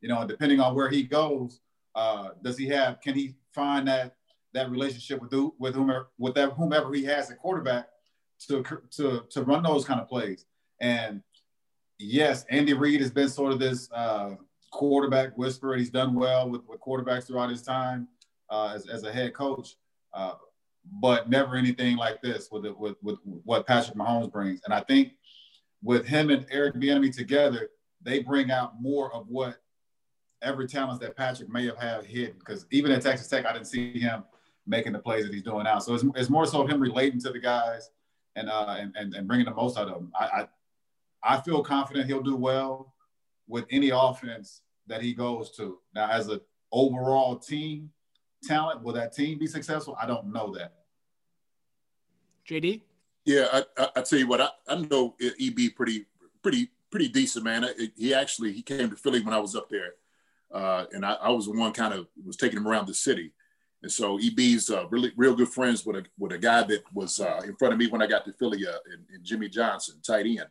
You 0.00 0.08
know, 0.08 0.20
and 0.20 0.28
depending 0.28 0.60
on 0.60 0.74
where 0.74 0.88
he 0.88 1.02
goes, 1.02 1.60
uh, 1.94 2.30
does 2.42 2.56
he 2.56 2.66
have? 2.68 3.00
Can 3.00 3.14
he 3.14 3.34
find 3.54 3.88
that 3.88 4.16
that 4.52 4.70
relationship 4.70 5.20
with 5.20 5.32
with 5.58 5.74
whomever 5.74 6.08
with 6.18 6.34
that 6.34 6.52
whomever 6.52 6.92
he 6.92 7.04
has 7.04 7.30
at 7.30 7.38
quarterback 7.38 7.88
to 8.48 8.62
to 8.92 9.24
to 9.30 9.42
run 9.42 9.62
those 9.62 9.84
kind 9.84 10.00
of 10.00 10.08
plays? 10.08 10.44
And 10.80 11.22
yes, 11.98 12.44
Andy 12.50 12.72
Reid 12.72 13.00
has 13.00 13.10
been 13.10 13.28
sort 13.28 13.52
of 13.52 13.58
this 13.58 13.90
uh, 13.92 14.36
quarterback 14.70 15.36
whisperer. 15.36 15.76
He's 15.76 15.90
done 15.90 16.14
well 16.14 16.48
with, 16.48 16.62
with 16.66 16.80
quarterbacks 16.80 17.26
throughout 17.26 17.50
his 17.50 17.62
time 17.62 18.08
uh, 18.48 18.72
as, 18.74 18.86
as 18.88 19.02
a 19.04 19.12
head 19.12 19.34
coach. 19.34 19.76
But 20.92 21.30
never 21.30 21.54
anything 21.56 21.96
like 21.96 22.20
this 22.20 22.48
with, 22.50 22.66
it, 22.66 22.76
with, 22.76 22.96
with 23.02 23.18
what 23.24 23.66
Patrick 23.66 23.96
Mahomes 23.96 24.32
brings. 24.32 24.60
And 24.64 24.74
I 24.74 24.80
think 24.80 25.12
with 25.82 26.04
him 26.04 26.30
and 26.30 26.46
Eric 26.50 26.74
Bieniemy 26.74 27.14
together, 27.14 27.70
they 28.02 28.20
bring 28.20 28.50
out 28.50 28.80
more 28.80 29.14
of 29.14 29.28
what 29.28 29.62
every 30.42 30.66
talent 30.66 31.00
that 31.02 31.16
Patrick 31.16 31.48
may 31.48 31.66
have 31.66 31.78
had 31.78 32.04
hidden. 32.04 32.36
Because 32.38 32.66
even 32.70 32.90
at 32.90 33.02
Texas 33.02 33.28
Tech, 33.28 33.46
I 33.46 33.52
didn't 33.52 33.68
see 33.68 33.98
him 34.00 34.24
making 34.66 34.92
the 34.92 34.98
plays 34.98 35.24
that 35.24 35.32
he's 35.32 35.42
doing 35.42 35.64
now. 35.64 35.78
So 35.78 35.94
it's, 35.94 36.04
it's 36.16 36.30
more 36.30 36.46
so 36.46 36.66
him 36.66 36.80
relating 36.80 37.20
to 37.20 37.30
the 37.30 37.38
guys 37.38 37.90
and 38.36 38.48
uh, 38.48 38.76
and, 38.78 38.94
and, 38.96 39.14
and 39.14 39.28
bringing 39.28 39.46
the 39.46 39.54
most 39.54 39.78
out 39.78 39.88
of 39.88 39.94
them. 39.94 40.12
I, 40.18 40.24
I 40.24 40.48
I 41.22 41.40
feel 41.40 41.62
confident 41.62 42.06
he'll 42.06 42.22
do 42.22 42.36
well 42.36 42.94
with 43.46 43.66
any 43.70 43.90
offense 43.90 44.62
that 44.86 45.02
he 45.02 45.12
goes 45.14 45.50
to. 45.56 45.78
Now, 45.94 46.10
as 46.10 46.28
an 46.28 46.40
overall 46.72 47.36
team, 47.36 47.90
talent, 48.42 48.82
will 48.82 48.94
that 48.94 49.14
team 49.14 49.38
be 49.38 49.46
successful? 49.46 49.96
I 50.00 50.06
don't 50.06 50.32
know 50.32 50.52
that. 50.54 50.74
JD? 52.48 52.82
Yeah, 53.24 53.46
I, 53.52 53.64
I, 53.76 53.88
I 53.96 54.02
tell 54.02 54.18
you 54.18 54.26
what, 54.26 54.40
I, 54.40 54.48
I 54.68 54.76
know 54.76 55.14
EB 55.20 55.74
pretty, 55.76 56.06
pretty, 56.42 56.68
pretty 56.90 57.08
decent, 57.08 57.44
man. 57.44 57.66
He 57.96 58.14
actually 58.14 58.52
he 58.52 58.62
came 58.62 58.90
to 58.90 58.96
Philly 58.96 59.22
when 59.22 59.34
I 59.34 59.38
was 59.38 59.54
up 59.54 59.68
there, 59.68 59.94
uh, 60.52 60.86
and 60.92 61.04
I, 61.04 61.14
I 61.14 61.30
was 61.30 61.46
the 61.46 61.52
one 61.52 61.72
kind 61.72 61.94
of 61.94 62.08
was 62.24 62.36
taking 62.36 62.58
him 62.58 62.66
around 62.66 62.88
the 62.88 62.94
city, 62.94 63.32
And 63.82 63.92
so 63.92 64.18
EB's 64.18 64.70
uh, 64.70 64.86
really 64.88 65.12
real 65.16 65.34
good 65.34 65.48
friends 65.48 65.84
with 65.84 65.96
a 65.96 66.04
with 66.18 66.32
a 66.32 66.38
guy 66.38 66.62
that 66.64 66.82
was 66.92 67.20
uh, 67.20 67.40
in 67.44 67.54
front 67.56 67.72
of 67.72 67.78
me 67.78 67.86
when 67.86 68.02
I 68.02 68.06
got 68.06 68.24
to 68.24 68.32
Philly, 68.32 68.66
uh, 68.66 68.78
and, 68.92 69.24
Jimmie 69.24 69.48
Johnson, 69.48 70.00
tight 70.04 70.26
end. 70.26 70.46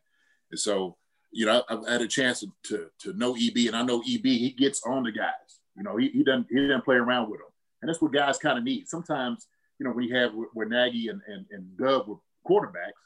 And 0.52 0.60
so, 0.60 0.96
you 1.32 1.46
know, 1.46 1.64
I've 1.70 1.88
had 1.88 2.02
a 2.02 2.08
chance 2.08 2.40
to, 2.40 2.52
to, 2.64 2.90
to 3.00 3.14
know 3.14 3.36
EB, 3.36 3.68
and 3.68 3.76
I 3.76 3.84
know 3.84 4.00
EB. 4.00 4.26
He 4.26 4.52
gets 4.58 4.82
on 4.84 5.04
the 5.04 5.12
guys. 5.12 5.60
You 5.76 5.84
know, 5.84 5.98
he, 5.98 6.10
he 6.10 6.24
doesn't 6.24 6.48
he 6.50 6.56
doesn't 6.56 6.86
play 6.86 6.96
around 6.96 7.30
with 7.30 7.40
them, 7.40 7.50
and 7.82 7.90
that's 7.90 8.02
what 8.02 8.14
guys 8.14 8.38
kind 8.38 8.58
of 8.58 8.64
need. 8.64 8.88
Sometimes, 8.88 9.48
you 9.80 9.86
know, 9.86 9.92
when 9.92 10.06
you 10.06 10.16
have 10.16 10.32
where 10.54 10.68
Nagy 10.68 11.08
and 11.08 11.22
and, 11.28 11.46
and 11.52 11.78
Doug 11.78 12.08
were 12.08 12.18
quarterbacks, 12.48 13.02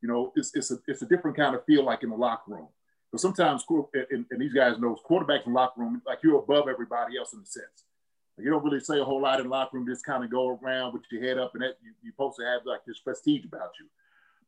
you 0.00 0.08
know, 0.08 0.32
it's 0.36 0.54
it's 0.54 0.70
a 0.70 0.78
it's 0.86 1.02
a 1.02 1.06
different 1.06 1.36
kind 1.36 1.54
of 1.54 1.64
feel 1.64 1.84
like 1.84 2.02
in 2.02 2.10
the 2.10 2.16
locker 2.16 2.52
room. 2.52 2.68
But 3.10 3.20
sometimes, 3.20 3.64
and, 3.92 4.24
and 4.30 4.40
these 4.40 4.54
guys 4.54 4.78
know 4.78 4.96
quarterbacks 5.08 5.46
in 5.46 5.52
the 5.52 5.58
locker 5.58 5.80
room, 5.80 6.00
like 6.06 6.20
you're 6.24 6.38
above 6.38 6.68
everybody 6.68 7.18
else 7.18 7.34
in 7.34 7.40
a 7.40 7.46
sense. 7.46 7.84
You 8.38 8.50
don't 8.50 8.64
really 8.64 8.80
say 8.80 8.98
a 8.98 9.04
whole 9.04 9.20
lot 9.20 9.40
in 9.40 9.46
the 9.46 9.50
locker 9.50 9.76
room, 9.76 9.86
just 9.86 10.06
kind 10.06 10.24
of 10.24 10.30
go 10.30 10.48
around 10.48 10.94
with 10.94 11.02
your 11.10 11.22
head 11.22 11.38
up, 11.38 11.52
and 11.54 11.62
that 11.62 11.76
you, 11.82 11.92
you're 12.02 12.12
supposed 12.12 12.38
to 12.38 12.46
have 12.46 12.62
like 12.64 12.80
this 12.86 13.00
prestige 13.00 13.44
about 13.44 13.70
you. 13.78 13.86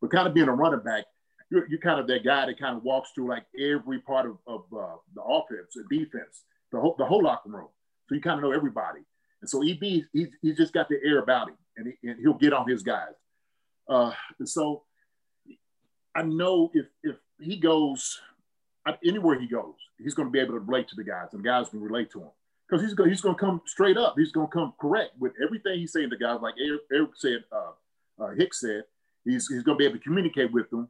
But 0.00 0.10
kind 0.10 0.26
of 0.26 0.32
being 0.32 0.48
a 0.48 0.52
running 0.52 0.80
back, 0.80 1.04
you're, 1.50 1.68
you're 1.68 1.80
kind 1.80 2.00
of 2.00 2.06
that 2.06 2.24
guy 2.24 2.46
that 2.46 2.58
kind 2.58 2.76
of 2.76 2.82
walks 2.82 3.10
through 3.14 3.28
like 3.28 3.44
every 3.58 4.00
part 4.00 4.26
of, 4.26 4.38
of 4.46 4.64
uh, 4.72 4.96
the 5.14 5.22
offense 5.22 5.76
and 5.76 5.88
defense, 5.88 6.44
the 6.72 6.80
whole, 6.80 6.94
the 6.98 7.04
whole 7.04 7.22
locker 7.22 7.50
room. 7.50 7.68
So 8.08 8.14
you 8.14 8.22
kind 8.22 8.38
of 8.38 8.42
know 8.42 8.52
everybody. 8.52 9.00
And 9.44 9.50
so 9.50 9.62
EB, 9.62 10.06
he's, 10.14 10.28
he's 10.40 10.56
just 10.56 10.72
got 10.72 10.88
the 10.88 10.98
air 11.04 11.18
about 11.18 11.50
him, 11.50 11.56
and, 11.76 11.86
he, 11.88 12.08
and 12.08 12.18
he'll 12.18 12.32
get 12.32 12.54
on 12.54 12.66
his 12.66 12.82
guys. 12.82 13.12
Uh, 13.86 14.10
and 14.38 14.48
so 14.48 14.84
I 16.14 16.22
know 16.22 16.70
if 16.72 16.86
if 17.02 17.16
he 17.38 17.58
goes 17.58 18.22
anywhere 19.06 19.38
he 19.38 19.46
goes, 19.46 19.74
he's 20.02 20.14
going 20.14 20.28
to 20.28 20.32
be 20.32 20.40
able 20.40 20.54
to 20.54 20.60
relate 20.60 20.88
to 20.88 20.96
the 20.96 21.04
guys, 21.04 21.28
and 21.32 21.44
the 21.44 21.46
guys 21.46 21.68
can 21.68 21.82
relate 21.82 22.10
to 22.12 22.20
him 22.22 22.30
because 22.66 22.82
he's 22.82 22.94
going 22.94 23.10
he's 23.10 23.20
going 23.20 23.34
to 23.34 23.38
come 23.38 23.60
straight 23.66 23.98
up. 23.98 24.14
He's 24.16 24.32
going 24.32 24.46
to 24.46 24.50
come 24.50 24.72
correct 24.80 25.10
with 25.18 25.32
everything 25.44 25.78
he's 25.78 25.92
saying 25.92 26.08
to 26.08 26.16
guys. 26.16 26.38
Like 26.40 26.54
Eric, 26.58 26.80
Eric 26.90 27.10
said, 27.16 27.44
uh, 27.52 28.24
uh, 28.24 28.30
Hicks 28.30 28.60
said, 28.60 28.84
he's 29.26 29.46
he's 29.46 29.62
going 29.62 29.76
to 29.76 29.78
be 29.78 29.84
able 29.84 29.98
to 29.98 30.02
communicate 30.02 30.54
with 30.54 30.70
them 30.70 30.88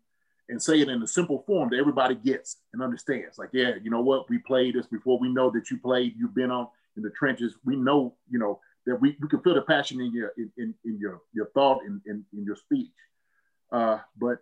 and 0.49 0.63
say 0.63 0.81
it 0.81 0.89
in 0.89 1.03
a 1.03 1.09
simple 1.09 1.43
form 1.45 1.71
that 1.71 1.79
everybody 1.81 2.15
gets 2.15 2.59
and 2.73 2.81
understands. 2.85 3.37
Like, 3.37 3.49
yeah, 3.53 3.73
you 3.83 3.91
know 3.91 4.03
what, 4.03 4.31
we 4.31 4.39
played 4.39 4.77
this 4.77 4.87
before. 4.87 5.19
We 5.19 5.33
know 5.33 5.51
that 5.51 5.73
you 5.73 5.79
played. 5.79 6.15
You've 6.17 6.37
been 6.37 6.53
on 6.53 6.69
in 6.97 7.03
the 7.03 7.11
trenches. 7.11 7.55
We 7.65 7.77
know, 7.77 8.15
you 8.31 8.39
know, 8.39 8.61
that 8.87 9.01
we, 9.01 9.17
we 9.21 9.29
can 9.29 9.41
feel 9.41 9.55
the 9.55 9.63
passion 9.63 10.01
in 10.01 10.13
your 10.13 10.33
in, 10.37 10.51
in, 10.57 10.75
in 10.85 10.99
your 10.99 11.23
your 11.33 11.47
thought 11.55 11.83
and 11.85 12.01
in, 12.07 12.25
in, 12.33 12.39
in, 12.39 12.45
your 12.45 12.57
speech. 12.57 12.91
Uh, 13.73 13.99
but 14.19 14.39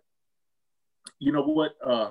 you 1.19 1.31
know 1.31 1.43
what, 1.43 1.75
uh, 1.83 2.09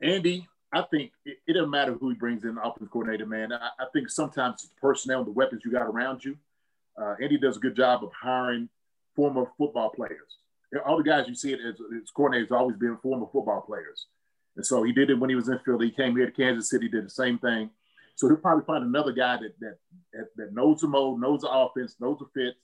Andy, 0.00 0.48
I 0.72 0.82
think 0.82 1.12
it, 1.24 1.38
it, 1.46 1.52
doesn't 1.54 1.70
matter 1.70 1.94
who 1.94 2.10
he 2.10 2.14
brings 2.14 2.44
in 2.44 2.54
the 2.54 2.62
offensive 2.62 2.90
coordinator, 2.90 3.26
man. 3.26 3.52
I, 3.52 3.70
I, 3.78 3.86
think 3.92 4.10
sometimes 4.10 4.54
it's 4.54 4.68
the 4.68 4.80
personnel 4.80 5.18
and 5.18 5.26
the 5.26 5.32
weapons 5.32 5.62
you 5.64 5.70
got 5.70 5.86
around 5.86 6.24
you. 6.24 6.36
Uh, 7.00 7.14
Andy 7.22 7.38
does 7.38 7.56
a 7.56 7.60
good 7.60 7.76
job 7.76 8.02
of 8.02 8.10
hiring 8.12 8.68
former 9.14 9.46
football 9.56 9.90
players. 9.90 10.38
All 10.84 10.98
the 10.98 11.02
guys 11.02 11.26
you 11.28 11.34
see 11.34 11.52
it 11.52 11.60
as, 11.60 11.74
as 11.74 12.10
coordinators 12.16 12.50
always 12.50 12.76
been 12.76 12.98
former 13.02 13.26
football 13.32 13.62
players. 13.62 14.06
And 14.56 14.66
so 14.66 14.82
he 14.82 14.92
did 14.92 15.10
it 15.10 15.18
when 15.18 15.30
he 15.30 15.36
was 15.36 15.48
in 15.48 15.58
Philly. 15.64 15.86
He 15.86 15.92
came 15.92 16.16
here 16.16 16.26
to 16.26 16.32
Kansas 16.32 16.68
City, 16.68 16.88
did 16.88 17.06
the 17.06 17.10
same 17.10 17.38
thing. 17.38 17.70
So 18.18 18.26
he'll 18.26 18.36
probably 18.36 18.64
find 18.64 18.84
another 18.84 19.12
guy 19.12 19.36
that 19.36 19.54
that 19.60 20.26
that, 20.36 20.52
knows 20.52 20.80
the 20.80 20.88
mode, 20.88 21.20
knows 21.20 21.42
the 21.42 21.50
offense, 21.50 21.94
knows 22.00 22.18
the 22.18 22.26
fits. 22.34 22.58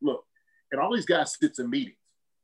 Look, 0.00 0.24
and 0.70 0.80
all 0.80 0.94
these 0.94 1.04
guys 1.04 1.36
sits 1.36 1.58
in 1.58 1.68
meetings. 1.68 1.96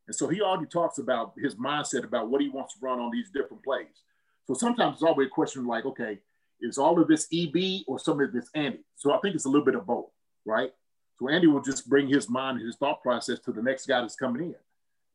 And 0.08 0.16
so 0.16 0.26
he 0.26 0.40
already 0.40 0.66
talks 0.66 0.98
about 0.98 1.32
his 1.38 1.54
mindset 1.54 2.02
about 2.02 2.28
what 2.28 2.40
he 2.40 2.48
wants 2.48 2.74
to 2.74 2.80
run 2.82 2.98
on 2.98 3.12
these 3.12 3.30
different 3.30 3.62
plays. 3.62 4.02
So 4.48 4.54
sometimes 4.54 4.94
it's 4.94 5.04
always 5.04 5.28
a 5.28 5.30
question 5.30 5.64
like, 5.64 5.84
okay, 5.84 6.18
is 6.60 6.76
all 6.76 7.00
of 7.00 7.06
this 7.06 7.28
EB 7.32 7.84
or 7.86 8.00
some 8.00 8.20
of 8.20 8.32
this 8.32 8.50
Andy? 8.52 8.80
So 8.96 9.12
I 9.12 9.18
think 9.18 9.36
it's 9.36 9.44
a 9.44 9.48
little 9.48 9.64
bit 9.64 9.76
of 9.76 9.86
both, 9.86 10.10
right? 10.44 10.72
So 11.20 11.28
Andy 11.28 11.46
will 11.46 11.62
just 11.62 11.88
bring 11.88 12.08
his 12.08 12.28
mind, 12.28 12.60
his 12.60 12.76
thought 12.76 13.00
process 13.00 13.38
to 13.40 13.52
the 13.52 13.62
next 13.62 13.86
guy 13.86 14.00
that's 14.00 14.16
coming 14.16 14.42
in. 14.42 14.54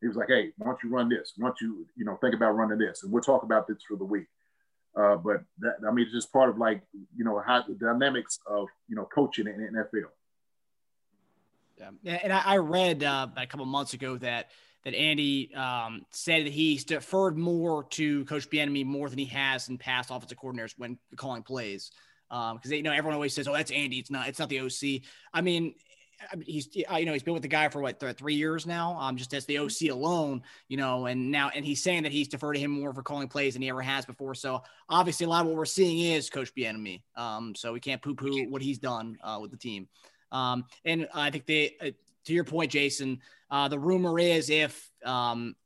He 0.00 0.08
was 0.08 0.16
like, 0.16 0.28
hey, 0.28 0.52
why 0.56 0.68
don't 0.68 0.82
you 0.82 0.88
run 0.88 1.10
this? 1.10 1.34
Why 1.36 1.48
don't 1.48 1.60
you, 1.60 1.86
you 1.96 2.06
know, 2.06 2.16
think 2.16 2.34
about 2.34 2.56
running 2.56 2.78
this? 2.78 3.02
And 3.02 3.12
we'll 3.12 3.22
talk 3.22 3.42
about 3.42 3.68
this 3.68 3.82
for 3.86 3.96
the 3.96 4.04
week. 4.04 4.26
Uh, 4.94 5.16
but 5.16 5.42
that, 5.58 5.76
I 5.86 5.90
mean, 5.90 6.04
it's 6.04 6.14
just 6.14 6.32
part 6.32 6.50
of 6.50 6.58
like, 6.58 6.82
you 7.16 7.24
know, 7.24 7.42
how 7.44 7.62
the 7.66 7.74
dynamics 7.74 8.38
of, 8.46 8.68
you 8.88 8.96
know, 8.96 9.08
coaching 9.14 9.46
in 9.46 9.54
NFL. 9.54 10.08
Yeah. 12.02 12.18
And 12.22 12.32
I, 12.32 12.42
I 12.44 12.56
read 12.58 13.02
uh, 13.02 13.28
a 13.36 13.46
couple 13.46 13.66
months 13.66 13.94
ago 13.94 14.16
that 14.18 14.50
that 14.84 14.94
Andy 14.94 15.54
um, 15.54 16.04
said 16.10 16.46
that 16.46 16.52
he's 16.52 16.84
deferred 16.84 17.38
more 17.38 17.84
to 17.84 18.24
Coach 18.24 18.50
Bieniemy 18.50 18.84
more 18.84 19.08
than 19.08 19.18
he 19.18 19.26
has 19.26 19.68
in 19.68 19.78
past 19.78 20.10
offensive 20.10 20.38
coordinators 20.38 20.74
when 20.76 20.98
calling 21.16 21.42
plays. 21.42 21.90
Because 22.28 22.66
um, 22.66 22.72
you 22.72 22.82
know 22.82 22.92
everyone 22.92 23.14
always 23.14 23.34
says, 23.34 23.46
"Oh, 23.46 23.52
that's 23.52 23.70
Andy. 23.70 23.98
It's 23.98 24.10
not. 24.10 24.28
It's 24.28 24.38
not 24.38 24.48
the 24.48 24.60
OC." 24.60 25.02
I 25.34 25.40
mean, 25.42 25.74
he's 26.44 26.68
you 26.74 26.84
know 27.04 27.12
he's 27.12 27.22
been 27.22 27.34
with 27.34 27.42
the 27.42 27.48
guy 27.48 27.68
for 27.68 27.80
what 27.80 28.00
three 28.16 28.34
years 28.34 28.66
now, 28.66 28.96
um, 28.98 29.16
just 29.16 29.34
as 29.34 29.44
the 29.46 29.58
OC 29.58 29.90
alone, 29.90 30.42
you 30.68 30.76
know, 30.76 31.06
and 31.06 31.30
now 31.30 31.50
and 31.54 31.64
he's 31.64 31.82
saying 31.82 32.02
that 32.04 32.12
he's 32.12 32.28
deferred 32.28 32.54
to 32.54 32.60
him 32.60 32.70
more 32.70 32.92
for 32.92 33.02
calling 33.02 33.28
plays 33.28 33.54
than 33.54 33.62
he 33.62 33.68
ever 33.68 33.82
has 33.82 34.04
before. 34.04 34.34
So 34.34 34.62
obviously, 34.88 35.26
a 35.26 35.28
lot 35.28 35.42
of 35.42 35.48
what 35.48 35.56
we're 35.56 35.64
seeing 35.64 36.12
is 36.12 36.30
Coach 36.30 36.54
Bieniemy. 36.54 37.02
Um, 37.16 37.54
so 37.54 37.72
we 37.72 37.80
can't 37.80 38.02
poo-poo 38.02 38.48
what 38.48 38.62
he's 38.62 38.78
done 38.78 39.18
uh, 39.22 39.38
with 39.40 39.50
the 39.50 39.56
team. 39.56 39.88
Um, 40.30 40.64
and 40.84 41.08
I 41.14 41.30
think 41.30 41.46
they, 41.46 41.76
uh, 41.80 41.90
to 42.24 42.32
your 42.32 42.44
point, 42.44 42.70
Jason, 42.70 43.20
uh, 43.50 43.68
the 43.68 43.78
rumor 43.78 44.18
is 44.18 44.50
if 44.50 44.90
um, 45.04 45.54
if 45.54 45.61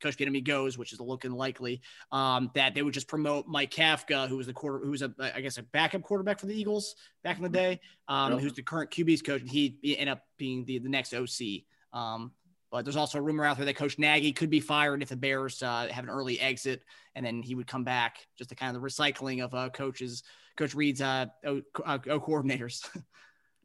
Coach 0.00 0.16
Bieniemy 0.16 0.44
goes, 0.44 0.78
which 0.78 0.92
is 0.92 1.00
looking 1.00 1.32
likely, 1.32 1.80
um, 2.12 2.50
that 2.54 2.74
they 2.74 2.82
would 2.82 2.94
just 2.94 3.08
promote 3.08 3.46
Mike 3.46 3.70
Kafka, 3.70 4.28
who 4.28 4.36
was 4.36 4.46
the 4.46 4.52
quarter, 4.52 4.84
who 4.84 4.90
was 4.90 5.02
a 5.02 5.12
I 5.18 5.40
guess 5.40 5.58
a 5.58 5.62
backup 5.62 6.02
quarterback 6.02 6.40
for 6.40 6.46
the 6.46 6.58
Eagles 6.58 6.94
back 7.22 7.36
in 7.36 7.42
the 7.42 7.48
day, 7.48 7.80
um, 8.08 8.32
yep. 8.32 8.40
who's 8.40 8.54
the 8.54 8.62
current 8.62 8.90
QB's 8.90 9.22
coach, 9.22 9.40
and 9.40 9.50
he'd 9.50 9.78
end 9.82 10.10
up 10.10 10.22
being 10.38 10.64
the, 10.64 10.78
the 10.78 10.88
next 10.88 11.14
OC. 11.14 11.62
Um, 11.92 12.32
but 12.70 12.84
there's 12.84 12.96
also 12.96 13.18
a 13.18 13.22
rumor 13.22 13.44
out 13.44 13.56
there 13.56 13.66
that 13.66 13.76
Coach 13.76 13.98
Nagy 13.98 14.32
could 14.32 14.50
be 14.50 14.60
fired 14.60 15.02
if 15.02 15.08
the 15.08 15.16
Bears 15.16 15.62
uh, 15.62 15.88
have 15.90 16.04
an 16.04 16.10
early 16.10 16.40
exit, 16.40 16.82
and 17.14 17.24
then 17.24 17.42
he 17.42 17.54
would 17.54 17.66
come 17.66 17.84
back. 17.84 18.26
Just 18.36 18.50
the 18.50 18.56
kind 18.56 18.74
of 18.74 18.82
the 18.82 18.86
recycling 18.86 19.42
of 19.42 19.54
uh, 19.54 19.70
coaches, 19.70 20.22
Coach 20.56 20.74
Reid's 20.74 21.00
uh, 21.00 21.26
o, 21.44 21.62
o 21.86 22.20
coordinators. 22.20 22.86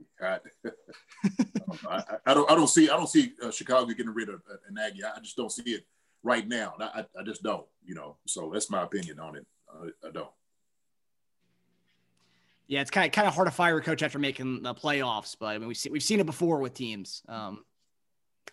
I, 0.22 0.39
I, 1.89 2.04
I, 2.26 2.34
don't. 2.34 2.50
I 2.50 2.56
don't 2.56 2.67
see. 2.67 2.89
I 2.89 2.98
don't 2.98 3.10
see 3.10 3.34
uh, 3.44 3.52
Chicago 3.52 3.86
getting 3.88 4.13
rid 4.13 4.30
of 4.30 4.41
uh, 4.52 4.56
Nagy. 4.72 5.04
I 5.04 5.20
just 5.20 5.36
don't 5.36 5.52
see 5.52 5.72
it 5.72 5.86
right 6.23 6.47
now. 6.47 6.75
I, 6.79 7.05
I 7.19 7.23
just 7.23 7.43
don't. 7.43 7.65
You 7.86 7.95
know. 7.95 8.17
So 8.25 8.49
that's 8.53 8.69
my 8.69 8.84
opinion 8.84 9.19
on 9.19 9.36
it. 9.36 9.45
I 10.05 10.12
don't. 10.12 10.29
Yeah, 12.67 12.79
it's 12.79 12.91
kind 12.91 13.05
of 13.05 13.12
kind 13.12 13.27
of 13.27 13.34
hard 13.34 13.47
to 13.47 13.51
fire 13.51 13.77
a 13.77 13.81
coach 13.81 14.01
after 14.01 14.17
making 14.17 14.63
the 14.63 14.73
playoffs, 14.73 15.36
but 15.38 15.47
I 15.47 15.57
mean 15.57 15.67
we 15.67 15.73
see, 15.73 15.89
we've 15.89 16.01
seen 16.01 16.21
it 16.21 16.25
before 16.25 16.60
with 16.60 16.73
teams, 16.73 17.21
um, 17.27 17.65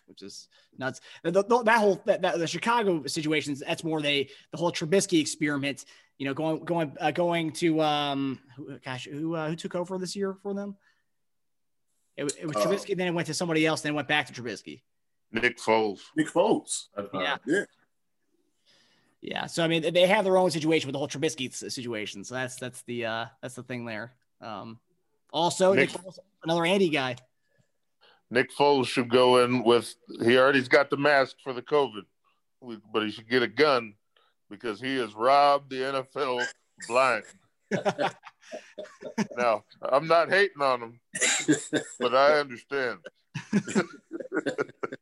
which 0.07 0.21
is 0.21 0.49
nuts. 0.77 0.99
The, 1.23 1.31
the, 1.31 1.63
that 1.63 1.77
whole 1.79 2.01
that, 2.05 2.21
that, 2.23 2.37
the 2.37 2.45
Chicago 2.45 3.05
situations 3.05 3.63
that's 3.65 3.83
more 3.83 4.01
they 4.01 4.29
the 4.51 4.57
whole 4.57 4.73
Trubisky 4.73 5.21
experiment. 5.21 5.85
You 6.17 6.25
know, 6.25 6.33
going 6.33 6.65
going 6.65 6.97
uh, 6.99 7.11
going 7.11 7.53
to 7.53 7.81
um, 7.81 8.39
gosh, 8.83 9.05
who 9.05 9.35
uh, 9.35 9.47
who 9.47 9.55
took 9.55 9.75
over 9.75 9.97
this 9.97 10.17
year 10.17 10.35
for 10.43 10.53
them? 10.53 10.75
It, 12.17 12.25
it 12.41 12.45
was 12.45 12.57
uh, 12.57 12.59
Trubisky, 12.59 12.97
then 12.97 13.07
it 13.07 13.13
went 13.13 13.27
to 13.27 13.33
somebody 13.33 13.65
else, 13.65 13.79
then 13.79 13.93
it 13.93 13.95
went 13.95 14.09
back 14.09 14.27
to 14.27 14.33
Trubisky. 14.33 14.81
Nick 15.31 15.57
Foles. 15.57 15.99
Nick 16.15 16.27
Foles. 16.27 16.87
Yeah. 17.13 17.37
yeah. 17.45 17.63
Yeah. 19.21 19.45
So 19.47 19.63
I 19.63 19.67
mean, 19.67 19.93
they 19.93 20.07
have 20.07 20.23
their 20.23 20.37
own 20.37 20.51
situation 20.51 20.87
with 20.87 20.93
the 20.93 20.99
whole 20.99 21.07
Trubisky 21.07 21.53
situation. 21.53 22.23
So 22.23 22.35
that's 22.35 22.55
that's 22.55 22.81
the 22.83 23.05
uh 23.05 23.25
that's 23.41 23.55
the 23.55 23.63
thing 23.63 23.85
there. 23.85 24.13
Um, 24.41 24.79
also, 25.31 25.73
Nick, 25.73 25.91
Nick 25.91 26.01
Foles, 26.01 26.19
another 26.43 26.65
Andy 26.65 26.89
guy. 26.89 27.15
Nick 28.31 28.51
Foles 28.55 28.87
should 28.87 29.09
go 29.09 29.43
in 29.43 29.63
with. 29.63 29.93
He 30.23 30.37
already's 30.37 30.67
got 30.67 30.89
the 30.89 30.97
mask 30.97 31.37
for 31.43 31.53
the 31.53 31.61
COVID, 31.61 32.03
but 32.93 33.03
he 33.03 33.11
should 33.11 33.29
get 33.29 33.43
a 33.43 33.47
gun 33.47 33.95
because 34.49 34.79
he 34.79 34.97
has 34.97 35.13
robbed 35.13 35.69
the 35.69 35.77
NFL 35.77 36.45
blind. 36.87 37.23
now, 39.37 39.63
I'm 39.81 40.07
not 40.07 40.29
hating 40.29 40.61
on 40.61 40.81
him, 40.81 40.99
but 41.99 42.15
I 42.15 42.39
understand. 42.39 42.99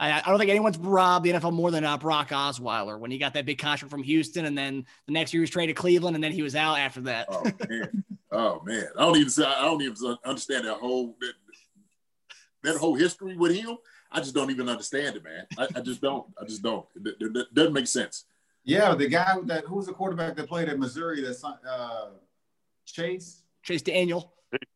I, 0.00 0.20
I, 0.20 0.22
don't 0.30 0.38
think 0.38 0.50
anyone's 0.50 0.78
robbed 0.78 1.26
the 1.26 1.30
NFL 1.32 1.52
more 1.52 1.70
than 1.70 1.84
uh, 1.84 1.98
Brock 1.98 2.30
Osweiler 2.30 2.98
when 2.98 3.10
he 3.10 3.18
got 3.18 3.34
that 3.34 3.44
big 3.44 3.58
contract 3.58 3.90
from 3.90 4.02
Houston, 4.02 4.46
and 4.46 4.56
then 4.56 4.86
the 5.06 5.12
next 5.12 5.34
year 5.34 5.40
he 5.40 5.42
was 5.42 5.50
traded 5.50 5.76
to 5.76 5.80
Cleveland, 5.80 6.16
and 6.16 6.24
then 6.24 6.32
he 6.32 6.40
was 6.42 6.56
out 6.56 6.78
after 6.78 7.02
that. 7.02 7.26
oh 7.30 7.44
man, 7.68 8.04
oh 8.32 8.62
man, 8.64 8.86
I 8.96 9.02
don't 9.02 9.16
even 9.18 9.44
I 9.44 9.62
don't 9.62 9.82
even 9.82 10.16
understand 10.24 10.66
that 10.66 10.76
whole 10.76 11.16
that, 11.20 11.32
that 12.62 12.76
whole 12.78 12.94
history 12.94 13.36
with 13.36 13.54
him. 13.54 13.76
I 14.10 14.20
just 14.20 14.34
don't 14.34 14.50
even 14.50 14.68
understand 14.68 15.16
it, 15.16 15.22
man. 15.22 15.46
I, 15.58 15.68
I 15.76 15.80
just 15.82 16.00
don't. 16.00 16.26
I 16.40 16.46
just 16.46 16.62
don't. 16.62 16.86
It, 16.96 17.16
it, 17.20 17.36
it 17.36 17.54
doesn't 17.54 17.74
make 17.74 17.86
sense. 17.86 18.24
Yeah, 18.64 18.94
the 18.94 19.06
guy 19.08 19.36
that 19.44 19.64
who 19.66 19.76
was 19.76 19.86
the 19.86 19.92
quarterback 19.92 20.34
that 20.36 20.48
played 20.48 20.68
at 20.68 20.78
Missouri 20.78 21.20
that 21.22 21.58
uh, 21.68 22.08
Chase 22.86 23.42
Chase 23.62 23.82
Daniel. 23.82 24.32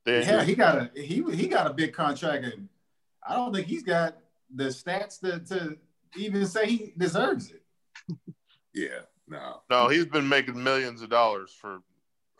Yeah, 0.06 0.44
he 0.44 0.54
got 0.54 0.76
a 0.76 0.90
he 0.94 1.24
he 1.32 1.48
got 1.48 1.66
a 1.66 1.72
big 1.72 1.94
contract, 1.94 2.44
and 2.44 2.68
I 3.26 3.34
don't 3.36 3.52
think 3.52 3.66
he's 3.66 3.82
got 3.82 4.18
the 4.54 4.64
stats 4.64 5.20
to, 5.20 5.40
to 5.54 5.76
even 6.16 6.46
say 6.46 6.66
he 6.66 6.92
deserves 6.96 7.50
it. 7.50 7.62
Yeah, 8.76 9.02
no, 9.28 9.60
no, 9.70 9.86
he's 9.88 10.06
been 10.06 10.28
making 10.28 10.60
millions 10.60 11.00
of 11.00 11.08
dollars 11.08 11.56
for 11.60 11.78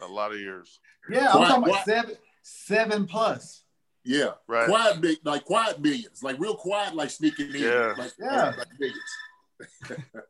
a 0.03 0.07
lot 0.07 0.33
of 0.33 0.41
years. 0.41 0.81
Yeah, 1.09 1.31
I'm 1.33 1.47
talking 1.47 1.69
about 1.71 1.85
seven 1.85 2.17
seven 2.43 3.07
plus. 3.07 3.63
Yeah, 4.05 4.33
Right. 4.49 4.67
Quiet, 4.69 5.01
big, 5.01 5.19
like 5.25 5.45
quiet 5.45 5.81
millions, 5.81 6.25
like 6.25 6.41
real 6.41 6.57
quiet, 6.57 6.97
like 6.97 7.11
sneaking 7.11 7.55
in, 7.55 7.63
Yeah. 7.63 7.95
like 7.97 8.13
Yeah. 8.19 8.47
like, 8.47 8.57
like 8.59 8.69
millions. 8.81 10.03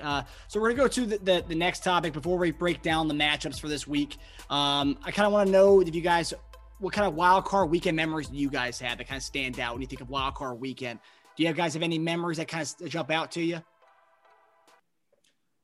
Uh, 0.00 0.22
so 0.48 0.60
we're 0.60 0.68
gonna 0.68 0.82
go 0.82 0.88
to 0.88 1.06
the, 1.06 1.16
the, 1.18 1.44
the 1.48 1.54
next 1.54 1.82
topic 1.82 2.12
before 2.12 2.36
we 2.36 2.50
break 2.50 2.82
down 2.82 3.08
the 3.08 3.14
matchups 3.14 3.58
for 3.58 3.68
this 3.68 3.86
week. 3.86 4.18
Um, 4.50 4.98
I 5.02 5.10
kind 5.10 5.26
of 5.26 5.32
want 5.32 5.46
to 5.46 5.52
know 5.52 5.80
if 5.80 5.94
you 5.94 6.02
guys, 6.02 6.34
what 6.78 6.92
kind 6.92 7.06
of 7.06 7.14
wild 7.14 7.44
card 7.44 7.70
weekend 7.70 7.96
memories 7.96 8.28
do 8.28 8.36
you 8.36 8.50
guys 8.50 8.78
have 8.80 8.98
that 8.98 9.08
kind 9.08 9.18
of 9.18 9.22
stand 9.22 9.58
out 9.58 9.72
when 9.72 9.80
you 9.80 9.88
think 9.88 10.00
of 10.00 10.08
wild 10.08 10.34
card 10.34 10.60
weekend? 10.60 11.00
Do 11.36 11.42
you 11.42 11.52
guys 11.52 11.74
have 11.74 11.82
any 11.82 11.98
memories 11.98 12.38
that 12.38 12.48
kind 12.48 12.62
of 12.80 12.88
jump 12.88 13.10
out 13.10 13.32
to 13.32 13.42
you? 13.42 13.60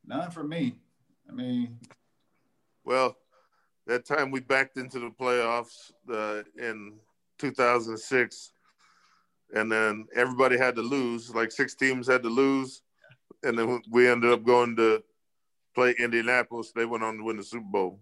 None 0.07 0.31
for 0.31 0.45
me. 0.45 0.75
I 1.29 1.33
mean, 1.33 1.79
Well, 2.85 3.17
that 3.87 4.05
time 4.05 4.31
we 4.31 4.41
backed 4.41 4.77
into 4.77 4.99
the 4.99 5.11
playoffs 5.11 5.93
uh, 6.13 6.43
in 6.59 6.95
2006, 7.39 8.53
and 9.55 9.71
then 9.71 10.07
everybody 10.15 10.59
had 10.59 10.75
to 10.77 10.83
lose. 10.83 11.35
Like 11.35 11.51
six 11.51 11.75
teams 11.75 12.07
had 12.07 12.23
to 12.23 12.29
lose, 12.29 12.83
and 13.43 13.59
then 13.59 13.81
we 13.91 14.09
ended 14.09 14.33
up 14.33 14.45
going 14.45 14.77
to 14.77 15.03
play 15.75 15.95
Indianapolis. 15.99 16.73
They 16.75 16.87
went 16.87 17.05
on 17.05 17.19
to 17.19 17.25
win 17.25 17.37
the 17.37 17.45
Super 17.45 17.67
Bowl. 17.67 18.01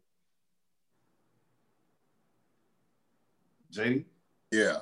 JD. 3.74 4.04
Yeah, 4.50 4.78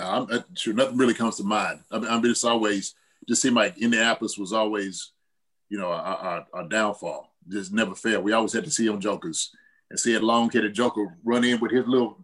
I'm, 0.00 0.28
uh, 0.30 0.40
sure 0.54 0.74
nothing 0.74 0.96
really 0.96 1.14
comes 1.14 1.36
to 1.36 1.44
mind. 1.44 1.80
I 1.90 1.98
mean, 1.98 2.08
I 2.08 2.20
mean, 2.20 2.30
it's 2.30 2.44
always 2.44 2.94
just 3.28 3.42
seemed 3.42 3.56
like 3.56 3.78
Indianapolis 3.78 4.38
was 4.38 4.52
always, 4.52 5.12
you 5.68 5.78
know, 5.78 5.90
our, 5.90 6.16
our, 6.16 6.46
our 6.52 6.68
downfall. 6.68 7.32
Just 7.48 7.72
never 7.72 7.94
failed. 7.94 8.24
We 8.24 8.32
always 8.32 8.52
had 8.52 8.64
to 8.64 8.70
see 8.70 8.86
them 8.86 9.00
jokers 9.00 9.50
and 9.90 9.98
see 9.98 10.14
a 10.14 10.20
long-headed 10.20 10.72
joker 10.72 11.16
run 11.24 11.44
in 11.44 11.58
with 11.58 11.72
his 11.72 11.86
little 11.86 12.18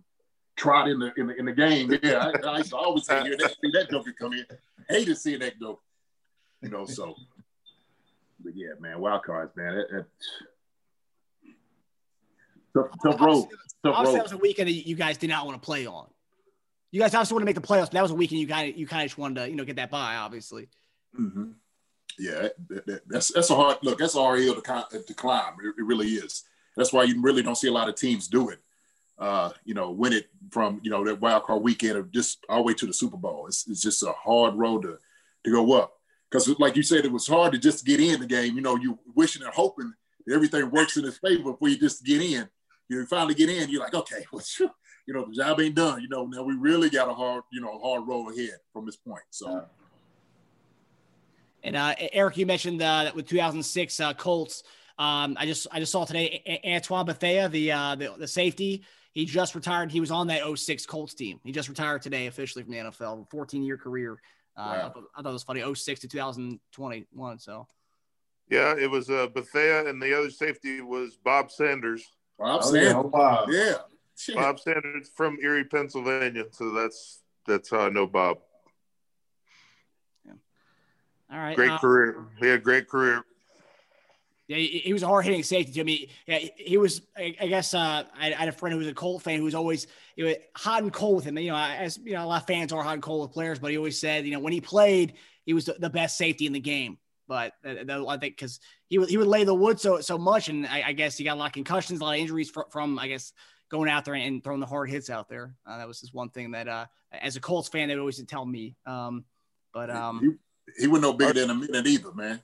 trot 0.56 0.88
in 0.88 0.98
the 0.98 1.12
in 1.16 1.26
the, 1.26 1.34
in 1.34 1.44
the 1.46 1.52
game. 1.52 1.92
Yeah, 2.02 2.30
I, 2.44 2.46
I 2.46 2.58
used 2.58 2.70
to 2.70 2.76
always 2.76 3.06
say, 3.06 3.22
"Here, 3.22 3.36
that, 3.36 3.50
see 3.50 3.70
that 3.72 3.90
joker 3.90 4.14
come 4.18 4.34
in." 4.34 4.46
Hated 4.88 5.18
seeing 5.18 5.40
that 5.40 5.58
joker. 5.58 5.80
You 6.62 6.70
know, 6.70 6.86
so. 6.86 7.14
But 8.42 8.52
yeah, 8.54 8.74
man, 8.78 9.00
wild 9.00 9.24
cards, 9.24 9.52
man. 9.56 9.76
That, 9.76 9.90
that, 9.90 10.06
tough, 12.74 12.86
tough 13.02 13.20
road. 13.20 13.48
Tough 13.84 13.94
Obviously, 13.94 14.04
road. 14.04 14.16
that 14.16 14.22
was 14.24 14.32
a 14.32 14.38
weekend 14.38 14.68
that 14.68 14.72
you 14.72 14.96
guys 14.96 15.16
did 15.18 15.30
not 15.30 15.46
want 15.46 15.60
to 15.60 15.64
play 15.64 15.86
on. 15.86 16.06
You 16.90 17.00
guys 17.00 17.14
obviously 17.14 17.34
want 17.34 17.42
to 17.42 17.46
make 17.46 17.54
the 17.54 17.60
playoffs, 17.60 17.86
but 17.86 17.92
that 17.92 18.02
was 18.02 18.10
a 18.12 18.14
weekend 18.14 18.40
you 18.40 18.48
kind 18.48 18.70
of 18.70 18.78
you 18.78 18.86
kind 18.86 19.02
of 19.02 19.08
just 19.08 19.18
wanted 19.18 19.42
to 19.42 19.50
you 19.50 19.56
know 19.56 19.64
get 19.64 19.76
that 19.76 19.90
by, 19.90 20.16
obviously. 20.16 20.68
hmm 21.14 21.50
Yeah, 22.18 22.48
that, 22.68 22.86
that, 22.86 23.02
that's 23.08 23.32
that's 23.32 23.50
a 23.50 23.54
hard 23.54 23.78
look. 23.82 23.98
That's 23.98 24.14
a 24.14 24.20
hard 24.20 24.40
hill 24.40 24.60
to, 24.60 25.02
to 25.02 25.14
climb. 25.14 25.54
It, 25.62 25.74
it 25.78 25.84
really 25.84 26.08
is. 26.08 26.44
That's 26.76 26.92
why 26.92 27.04
you 27.04 27.20
really 27.20 27.42
don't 27.42 27.56
see 27.56 27.68
a 27.68 27.72
lot 27.72 27.88
of 27.88 27.94
teams 27.96 28.28
do 28.28 28.48
it. 28.50 28.60
Uh, 29.18 29.50
you 29.64 29.74
know, 29.74 29.90
win 29.90 30.12
it 30.12 30.28
from 30.50 30.80
you 30.82 30.90
know 30.90 31.04
that 31.04 31.20
wild 31.20 31.42
card 31.44 31.62
weekend 31.62 31.98
of 31.98 32.10
just 32.10 32.44
all 32.48 32.58
the 32.58 32.62
way 32.62 32.74
to 32.74 32.86
the 32.86 32.92
Super 32.92 33.16
Bowl. 33.16 33.46
It's, 33.48 33.66
it's 33.68 33.82
just 33.82 34.02
a 34.02 34.12
hard 34.12 34.54
road 34.54 34.82
to 34.82 34.98
to 35.44 35.50
go 35.50 35.72
up 35.74 35.92
because, 36.30 36.48
like 36.58 36.76
you 36.76 36.82
said, 36.82 37.04
it 37.04 37.12
was 37.12 37.26
hard 37.26 37.52
to 37.52 37.58
just 37.58 37.84
get 37.84 38.00
in 38.00 38.20
the 38.20 38.26
game. 38.26 38.54
You 38.54 38.62
know, 38.62 38.76
you 38.76 38.98
wishing 39.14 39.42
and 39.42 39.52
hoping 39.52 39.92
that 40.26 40.34
everything 40.34 40.70
works 40.70 40.96
in 40.96 41.04
his 41.04 41.18
favor 41.18 41.52
before 41.52 41.68
you 41.68 41.78
just 41.78 42.04
get 42.04 42.22
in. 42.22 42.48
You 42.88 43.04
finally 43.06 43.34
get 43.34 43.50
in, 43.50 43.68
you're 43.68 43.80
like, 43.82 43.94
okay, 43.94 44.24
well, 44.32 44.42
you 45.06 45.14
know, 45.14 45.26
the 45.26 45.34
job 45.34 45.60
ain't 45.60 45.74
done. 45.74 46.00
You 46.00 46.08
know, 46.08 46.26
now 46.26 46.42
we 46.42 46.54
really 46.54 46.90
got 46.90 47.08
a 47.08 47.14
hard, 47.14 47.42
you 47.52 47.60
know, 47.60 47.78
hard 47.78 48.06
road 48.06 48.30
ahead 48.32 48.58
from 48.72 48.86
this 48.86 48.96
point. 48.96 49.22
So. 49.30 49.64
And 51.62 51.76
uh, 51.76 51.94
Eric, 52.12 52.36
you 52.36 52.46
mentioned 52.46 52.80
uh, 52.80 53.04
that 53.04 53.16
with 53.16 53.26
2006 53.26 54.00
uh, 54.00 54.14
Colts. 54.14 54.62
Um, 54.98 55.36
I 55.38 55.46
just 55.46 55.66
I 55.70 55.78
just 55.80 55.92
saw 55.92 56.04
today 56.04 56.42
A- 56.46 56.74
Antoine 56.74 57.06
Bethea, 57.06 57.48
the, 57.48 57.72
uh, 57.72 57.94
the 57.94 58.14
the 58.18 58.28
safety. 58.28 58.84
He 59.12 59.24
just 59.24 59.54
retired. 59.54 59.90
He 59.90 60.00
was 60.00 60.10
on 60.10 60.28
that 60.28 60.42
06 60.58 60.86
Colts 60.86 61.14
team. 61.14 61.40
He 61.44 61.50
just 61.52 61.68
retired 61.68 62.02
today 62.02 62.26
officially 62.26 62.62
from 62.62 62.72
the 62.72 62.78
NFL. 62.78 63.28
14 63.30 63.62
year 63.62 63.76
career. 63.76 64.20
Uh, 64.56 64.60
I, 64.60 64.76
Wow. 64.76 64.90
thought, 64.90 65.04
I 65.16 65.22
thought 65.22 65.30
it 65.30 65.32
was 65.32 65.42
funny. 65.42 65.74
06 65.74 66.00
to 66.00 66.08
2021. 66.08 67.38
So 67.38 67.66
Yeah, 68.50 68.74
it 68.76 68.90
was 68.90 69.08
uh, 69.10 69.26
Bethea, 69.28 69.88
and 69.88 70.00
the 70.00 70.16
other 70.16 70.30
safety 70.30 70.80
was 70.80 71.16
Bob 71.16 71.50
Sanders. 71.50 72.04
Bob 72.38 72.60
Oh, 72.64 72.74
yeah, 72.74 72.80
Sanders. 72.82 72.92
no 72.94 73.04
problem. 73.10 73.56
Yeah. 73.56 73.74
Shit. 74.16 74.34
Bob 74.36 74.60
Sanders 74.60 75.10
from 75.14 75.38
Erie, 75.42 75.64
Pennsylvania. 75.64 76.44
So 76.52 76.70
that's 76.72 77.20
that's 77.46 77.70
how 77.70 77.80
I 77.80 77.88
know 77.88 78.06
Bob. 78.06 78.38
all 81.30 81.38
right. 81.38 81.56
Great 81.56 81.70
uh, 81.70 81.78
career. 81.78 82.24
He 82.38 82.46
had 82.46 82.58
a 82.60 82.62
great 82.62 82.88
career. 82.88 83.22
Yeah, 84.48 84.56
he, 84.56 84.78
he 84.78 84.92
was 84.94 85.02
a 85.02 85.06
hard 85.06 85.26
hitting 85.26 85.42
safety 85.42 85.72
to 85.72 85.84
me. 85.84 86.08
Yeah, 86.26 86.38
he- 86.38 86.52
he 86.56 86.76
was. 86.78 87.02
I, 87.16 87.36
I 87.40 87.46
guess 87.48 87.74
uh, 87.74 88.04
I, 88.18 88.28
I 88.28 88.30
had 88.30 88.48
a 88.48 88.52
friend 88.52 88.72
who 88.72 88.78
was 88.78 88.88
a 88.88 88.94
Colt 88.94 89.22
fan 89.22 89.38
who 89.38 89.44
was 89.44 89.54
always 89.54 89.86
you 90.16 90.24
know, 90.26 90.34
hot 90.56 90.82
and 90.82 90.92
cold 90.92 91.16
with 91.16 91.24
him. 91.26 91.36
You 91.38 91.50
know, 91.50 91.56
as 91.56 91.98
you 91.98 92.14
know, 92.14 92.24
a 92.24 92.26
lot 92.26 92.40
of 92.42 92.46
fans 92.46 92.72
are 92.72 92.82
hot 92.82 92.94
and 92.94 93.02
cold 93.02 93.22
with 93.28 93.32
players, 93.32 93.58
but 93.58 93.70
he 93.70 93.76
always 93.76 94.00
said, 94.00 94.24
you 94.24 94.32
know, 94.32 94.40
when 94.40 94.54
he 94.54 94.60
played, 94.62 95.14
he 95.44 95.52
was 95.52 95.66
the, 95.66 95.74
the 95.74 95.90
best 95.90 96.16
safety 96.16 96.46
in 96.46 96.52
the 96.54 96.60
game. 96.60 96.96
But 97.28 97.52
uh, 97.64 98.06
I 98.06 98.16
think 98.16 98.36
because 98.36 98.58
he 98.88 98.98
would 98.98 99.10
he 99.10 99.18
would 99.18 99.26
lay 99.26 99.44
the 99.44 99.54
wood 99.54 99.78
so 99.78 100.00
so 100.00 100.18
much, 100.18 100.48
and 100.48 100.66
I, 100.66 100.82
I 100.86 100.92
guess 100.92 101.16
he 101.16 101.24
got 101.24 101.36
a 101.36 101.38
lot 101.38 101.46
of 101.46 101.52
concussions, 101.52 102.00
a 102.00 102.04
lot 102.04 102.14
of 102.14 102.20
injuries 102.20 102.50
from, 102.50 102.64
from 102.70 102.98
I 102.98 103.06
guess 103.06 103.32
going 103.70 103.90
out 103.90 104.04
there 104.04 104.14
and 104.14 104.42
throwing 104.42 104.60
the 104.60 104.66
hard 104.66 104.90
hits 104.90 105.10
out 105.10 105.28
there. 105.28 105.54
Uh, 105.66 105.78
that 105.78 105.86
was 105.86 106.00
just 106.00 106.14
one 106.14 106.30
thing 106.30 106.52
that 106.52 106.66
uh, 106.68 106.86
as 107.12 107.36
a 107.36 107.40
Colts 107.40 107.68
fan, 107.68 107.88
they 107.88 107.94
always 107.94 108.16
would 108.18 108.22
always 108.22 108.30
tell 108.30 108.46
me. 108.46 108.76
Um, 108.86 109.24
but 109.74 109.90
um, 109.90 110.38
he, 110.76 110.82
he 110.82 110.86
wasn't 110.86 111.02
no 111.02 111.12
bigger 111.12 111.34
than 111.34 111.50
a 111.50 111.54
minute 111.54 111.86
either, 111.86 112.12
man. 112.14 112.40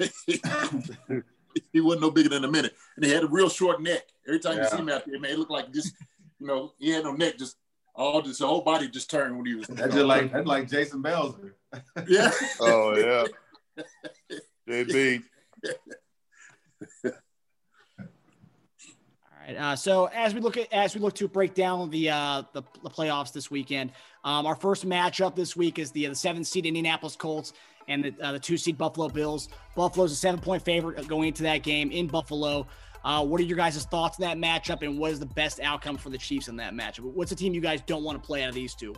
he 1.72 1.80
wasn't 1.80 2.02
no 2.02 2.10
bigger 2.10 2.30
than 2.30 2.44
a 2.44 2.50
minute. 2.50 2.74
And 2.96 3.04
he 3.04 3.12
had 3.12 3.24
a 3.24 3.28
real 3.28 3.48
short 3.48 3.82
neck. 3.82 4.02
Every 4.26 4.40
time 4.40 4.58
you 4.58 4.64
see 4.64 4.76
him 4.76 4.88
out 4.88 5.04
there, 5.06 5.20
man, 5.20 5.32
it 5.32 5.38
looked 5.38 5.50
like 5.50 5.72
just, 5.72 5.94
you 6.38 6.46
know, 6.46 6.72
he 6.78 6.90
had 6.90 7.04
no 7.04 7.12
neck, 7.12 7.38
just 7.38 7.56
all 7.94 8.22
this 8.22 8.40
whole 8.40 8.62
body 8.62 8.88
just 8.88 9.10
turned 9.10 9.36
when 9.36 9.46
he 9.46 9.54
was. 9.54 9.66
That's 9.66 9.94
just 9.94 10.06
like 10.06 10.32
that's 10.32 10.46
like 10.46 10.68
Jason 10.68 11.02
Belzer. 11.02 11.52
yeah. 12.08 12.30
Oh 12.60 12.96
yeah. 12.96 13.24
JB. 14.68 15.22
All 17.04 17.12
right. 19.46 19.56
Uh, 19.56 19.76
so 19.76 20.06
as 20.06 20.34
we 20.34 20.40
look 20.40 20.56
at 20.56 20.72
as 20.72 20.94
we 20.94 21.00
look 21.00 21.14
to 21.14 21.28
break 21.28 21.54
down 21.54 21.90
the 21.90 22.10
uh, 22.10 22.42
the, 22.52 22.62
the 22.82 22.90
playoffs 22.90 23.32
this 23.32 23.50
weekend, 23.50 23.92
um, 24.24 24.46
our 24.46 24.54
first 24.54 24.86
matchup 24.86 25.34
this 25.34 25.56
week 25.56 25.78
is 25.78 25.90
the 25.90 26.06
the 26.06 26.14
seven 26.14 26.44
seed 26.44 26.66
Indianapolis 26.66 27.16
Colts 27.16 27.52
and 27.88 28.04
the, 28.04 28.14
uh, 28.22 28.32
the 28.32 28.38
two 28.38 28.56
seed 28.56 28.78
Buffalo 28.78 29.08
Bills. 29.08 29.48
Buffalo's 29.74 30.12
a 30.12 30.16
seven 30.16 30.40
point 30.40 30.62
favorite 30.62 31.06
going 31.08 31.28
into 31.28 31.42
that 31.42 31.62
game 31.62 31.90
in 31.90 32.06
Buffalo. 32.06 32.66
Uh, 33.02 33.24
what 33.24 33.40
are 33.40 33.44
your 33.44 33.56
guys' 33.56 33.82
thoughts 33.86 34.20
on 34.20 34.26
that 34.26 34.36
matchup, 34.36 34.82
and 34.82 34.98
what 34.98 35.10
is 35.10 35.18
the 35.18 35.26
best 35.26 35.58
outcome 35.60 35.96
for 35.96 36.10
the 36.10 36.18
Chiefs 36.18 36.48
in 36.48 36.56
that 36.56 36.74
matchup? 36.74 37.00
What's 37.00 37.30
the 37.30 37.36
team 37.36 37.54
you 37.54 37.60
guys 37.60 37.80
don't 37.86 38.04
want 38.04 38.22
to 38.22 38.26
play 38.26 38.42
out 38.42 38.50
of 38.50 38.54
these 38.54 38.74
two? 38.74 38.94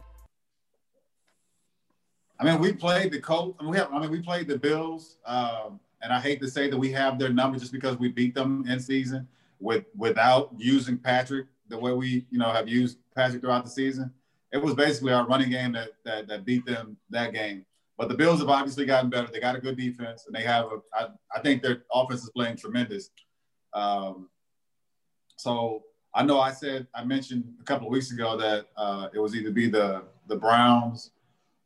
I 2.43 2.45
mean, 2.45 2.61
we 2.61 2.73
played 2.73 3.13
the 3.13 3.21
Colts. 3.21 3.57
We 3.65 3.77
have. 3.77 3.93
I 3.93 4.01
mean, 4.01 4.11
we 4.11 4.21
played 4.21 4.49
the 4.49 4.59
Bills, 4.59 5.19
um, 5.25 5.79
and 6.03 6.13
I 6.13 6.19
hate 6.19 6.41
to 6.41 6.49
say 6.49 6.69
that 6.69 6.77
we 6.77 6.91
have 6.91 7.17
their 7.17 7.29
number 7.29 7.57
just 7.57 7.71
because 7.71 7.97
we 7.99 8.09
beat 8.09 8.35
them 8.35 8.65
in 8.69 8.81
season 8.81 9.29
with 9.61 9.85
without 9.97 10.51
using 10.57 10.99
Patrick 10.99 11.47
the 11.69 11.79
way 11.79 11.93
we, 11.93 12.27
you 12.31 12.39
know, 12.39 12.51
have 12.51 12.69
used 12.69 12.99
Patrick 13.15 13.43
throughout 13.43 13.63
the 13.63 13.71
season. 13.71 14.13
It 14.53 14.59
was 14.59 14.75
basically 14.75 15.13
our 15.13 15.25
running 15.25 15.51
game 15.51 15.71
that 15.73 15.91
that, 16.05 16.27
that 16.27 16.45
beat 16.45 16.67
them 16.67 16.97
that 17.11 17.33
game. 17.33 17.65
But 17.97 18.09
the 18.09 18.15
Bills 18.15 18.41
have 18.41 18.49
obviously 18.49 18.87
gotten 18.87 19.09
better. 19.09 19.29
They 19.33 19.39
got 19.39 19.55
a 19.55 19.61
good 19.61 19.77
defense, 19.77 20.25
and 20.27 20.35
they 20.35 20.43
have 20.43 20.65
a. 20.65 20.81
I, 20.93 21.07
I 21.37 21.41
think 21.43 21.63
their 21.63 21.85
offense 21.95 22.25
is 22.25 22.31
playing 22.31 22.57
tremendous. 22.57 23.11
Um, 23.73 24.29
so 25.37 25.85
I 26.13 26.25
know 26.25 26.41
I 26.41 26.51
said 26.51 26.89
I 26.93 27.05
mentioned 27.05 27.45
a 27.61 27.63
couple 27.63 27.87
of 27.87 27.93
weeks 27.93 28.11
ago 28.11 28.37
that 28.37 28.67
uh, 28.77 29.11
it 29.15 29.21
was 29.21 29.37
either 29.37 29.53
be 29.53 29.69
the 29.69 30.03
the 30.27 30.35
Browns 30.35 31.13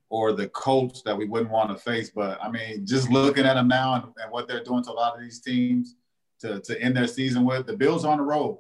or 0.09 0.33
the 0.33 0.49
Colts 0.49 1.03
that 1.03 1.17
we 1.17 1.27
wouldn't 1.27 1.51
want 1.51 1.71
to 1.71 1.77
face. 1.77 2.11
But 2.11 2.43
I 2.43 2.51
mean, 2.51 2.87
just 2.87 3.11
looking 3.11 3.45
at 3.45 3.55
them 3.55 3.69
now 3.69 3.95
and, 3.95 4.05
and 4.23 4.31
what 4.31 4.47
they're 4.49 4.63
doing 4.65 4.85
to 4.85 4.91
a 4.91 4.93
lot 4.93 5.15
of 5.15 5.21
these 5.21 5.41
teams 5.41 5.97
to, 6.41 6.61
to 6.61 6.81
end 6.81 6.97
their 6.97 7.07
season 7.07 7.45
with, 7.45 7.67
the 7.67 7.77
Bills 7.77 8.05
on 8.05 8.19
the 8.19 8.25
road. 8.25 8.59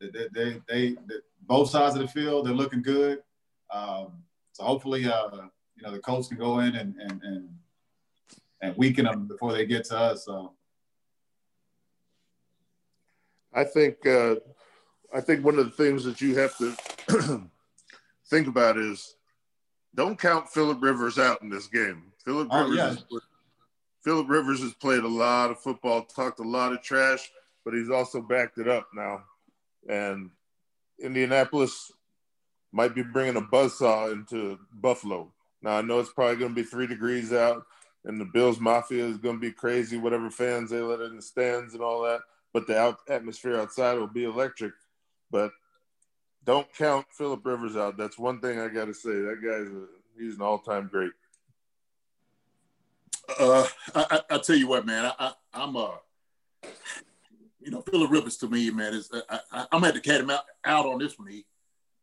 They, 0.00 0.08
they, 0.10 0.28
they, 0.32 0.60
they, 0.68 0.88
they- 1.08 1.20
both 1.46 1.68
sides 1.68 1.94
of 1.94 2.00
the 2.00 2.08
field, 2.08 2.46
they're 2.46 2.54
looking 2.54 2.80
good. 2.80 3.18
Um, 3.70 4.22
so 4.52 4.64
hopefully, 4.64 5.04
uh, 5.06 5.28
you 5.76 5.82
know, 5.82 5.90
the 5.90 5.98
Colts 5.98 6.28
can 6.28 6.38
go 6.38 6.60
in 6.60 6.74
and 6.74 6.94
and 6.96 7.22
and, 7.22 7.48
and 8.62 8.76
weaken 8.78 9.04
them 9.04 9.26
before 9.26 9.52
they 9.52 9.66
get 9.66 9.84
to 9.86 9.98
us. 9.98 10.24
So 10.24 10.54
I 13.52 13.64
think 13.64 14.06
uh, 14.06 14.36
I 15.14 15.20
think 15.20 15.44
one 15.44 15.58
of 15.58 15.66
the 15.66 15.72
things 15.72 16.04
that 16.04 16.20
you 16.22 16.34
have 16.38 16.56
to 16.58 16.74
think 18.30 18.46
about 18.48 18.78
is 18.78 19.16
don't 19.94 20.18
count 20.18 20.48
Philip 20.48 20.82
Rivers 20.82 21.18
out 21.18 21.42
in 21.42 21.48
this 21.50 21.66
game. 21.66 22.12
Philip 22.24 22.48
Oh, 22.50 22.62
Rivers 22.62 22.76
yeah. 22.76 22.86
has, 22.88 23.04
Philip 24.02 24.28
Rivers 24.28 24.60
has 24.60 24.74
played 24.74 25.04
a 25.04 25.08
lot 25.08 25.50
of 25.50 25.60
football, 25.60 26.02
talked 26.04 26.40
a 26.40 26.42
lot 26.42 26.72
of 26.72 26.82
trash, 26.82 27.30
but 27.64 27.74
he's 27.74 27.90
also 27.90 28.20
backed 28.20 28.58
it 28.58 28.68
up 28.68 28.88
now. 28.94 29.22
And 29.88 30.30
Indianapolis 31.00 31.92
might 32.72 32.94
be 32.94 33.02
bringing 33.02 33.36
a 33.36 33.40
buzzsaw 33.42 34.12
into 34.12 34.58
Buffalo. 34.72 35.32
Now 35.62 35.78
I 35.78 35.82
know 35.82 36.00
it's 36.00 36.12
probably 36.12 36.36
going 36.36 36.54
to 36.54 36.62
be 36.62 36.66
three 36.68 36.86
degrees 36.86 37.32
out, 37.32 37.64
and 38.04 38.20
the 38.20 38.24
Bills 38.26 38.60
Mafia 38.60 39.04
is 39.04 39.16
going 39.18 39.36
to 39.36 39.40
be 39.40 39.52
crazy. 39.52 39.96
Whatever 39.96 40.30
fans 40.30 40.70
they 40.70 40.80
let 40.80 41.00
in 41.00 41.16
the 41.16 41.22
stands 41.22 41.74
and 41.74 41.82
all 41.82 42.02
that 42.02 42.20
but 42.52 42.68
the 42.68 42.78
out- 42.78 43.00
atmosphere 43.08 43.56
outside 43.56 43.94
will 43.98 44.06
be 44.06 44.22
electric. 44.24 44.72
But 45.32 45.50
don't 46.44 46.72
count 46.74 47.06
Philip 47.10 47.44
Rivers 47.44 47.76
out. 47.76 47.96
That's 47.96 48.18
one 48.18 48.40
thing 48.40 48.60
I 48.60 48.68
got 48.68 48.86
to 48.86 48.94
say. 48.94 49.10
That 49.10 49.40
guy's 49.42 49.72
a, 49.72 49.86
he's 50.18 50.36
an 50.36 50.42
all 50.42 50.58
time 50.58 50.88
great. 50.90 51.12
Uh, 53.38 53.66
I, 53.94 54.20
I, 54.30 54.38
tell 54.38 54.56
you 54.56 54.68
what, 54.68 54.84
man, 54.84 55.10
I, 55.18 55.32
I, 55.54 55.62
am 55.62 55.76
a, 55.76 55.98
you 57.58 57.70
know, 57.70 57.80
Philip 57.80 58.10
Rivers 58.10 58.36
to 58.38 58.48
me, 58.48 58.70
man, 58.70 58.92
is 58.92 59.10
I, 59.30 59.40
I, 59.50 59.66
am 59.72 59.84
at 59.84 59.94
the 59.94 60.00
cat 60.00 60.20
him 60.20 60.28
out, 60.28 60.44
out 60.64 60.84
on 60.84 60.98
this 60.98 61.18
one. 61.18 61.28
He, 61.28 61.46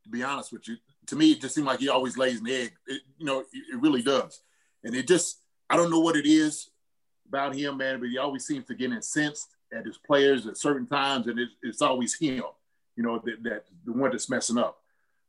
to 0.03 0.09
be 0.09 0.23
honest 0.23 0.51
with 0.51 0.67
you, 0.67 0.77
to 1.07 1.15
me, 1.15 1.33
it 1.33 1.41
just 1.41 1.53
seems 1.53 1.67
like 1.67 1.79
he 1.79 1.89
always 1.89 2.17
lays 2.17 2.39
an 2.39 2.47
egg. 2.47 2.73
It, 2.87 3.03
you 3.19 3.25
know, 3.25 3.41
it, 3.41 3.47
it 3.53 3.79
really 3.79 4.01
does, 4.01 4.41
and 4.83 4.95
it 4.95 5.07
just, 5.07 5.41
I 5.69 5.77
don't 5.77 5.91
know 5.91 5.99
what 5.99 6.15
it 6.15 6.25
is 6.25 6.71
about 7.27 7.55
him, 7.55 7.77
man, 7.77 7.99
but 7.99 8.09
he 8.09 8.17
always 8.17 8.45
seems 8.45 8.65
to 8.65 8.73
get 8.73 8.91
incensed 8.91 9.55
at 9.71 9.85
his 9.85 9.99
players 9.99 10.47
at 10.47 10.57
certain 10.57 10.87
times, 10.87 11.27
and 11.27 11.39
it, 11.39 11.49
it's 11.61 11.83
always 11.83 12.17
him, 12.17 12.43
you 12.95 13.03
know, 13.03 13.21
that, 13.25 13.43
that 13.43 13.65
the 13.85 13.93
one 13.93 14.11
that's 14.11 14.29
messing 14.29 14.57
up. 14.57 14.77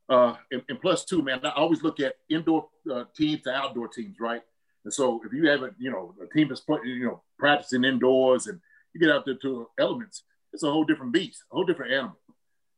Uh, 0.09 0.35
and, 0.51 0.61
and, 0.67 0.81
plus, 0.81 1.05
two, 1.05 1.21
man, 1.21 1.39
I 1.43 1.51
always 1.51 1.81
look 1.81 1.99
at 1.99 2.15
indoor 2.29 2.67
uh, 2.91 3.05
teams 3.15 3.43
to 3.43 3.51
outdoor 3.51 3.87
teams, 3.87 4.17
right? 4.19 4.41
And 4.83 4.93
so 4.93 5.21
if 5.25 5.31
you 5.31 5.47
have 5.49 5.63
a, 5.63 5.71
you 5.79 5.91
know, 5.91 6.13
a 6.21 6.27
team 6.33 6.49
that's 6.49 6.61
put, 6.61 6.85
you 6.85 7.05
know, 7.05 7.21
practicing 7.39 7.85
indoors 7.85 8.47
and 8.47 8.59
you 8.93 8.99
get 8.99 9.09
out 9.09 9.25
there 9.25 9.37
to 9.41 9.67
elements, 9.79 10.23
it's 10.51 10.63
a 10.63 10.71
whole 10.71 10.83
different 10.83 11.13
beast, 11.13 11.43
a 11.51 11.55
whole 11.55 11.63
different 11.63 11.93
animal. 11.93 12.19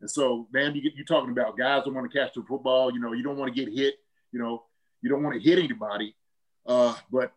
And 0.02 0.10
so, 0.10 0.48
man, 0.52 0.76
you 0.76 0.82
get 0.82 0.95
you're 0.95 1.06
talking 1.06 1.32
about 1.32 1.58
guys 1.58 1.84
don't 1.84 1.95
want 1.95 2.12
to 2.12 2.17
catch 2.17 2.34
the 2.36 2.43
football. 2.43 2.93
You 2.93 3.00
know, 3.00 3.13
you 3.13 3.24
don't 3.24 3.38
want 3.38 3.54
to 3.54 3.65
get 3.65 3.74
hit. 3.74 3.95
You 4.32 4.39
know, 4.39 4.63
you 5.02 5.10
don't 5.10 5.24
want 5.24 5.41
to 5.41 5.50
hit 5.50 5.58
anybody. 5.58 6.15
Uh, 6.65 6.95
but 7.12 7.32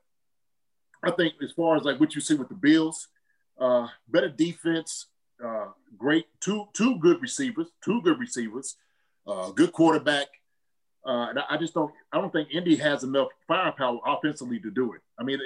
I 1.03 1.11
think 1.13 1.35
as 1.43 1.53
far 1.53 1.77
as 1.77 1.85
like 1.85 2.01
what 2.01 2.15
you 2.15 2.21
see 2.21 2.35
with 2.35 2.49
the 2.49 2.55
Bills, 2.55 3.09
uh, 3.59 3.89
better 4.09 4.29
defense, 4.29 5.07
uh, 5.44 5.66
great 5.96 6.27
two 6.40 6.66
two 6.72 6.98
good 6.98 7.20
receivers, 7.20 7.68
two 7.85 8.01
good 8.03 8.18
receivers, 8.18 8.77
uh, 9.27 9.51
good 9.51 9.72
quarterback. 9.72 10.27
Uh, 11.07 11.29
and 11.31 11.38
I 11.48 11.57
just 11.57 11.74
don't 11.74 11.92
I 12.12 12.20
don't 12.20 12.33
think 12.33 12.51
Indy 12.53 12.77
has 12.77 13.05
enough 13.05 13.29
firepower 13.46 13.98
offensively 14.07 14.59
to 14.61 14.70
do 14.70 14.92
it. 14.94 15.01
I 15.18 15.24
mean, 15.24 15.38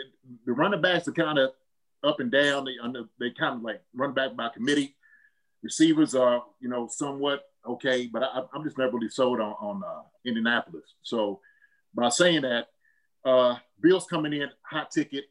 the 0.46 0.52
running 0.52 0.80
backs 0.80 1.08
are 1.08 1.12
kind 1.12 1.38
of 1.38 1.52
up 2.02 2.20
and 2.20 2.30
down. 2.30 2.64
They 2.64 2.76
they 3.18 3.30
kind 3.30 3.56
of 3.56 3.62
like 3.62 3.82
run 3.94 4.12
back 4.12 4.36
by 4.36 4.48
committee. 4.48 4.94
Receivers 5.62 6.14
are 6.14 6.42
you 6.60 6.68
know 6.68 6.88
somewhat 6.88 7.44
okay, 7.66 8.06
but 8.06 8.22
I, 8.22 8.42
am 8.54 8.64
just 8.64 8.78
never 8.78 8.92
really 8.92 9.10
sold 9.10 9.40
on 9.40 9.52
on 9.52 9.82
uh, 9.84 10.02
Indianapolis. 10.24 10.94
So 11.02 11.40
by 11.94 12.08
saying 12.08 12.42
that, 12.42 12.68
uh, 13.24 13.56
Bills 13.80 14.06
coming 14.06 14.32
in 14.32 14.48
hot 14.62 14.90
ticket 14.90 15.24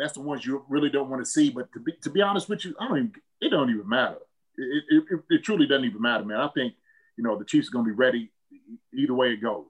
that's 0.00 0.14
the 0.14 0.20
ones 0.20 0.44
you 0.46 0.64
really 0.68 0.88
don't 0.88 1.10
want 1.10 1.22
to 1.22 1.30
see. 1.30 1.50
But 1.50 1.72
to 1.72 1.80
be 1.80 1.92
to 2.02 2.10
be 2.10 2.22
honest 2.22 2.48
with 2.48 2.64
you, 2.64 2.74
I 2.80 2.88
don't 2.88 2.96
even 2.96 3.12
it 3.40 3.50
don't 3.50 3.70
even 3.70 3.88
matter. 3.88 4.18
It, 4.56 4.84
it, 4.90 5.04
it, 5.10 5.20
it 5.30 5.44
truly 5.44 5.66
doesn't 5.66 5.84
even 5.84 6.02
matter, 6.02 6.24
man. 6.24 6.40
I 6.40 6.48
think 6.48 6.74
you 7.16 7.24
know 7.24 7.38
the 7.38 7.44
Chiefs 7.44 7.68
are 7.68 7.72
going 7.72 7.84
to 7.84 7.90
be 7.90 7.96
ready 7.96 8.30
either 8.94 9.14
way 9.14 9.32
it 9.32 9.42
goes. 9.42 9.66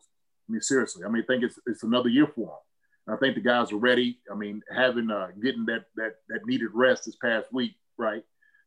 I 0.48 0.52
mean, 0.52 0.62
seriously. 0.62 1.04
I 1.04 1.08
mean, 1.08 1.22
I 1.22 1.26
think 1.26 1.44
it's 1.44 1.58
it's 1.66 1.82
another 1.82 2.08
year 2.08 2.26
for 2.26 2.46
them. 2.46 3.14
I 3.14 3.16
think 3.16 3.34
the 3.34 3.40
guys 3.40 3.72
are 3.72 3.76
ready. 3.76 4.18
I 4.30 4.34
mean, 4.34 4.62
having 4.74 5.10
uh, 5.10 5.28
getting 5.42 5.66
that 5.66 5.84
that 5.96 6.16
that 6.28 6.46
needed 6.46 6.70
rest 6.72 7.06
this 7.06 7.16
past 7.16 7.52
week, 7.52 7.76
right? 7.96 8.22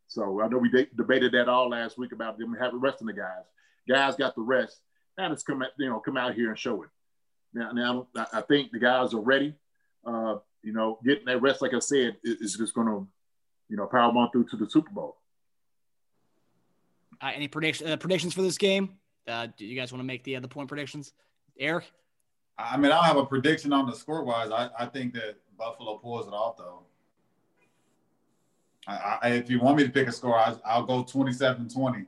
So 0.07 0.41
I 0.41 0.47
know 0.47 0.57
we 0.57 0.69
de- 0.69 0.89
debated 0.95 1.31
that 1.33 1.49
all 1.49 1.69
last 1.69 1.97
week 1.97 2.11
about 2.11 2.37
them 2.37 2.55
having 2.59 2.79
rest 2.79 3.01
resting 3.01 3.07
the 3.07 3.13
guys. 3.13 3.45
Guys 3.87 4.15
got 4.15 4.35
the 4.35 4.41
rest. 4.41 4.79
Now 5.17 5.29
let's 5.29 5.43
come 5.43 5.61
out, 5.61 5.69
you 5.77 5.89
know, 5.89 5.99
come 5.99 6.17
out 6.17 6.35
here 6.35 6.49
and 6.49 6.57
show 6.57 6.83
it. 6.83 6.89
Now, 7.53 7.71
now 7.71 8.07
I 8.33 8.41
think 8.41 8.71
the 8.71 8.79
guys 8.79 9.13
are 9.13 9.21
ready. 9.21 9.55
Uh, 10.05 10.37
you 10.63 10.73
know, 10.73 10.99
getting 11.03 11.25
that 11.25 11.41
rest, 11.41 11.61
like 11.61 11.73
I 11.73 11.79
said, 11.79 12.17
is 12.23 12.55
just 12.57 12.73
going 12.73 12.87
to, 12.87 13.07
you 13.73 13.77
know, 13.77 13.87
power 13.87 14.03
on 14.03 14.29
through 14.29 14.43
to 14.43 14.55
the 14.55 14.69
Super 14.69 14.91
Bowl. 14.91 15.17
Uh, 17.19 17.31
any 17.33 17.47
prediction, 17.47 17.87
uh, 17.87 17.97
predictions 17.97 18.31
for 18.31 18.43
this 18.43 18.59
game? 18.59 18.99
Uh, 19.27 19.47
do 19.57 19.65
you 19.65 19.75
guys 19.75 19.91
want 19.91 19.99
to 19.99 20.05
make 20.05 20.23
the 20.23 20.35
uh, 20.35 20.39
the 20.39 20.47
point 20.47 20.67
predictions, 20.67 21.13
Eric? 21.57 21.91
I 22.55 22.77
mean, 22.77 22.91
I 22.91 22.97
don't 22.97 23.05
have 23.05 23.17
a 23.17 23.25
prediction 23.25 23.73
on 23.73 23.87
the 23.87 23.95
score 23.95 24.23
wise. 24.23 24.51
I, 24.51 24.69
I 24.77 24.85
think 24.85 25.15
that 25.15 25.37
Buffalo 25.57 25.97
pulls 25.97 26.27
it 26.27 26.33
off 26.33 26.57
though. 26.57 26.81
I, 28.85 29.17
I, 29.23 29.29
if 29.29 29.49
you 29.49 29.59
want 29.59 29.77
me 29.77 29.85
to 29.85 29.89
pick 29.89 30.07
a 30.07 30.11
score, 30.11 30.37
I, 30.37 30.77
will 30.77 30.85
go 30.85 31.03
27-20. 31.03 32.05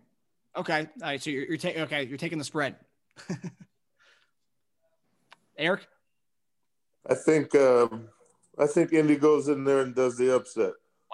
Okay. 0.57 0.79
All 0.81 0.87
right. 1.01 1.23
So 1.23 1.31
you're, 1.31 1.45
you're 1.45 1.57
taking 1.57 1.81
okay. 1.81 2.03
You're 2.03 2.19
taking 2.19 2.37
the 2.37 2.43
spread. 2.43 2.75
Eric. 5.57 5.87
I 7.09 7.15
think 7.15 7.55
um, 7.55 8.09
I 8.59 8.67
think 8.67 8.93
Indy 8.93 9.15
goes 9.15 9.47
in 9.47 9.63
there 9.63 9.81
and 9.81 9.95
does 9.95 10.15
the 10.15 10.35
upset. 10.35 10.73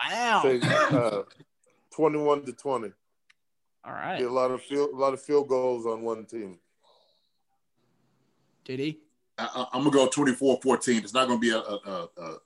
Wow. 0.10 0.42
Say, 0.44 0.60
uh, 0.62 1.24
Twenty-one 1.94 2.46
to 2.46 2.54
twenty. 2.54 2.92
All 3.84 3.92
right. 3.92 4.20
Get 4.20 4.28
a 4.28 4.34
lot 4.34 4.52
of 4.52 4.62
field, 4.62 4.92
a 4.94 4.96
lot 4.96 5.14
of 5.14 5.22
field 5.22 5.48
goals 5.48 5.86
on 5.86 6.04
one 6.04 6.26
team. 6.26 6.60
Did 8.64 8.80
he? 8.80 9.00
I, 9.38 9.66
am 9.74 9.84
gonna 9.84 9.92
go 9.92 10.08
24-14. 10.08 11.04
It's 11.04 11.14
not 11.14 11.28
gonna 11.28 11.40
be 11.40 11.50
a, 11.50 11.58
a, 11.58 12.10
a, 12.18 12.22
a 12.22 12.38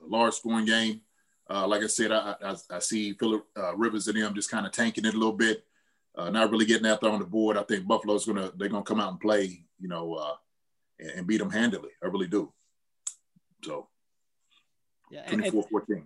large 0.00 0.34
scoring 0.34 0.64
game. 0.64 1.00
Uh, 1.48 1.66
like 1.66 1.82
I 1.82 1.86
said, 1.86 2.12
I, 2.12 2.34
I, 2.42 2.56
I 2.70 2.78
see 2.78 3.12
Philip 3.14 3.44
uh, 3.56 3.74
Rivers 3.76 4.08
and 4.08 4.20
them 4.20 4.34
just 4.34 4.50
kind 4.50 4.66
of 4.66 4.72
tanking 4.72 5.04
it 5.04 5.14
a 5.14 5.18
little 5.18 5.32
bit, 5.32 5.64
uh, 6.16 6.30
not 6.30 6.50
really 6.50 6.64
getting 6.64 6.86
out 6.86 7.00
there 7.00 7.10
on 7.10 7.18
the 7.18 7.24
board. 7.24 7.56
I 7.56 7.62
think 7.62 7.86
Buffalo's 7.86 8.26
gonna 8.26 8.52
they're 8.56 8.68
gonna 8.68 8.82
come 8.82 9.00
out 9.00 9.10
and 9.10 9.20
play, 9.20 9.64
you 9.78 9.88
know, 9.88 10.14
uh, 10.14 10.34
and, 10.98 11.10
and 11.10 11.26
beat 11.26 11.38
them 11.38 11.50
handily. 11.50 11.90
I 12.02 12.06
really 12.06 12.28
do. 12.28 12.52
So 13.64 13.88
yeah, 15.10 15.26
24 15.26 15.64
14. 15.70 15.96
Yeah, 15.96 16.02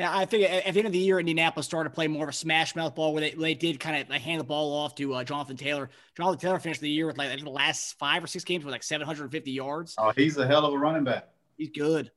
I 0.00 0.24
think 0.24 0.44
at, 0.44 0.72
the 0.72 0.80
end 0.80 0.86
of 0.86 0.92
the 0.92 0.98
year, 0.98 1.18
Indianapolis 1.18 1.66
started 1.66 1.90
to 1.90 1.94
play 1.94 2.08
more 2.08 2.24
of 2.24 2.28
a 2.28 2.32
smash 2.32 2.76
mouth 2.76 2.94
ball 2.94 3.12
where 3.12 3.20
they, 3.20 3.30
they 3.30 3.54
did 3.54 3.80
kind 3.80 4.00
of 4.00 4.08
like 4.08 4.20
hand 4.20 4.40
the 4.40 4.44
ball 4.44 4.72
off 4.74 4.94
to 4.96 5.14
uh, 5.14 5.24
Jonathan 5.24 5.56
Taylor. 5.56 5.90
Jonathan 6.16 6.40
Taylor 6.40 6.58
finished 6.58 6.80
the 6.80 6.90
year 6.90 7.06
with 7.06 7.18
like 7.18 7.38
the 7.38 7.50
last 7.50 7.98
five 7.98 8.22
or 8.22 8.26
six 8.26 8.44
games 8.44 8.64
with 8.64 8.72
like 8.72 8.82
750 8.82 9.50
yards. 9.50 9.94
Oh, 9.98 10.12
he's 10.14 10.36
a 10.36 10.46
hell 10.46 10.64
of 10.64 10.74
a 10.74 10.78
running 10.78 11.04
back. 11.04 11.28
He's 11.56 11.70
good. 11.70 12.10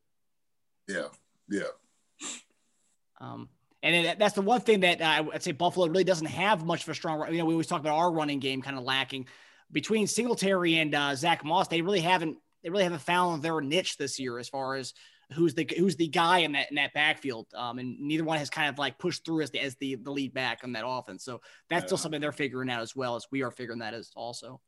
Yeah, 0.88 1.08
yeah. 1.50 1.64
Um, 3.20 3.50
and 3.84 4.20
that's 4.20 4.36
the 4.36 4.42
one 4.42 4.62
thing 4.62 4.82
that 4.82 5.02
uh, 5.02 5.30
I'd 5.34 5.44
say 5.44 5.52
Buffalo 5.52 5.88
really 5.88 6.04
doesn't 6.04 6.28
have 6.28 6.66
much 6.66 6.84
of 6.84 6.90
a 6.90 6.96
strong. 6.96 7.32
You 7.32 7.40
know, 7.40 7.46
we 7.46 7.54
always 7.54 7.68
talk 7.68 7.80
about 7.80 7.98
our 7.98 8.12
running 8.12 8.40
game 8.40 8.62
kind 8.62 8.78
of 8.78 8.84
lacking 8.84 9.28
between 9.72 10.08
Singletary 10.08 10.78
and 10.78 10.94
uh, 10.94 11.16
Zack 11.16 11.44
Moss. 11.44 11.68
They 11.68 11.82
really 11.82 12.02
haven't 12.02 12.38
they 12.64 12.70
really 12.70 12.84
haven't 12.84 13.02
found 13.02 13.42
their 13.42 13.60
niche 13.62 13.98
this 13.98 14.20
year 14.20 14.38
as 14.38 14.50
far 14.50 14.76
as 14.76 14.94
who's 15.34 15.54
the 15.54 15.68
who's 15.78 15.96
the 15.96 16.08
guy 16.08 16.40
in 16.40 16.52
that 16.54 16.70
in 16.70 16.76
that 16.76 16.94
backfield. 16.94 17.48
Um, 17.56 17.80
and 17.80 18.00
neither 18.00 18.24
one 18.24 18.38
has 18.38 18.50
kind 18.50 18.70
of 18.70 18.78
like 18.78 18.98
pushed 18.98 19.26
through 19.26 19.42
as 19.42 19.52
the 19.52 19.60
as 19.60 19.76
the, 19.76 19.96
the 19.96 20.12
lead 20.12 20.34
back 20.34 20.60
on 20.64 20.74
that 20.74 20.84
offense. 20.86 21.24
So 21.24 21.42
that's 21.70 21.84
yeah. 21.84 21.88
still 21.88 21.98
something 21.98 22.22
they're 22.22 22.32
figuring 22.32 22.70
out 22.70 22.82
as 22.82 22.96
well 22.96 23.16
as 23.16 23.28
we 23.32 23.42
are 23.44 23.52
figuring 23.52 23.80
that 23.80 23.94
as 23.94 24.12
also. 24.16 24.62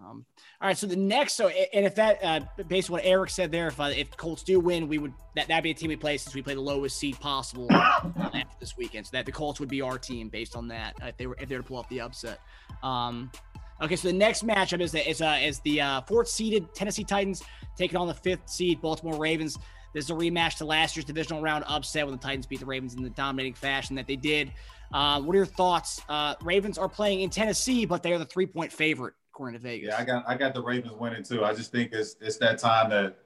Um, 0.00 0.24
all 0.60 0.68
right, 0.68 0.78
so 0.78 0.86
the 0.86 0.94
next, 0.94 1.34
so 1.34 1.48
and 1.48 1.84
if 1.84 1.96
that, 1.96 2.18
uh, 2.22 2.40
based 2.68 2.88
on 2.88 2.94
what 2.94 3.04
Eric 3.04 3.30
said 3.30 3.50
there, 3.50 3.66
if 3.66 3.80
uh, 3.80 3.90
if 3.94 4.16
Colts 4.16 4.44
do 4.44 4.60
win, 4.60 4.86
we 4.86 4.98
would 4.98 5.12
that 5.34 5.48
that'd 5.48 5.64
be 5.64 5.72
a 5.72 5.74
team 5.74 5.88
we 5.88 5.96
play 5.96 6.16
since 6.18 6.34
we 6.34 6.42
play 6.42 6.54
the 6.54 6.60
lowest 6.60 6.96
seed 6.98 7.18
possible 7.18 7.66
after 7.72 8.44
this 8.60 8.76
weekend. 8.76 9.06
So 9.06 9.10
that 9.14 9.26
the 9.26 9.32
Colts 9.32 9.58
would 9.58 9.68
be 9.68 9.82
our 9.82 9.98
team 9.98 10.28
based 10.28 10.54
on 10.54 10.68
that 10.68 10.94
if 11.02 11.16
they 11.16 11.26
were 11.26 11.36
if 11.40 11.48
they 11.48 11.56
were 11.56 11.62
to 11.62 11.68
pull 11.68 11.78
off 11.78 11.88
the 11.88 12.00
upset. 12.00 12.38
Um, 12.82 13.32
Okay, 13.80 13.94
so 13.94 14.08
the 14.08 14.14
next 14.14 14.44
matchup 14.44 14.80
is 14.80 14.92
the, 14.92 15.08
is, 15.08 15.22
uh, 15.22 15.38
is 15.40 15.60
the 15.60 15.80
uh, 15.80 16.00
fourth 16.02 16.28
seeded 16.28 16.74
Tennessee 16.74 17.04
Titans 17.04 17.42
taking 17.76 17.96
on 17.96 18.08
the 18.08 18.14
fifth 18.14 18.48
seed 18.48 18.80
Baltimore 18.80 19.18
Ravens. 19.18 19.56
This 19.94 20.04
is 20.04 20.10
a 20.10 20.14
rematch 20.14 20.56
to 20.58 20.64
last 20.64 20.96
year's 20.96 21.04
divisional 21.04 21.40
round 21.40 21.64
upset 21.66 22.04
when 22.04 22.16
the 22.16 22.20
Titans 22.22 22.46
beat 22.46 22.60
the 22.60 22.66
Ravens 22.66 22.94
in 22.94 23.02
the 23.02 23.10
dominating 23.10 23.54
fashion 23.54 23.94
that 23.96 24.06
they 24.06 24.16
did. 24.16 24.52
Uh, 24.92 25.20
what 25.20 25.34
are 25.34 25.36
your 25.36 25.46
thoughts? 25.46 26.02
Uh, 26.08 26.34
Ravens 26.42 26.76
are 26.76 26.88
playing 26.88 27.20
in 27.20 27.30
Tennessee, 27.30 27.86
but 27.86 28.02
they 28.02 28.12
are 28.12 28.18
the 28.18 28.24
three 28.24 28.46
point 28.46 28.72
favorite 28.72 29.14
according 29.32 29.58
to 29.58 29.62
Vegas. 29.62 29.88
Yeah, 29.88 29.98
I 29.98 30.04
got 30.04 30.24
I 30.26 30.36
got 30.36 30.54
the 30.54 30.62
Ravens 30.62 30.94
winning 30.94 31.22
too. 31.22 31.44
I 31.44 31.54
just 31.54 31.70
think 31.70 31.92
it's 31.92 32.16
it's 32.20 32.38
that 32.38 32.58
time 32.58 32.90
that 32.90 33.18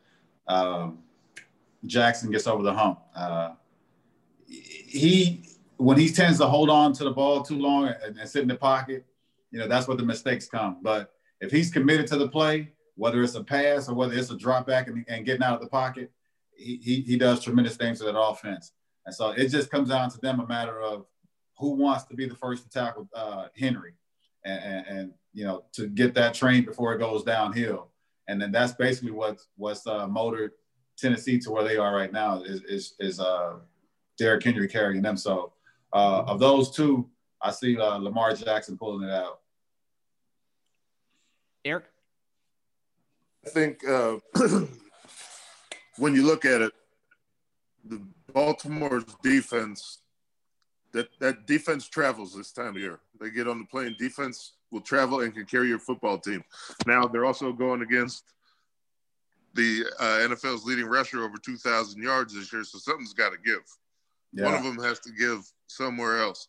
um, 0.49 0.99
Jackson 1.87 2.31
gets 2.31 2.47
over 2.47 2.63
the 2.63 2.75
hump. 2.75 3.01
Uh, 3.15 3.53
he 4.47 5.45
when 5.79 5.99
he 5.99 6.11
tends 6.11 6.39
to 6.39 6.47
hold 6.47 6.69
on 6.69 6.93
to 6.93 7.05
the 7.05 7.11
ball 7.11 7.43
too 7.43 7.59
long 7.59 7.89
and, 8.05 8.19
and 8.19 8.29
sit 8.29 8.43
in 8.43 8.49
the 8.49 8.55
pocket, 8.55 9.05
you 9.53 9.59
know, 9.59 9.69
that's 9.69 9.87
where 9.87 9.97
the 9.97 10.03
mistakes 10.03 10.49
come. 10.49 10.79
But 10.83 11.13
if 11.41 11.53
he's 11.53 11.71
committed 11.71 12.09
to 12.09 12.17
the 12.17 12.29
play, 12.29 12.73
whether 12.97 13.23
it's 13.23 13.37
a 13.37 13.45
pass 13.45 13.89
or 13.89 13.95
whether 13.95 14.15
it's 14.15 14.31
a 14.31 14.37
drop 14.37 14.67
back 14.67 14.89
and, 14.89 15.05
and 15.09 15.25
getting 15.25 15.43
out 15.43 15.55
of 15.55 15.61
the 15.61 15.69
pocket, 15.69 16.11
he, 16.57 16.79
he, 16.83 17.01
he 17.03 17.17
does 17.17 17.45
tremendous 17.45 17.77
things 17.77 17.99
to 17.99 18.05
that 18.05 18.19
offense. 18.19 18.73
And 19.07 19.15
so 19.15 19.31
it 19.31 19.49
just 19.49 19.71
comes 19.71 19.89
down 19.89 20.11
to 20.11 20.19
them 20.21 20.41
a 20.41 20.47
matter 20.47 20.81
of 20.81 21.07
who 21.59 21.71
wants 21.71 22.05
to 22.05 22.17
be 22.17 22.27
the 22.27 22.35
first 22.35 22.65
to 22.65 22.71
tackle 22.71 23.09
uh, 23.15 23.49
Henry 23.57 23.95
and, 24.45 24.63
and, 24.65 24.87
and, 24.87 25.13
you 25.33 25.45
know, 25.45 25.65
to 25.73 25.87
get 25.87 26.15
that 26.15 26.35
train 26.35 26.65
before 26.65 26.95
it 26.95 26.99
goes 26.99 27.23
downhill. 27.23 27.91
And 28.29 28.41
then 28.41 28.53
that's 28.53 28.73
basically 28.73 29.11
what's, 29.11 29.49
what's 29.57 29.87
uh, 29.87 30.07
motored 30.07 30.53
Tennessee 30.97 31.39
to 31.41 31.51
where 31.51 31.65
they 31.65 31.77
are 31.77 31.95
right 31.95 32.13
now 32.13 32.43
is, 32.43 32.63
is, 32.65 32.95
is 33.01 33.21
uh, 33.21 33.55
Derrick 34.19 34.45
Henry 34.45 34.69
carrying 34.69 35.03
them. 35.03 35.17
So 35.17 35.53
uh, 35.93 36.23
of 36.27 36.39
those 36.39 36.71
two, 36.71 37.09
I 37.43 37.51
see 37.51 37.77
uh, 37.77 37.97
Lamar 37.97 38.35
Jackson 38.35 38.79
pulling 38.79 39.09
it 39.09 39.13
out. 39.13 39.41
Eric? 41.65 41.85
I 43.47 43.51
think 43.51 43.87
uh, 43.87 44.17
when 45.99 46.15
you 46.15 46.23
look 46.23 46.45
at 46.45 46.61
it, 46.61 46.73
the 47.85 48.01
Baltimore's 48.33 49.05
defense 49.23 49.99
that 50.93 51.09
that 51.21 51.47
defense 51.47 51.89
travels 51.89 52.35
this 52.35 52.53
time 52.53 52.77
of 52.77 52.77
year. 52.77 53.01
They 53.21 53.31
get 53.31 53.49
on 53.49 53.59
the 53.59 53.65
plane. 53.65 53.97
Defense 53.99 54.53
will 54.71 54.81
travel 54.81 55.21
and 55.21 55.35
can 55.35 55.47
carry 55.47 55.69
your 55.69 55.79
football 55.79 56.19
team. 56.19 56.45
Now 56.87 57.07
they're 57.07 57.25
also 57.25 57.53
going 57.53 57.83
against 57.83 58.25
the 59.55 59.85
uh, 59.99 60.29
NFL's 60.29 60.65
leading 60.65 60.87
rusher 60.87 61.25
over 61.25 61.37
2,000 61.37 62.03
yards 62.03 62.35
this 62.35 62.53
year, 62.53 62.65
so 62.65 62.79
something's 62.79 63.13
got 63.13 63.33
to 63.33 63.39
give. 63.45 63.63
Yeah. 64.33 64.47
One 64.47 64.55
of 64.55 64.65
them 64.65 64.83
has 64.83 64.99
to 65.01 65.11
give 65.13 65.51
somewhere 65.67 66.23
else. 66.23 66.49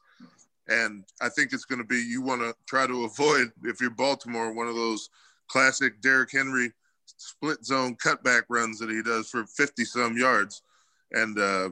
And 0.69 1.03
I 1.21 1.29
think 1.29 1.51
it's 1.51 1.65
going 1.65 1.79
to 1.79 1.87
be 1.87 1.97
you 1.97 2.21
want 2.21 2.41
to 2.41 2.55
try 2.65 2.87
to 2.87 3.05
avoid, 3.05 3.51
if 3.63 3.81
you're 3.81 3.89
Baltimore, 3.89 4.53
one 4.53 4.67
of 4.67 4.75
those 4.75 5.09
classic 5.47 6.01
Derrick 6.01 6.31
Henry 6.31 6.71
split 7.05 7.65
zone 7.65 7.95
cutback 7.95 8.43
runs 8.49 8.79
that 8.79 8.89
he 8.89 9.01
does 9.03 9.29
for 9.29 9.45
50 9.45 9.85
some 9.85 10.17
yards 10.17 10.61
and 11.11 11.37
uh, 11.37 11.69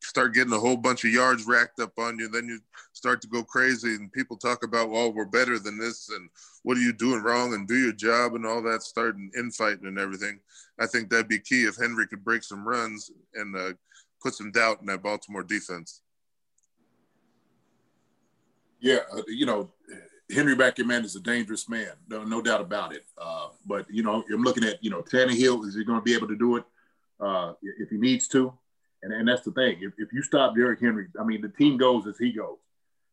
start 0.00 0.34
getting 0.34 0.52
a 0.52 0.58
whole 0.58 0.76
bunch 0.76 1.04
of 1.04 1.10
yards 1.10 1.46
racked 1.46 1.80
up 1.80 1.98
on 1.98 2.18
you. 2.18 2.28
Then 2.28 2.46
you 2.46 2.60
start 2.92 3.20
to 3.22 3.28
go 3.28 3.42
crazy 3.42 3.94
and 3.94 4.12
people 4.12 4.36
talk 4.36 4.64
about, 4.64 4.90
well, 4.90 5.12
we're 5.12 5.24
better 5.24 5.58
than 5.58 5.78
this 5.78 6.10
and 6.10 6.28
what 6.62 6.76
are 6.76 6.80
you 6.80 6.92
doing 6.92 7.22
wrong 7.22 7.54
and 7.54 7.66
do 7.66 7.76
your 7.76 7.92
job 7.92 8.34
and 8.34 8.46
all 8.46 8.62
that, 8.62 8.82
starting 8.82 9.30
infighting 9.36 9.86
and 9.86 9.98
everything. 9.98 10.40
I 10.78 10.86
think 10.86 11.08
that'd 11.08 11.28
be 11.28 11.38
key 11.38 11.64
if 11.64 11.76
Henry 11.76 12.06
could 12.06 12.24
break 12.24 12.42
some 12.42 12.66
runs 12.66 13.10
and 13.34 13.56
uh, 13.56 13.72
put 14.22 14.34
some 14.34 14.52
doubt 14.52 14.80
in 14.80 14.86
that 14.86 15.02
Baltimore 15.02 15.42
defense. 15.42 16.02
Yeah, 18.82 18.98
uh, 19.16 19.22
you 19.28 19.46
know, 19.46 19.70
Henry 20.34 20.56
Backer 20.56 20.84
man 20.84 21.04
is 21.04 21.14
a 21.14 21.20
dangerous 21.20 21.68
man, 21.68 21.92
no, 22.08 22.24
no 22.24 22.42
doubt 22.42 22.60
about 22.60 22.92
it. 22.92 23.04
Uh, 23.16 23.48
but 23.64 23.86
you 23.88 24.02
know, 24.02 24.24
I'm 24.32 24.42
looking 24.42 24.64
at 24.64 24.82
you 24.82 24.90
know 24.90 25.02
Tannehill. 25.02 25.64
Is 25.66 25.76
he 25.76 25.84
going 25.84 26.00
to 26.00 26.04
be 26.04 26.14
able 26.14 26.28
to 26.28 26.36
do 26.36 26.56
it 26.56 26.64
uh, 27.20 27.52
if 27.62 27.90
he 27.90 27.96
needs 27.96 28.26
to? 28.28 28.52
And, 29.02 29.12
and 29.12 29.26
that's 29.26 29.42
the 29.42 29.52
thing. 29.52 29.78
If, 29.80 29.92
if 29.98 30.12
you 30.12 30.22
stop 30.22 30.54
Derrick 30.54 30.80
Henry, 30.80 31.06
I 31.18 31.24
mean, 31.24 31.40
the 31.40 31.48
team 31.48 31.76
goes 31.76 32.06
as 32.06 32.18
he 32.18 32.32
goes. 32.32 32.58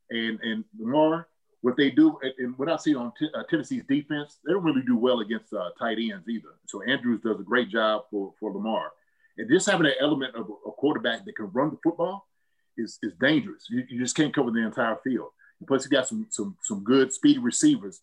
And 0.10 0.40
and 0.42 0.66
Lamar, 0.80 1.28
what 1.62 1.78
they 1.78 1.92
do, 1.92 2.18
and, 2.24 2.34
and 2.40 2.58
what 2.58 2.70
I 2.70 2.78
see 2.78 2.96
on 2.96 3.12
t- 3.20 3.30
uh, 3.36 3.44
Tennessee's 3.48 3.84
defense, 3.88 4.40
they 4.44 4.54
don't 4.54 4.64
really 4.64 4.82
do 4.82 4.98
well 4.98 5.20
against 5.20 5.54
uh, 5.54 5.70
tight 5.78 6.00
ends 6.00 6.28
either. 6.28 6.50
So 6.66 6.82
Andrews 6.82 7.22
does 7.24 7.40
a 7.40 7.44
great 7.44 7.70
job 7.70 8.06
for 8.10 8.34
for 8.40 8.52
Lamar. 8.52 8.92
And 9.38 9.50
just 9.50 9.70
having 9.70 9.86
an 9.86 9.94
element 10.02 10.36
of 10.36 10.50
a 10.66 10.72
quarterback 10.72 11.26
that 11.26 11.36
can 11.36 11.52
run 11.52 11.70
the 11.70 11.78
football 11.84 12.28
is 12.76 12.98
is 13.04 13.14
dangerous. 13.20 13.68
You, 13.70 13.84
you 13.88 14.00
just 14.00 14.16
can't 14.16 14.34
cover 14.34 14.50
the 14.50 14.66
entire 14.66 14.98
field. 15.04 15.30
Plus, 15.68 15.86
you 15.86 15.92
got 15.92 16.08
some 16.08 16.28
some 16.30 16.58
some 16.64 16.84
good 16.84 17.12
speedy 17.12 17.40
receivers, 17.40 18.02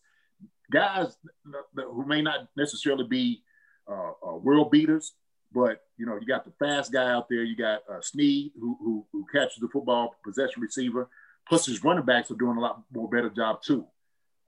guys 0.71 1.15
who 1.75 2.05
may 2.05 2.21
not 2.21 2.47
necessarily 2.55 3.05
be 3.05 3.41
uh, 3.89 4.11
uh, 4.25 4.35
world 4.35 4.71
beaters, 4.71 5.13
but 5.51 5.81
you 5.97 6.05
know 6.05 6.17
you 6.19 6.27
got 6.27 6.45
the 6.45 6.51
fast 6.59 6.91
guy 6.91 7.09
out 7.09 7.27
there. 7.29 7.43
You 7.43 7.55
got 7.55 7.81
uh, 7.91 8.01
Snead 8.01 8.51
who, 8.59 8.77
who 8.79 9.05
who 9.11 9.25
catches 9.31 9.57
the 9.59 9.69
football, 9.69 10.15
possession 10.23 10.61
receiver. 10.61 11.09
Plus, 11.49 11.65
his 11.65 11.83
running 11.83 12.05
backs 12.05 12.29
are 12.29 12.35
doing 12.35 12.57
a 12.57 12.61
lot 12.61 12.83
more 12.93 13.09
better 13.09 13.29
job 13.29 13.61
too. 13.61 13.87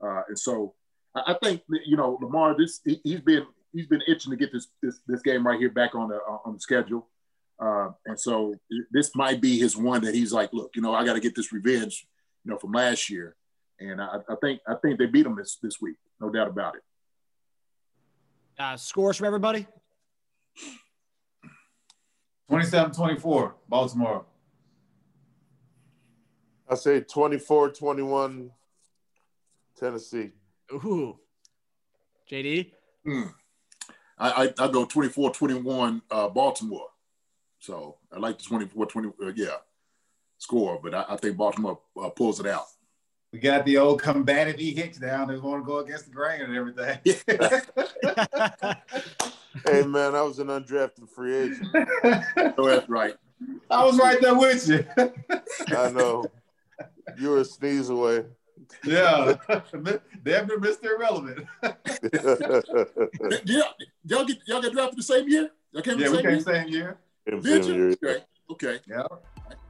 Uh, 0.01 0.21
and 0.27 0.37
so, 0.37 0.75
I, 1.15 1.33
I 1.33 1.35
think 1.41 1.61
you 1.85 1.97
know 1.97 2.17
Lamar. 2.21 2.55
This 2.57 2.81
he, 2.85 3.01
has 3.11 3.21
been 3.21 3.45
he's 3.73 3.87
been 3.87 4.03
itching 4.07 4.31
to 4.31 4.37
get 4.37 4.51
this 4.51 4.67
this, 4.83 4.99
this 5.07 5.21
game 5.21 5.47
right 5.47 5.59
here 5.59 5.71
back 5.71 5.95
on 5.95 6.09
the 6.09 6.17
on 6.45 6.53
the 6.53 6.59
schedule. 6.59 7.07
Uh, 7.59 7.89
and 8.05 8.17
so 8.17 8.55
this 8.89 9.13
might 9.15 9.41
be 9.41 9.59
his 9.59 9.75
one 9.75 10.01
that 10.01 10.15
he's 10.15 10.31
like, 10.31 10.53
look, 10.53 10.71
you 10.75 10.81
know, 10.81 10.93
I 10.93 11.03
got 11.03 11.15
to 11.15 11.19
get 11.19 11.35
this 11.35 11.51
revenge 11.51 12.07
you 12.43 12.51
know, 12.51 12.57
from 12.57 12.71
last 12.71 13.09
year. 13.09 13.35
And 13.79 14.01
I, 14.01 14.17
I 14.29 14.35
think 14.41 14.61
I 14.67 14.75
think 14.75 14.99
they 14.99 15.05
beat 15.05 15.23
them 15.23 15.35
this 15.35 15.57
this 15.61 15.79
week, 15.81 15.95
no 16.19 16.29
doubt 16.29 16.47
about 16.47 16.75
it. 16.75 16.81
Uh, 18.57 18.75
scores 18.75 19.17
from 19.17 19.27
everybody. 19.27 19.65
27-24, 22.51 23.53
Baltimore. 23.69 24.25
I 26.67 26.75
say 26.75 27.01
24-21, 27.01 28.49
Tennessee. 29.79 30.31
Ooh, 30.73 31.17
JD. 32.29 32.71
Hmm. 33.05 33.23
I, 34.17 34.29
I, 34.59 34.65
I 34.65 34.67
go 34.67 34.85
24-21 34.85 36.01
uh, 36.11 36.27
Baltimore. 36.29 36.87
So 37.59 37.97
I 38.13 38.19
like 38.19 38.37
the 38.37 38.43
24-20. 38.43 39.13
Uh, 39.21 39.31
yeah, 39.35 39.47
score, 40.39 40.79
but 40.81 40.95
I, 40.95 41.05
I 41.09 41.17
think 41.17 41.37
Baltimore 41.37 41.79
uh, 42.01 42.09
pulls 42.09 42.39
it 42.39 42.47
out. 42.47 42.65
We 43.31 43.37
got 43.37 43.63
the 43.63 43.77
old 43.77 44.01
combative 44.01 44.59
E 44.59 44.73
Hicks 44.73 44.97
down. 44.97 45.27
They 45.27 45.37
want 45.37 45.63
to 45.63 45.67
go 45.67 45.77
against 45.79 46.05
the 46.05 46.11
grain 46.11 46.41
and 46.41 46.55
everything. 46.55 46.97
hey 49.65 49.83
man, 49.83 50.15
I 50.15 50.23
was 50.23 50.39
an 50.39 50.47
undrafted 50.47 51.07
free 51.09 51.35
agent. 51.35 51.67
oh, 52.57 52.67
that's 52.67 52.89
right. 52.89 53.13
I 53.69 53.85
was 53.85 53.99
right 53.99 54.19
there 54.19 54.33
with 54.33 54.67
you. 54.67 54.83
I 55.67 55.91
know. 55.91 56.25
You 57.19 57.29
were 57.29 57.39
a 57.39 57.45
sneeze 57.45 57.89
away. 57.89 58.25
Yeah, 58.83 59.35
damn 60.23 60.47
near 60.47 60.59
Mr. 60.59 60.85
Irrelevant. 60.85 61.45
yeah, 63.45 63.63
y'all 64.05 64.25
get 64.25 64.37
y'all 64.47 64.61
get 64.61 64.73
drafted 64.73 64.97
the 64.97 65.03
same 65.03 65.27
year. 65.29 65.51
Y'all 65.71 65.81
came 65.83 65.99
yeah, 65.99 66.09
the 66.09 66.11
we 66.11 66.17
same 66.17 66.25
came 66.25 66.31
year. 66.33 66.41
same 66.41 66.67
year. 66.69 66.97
Did 67.41 67.65
you? 67.65 67.97
Okay. 68.03 68.23
Okay. 68.51 68.79
Yeah. 68.87 69.03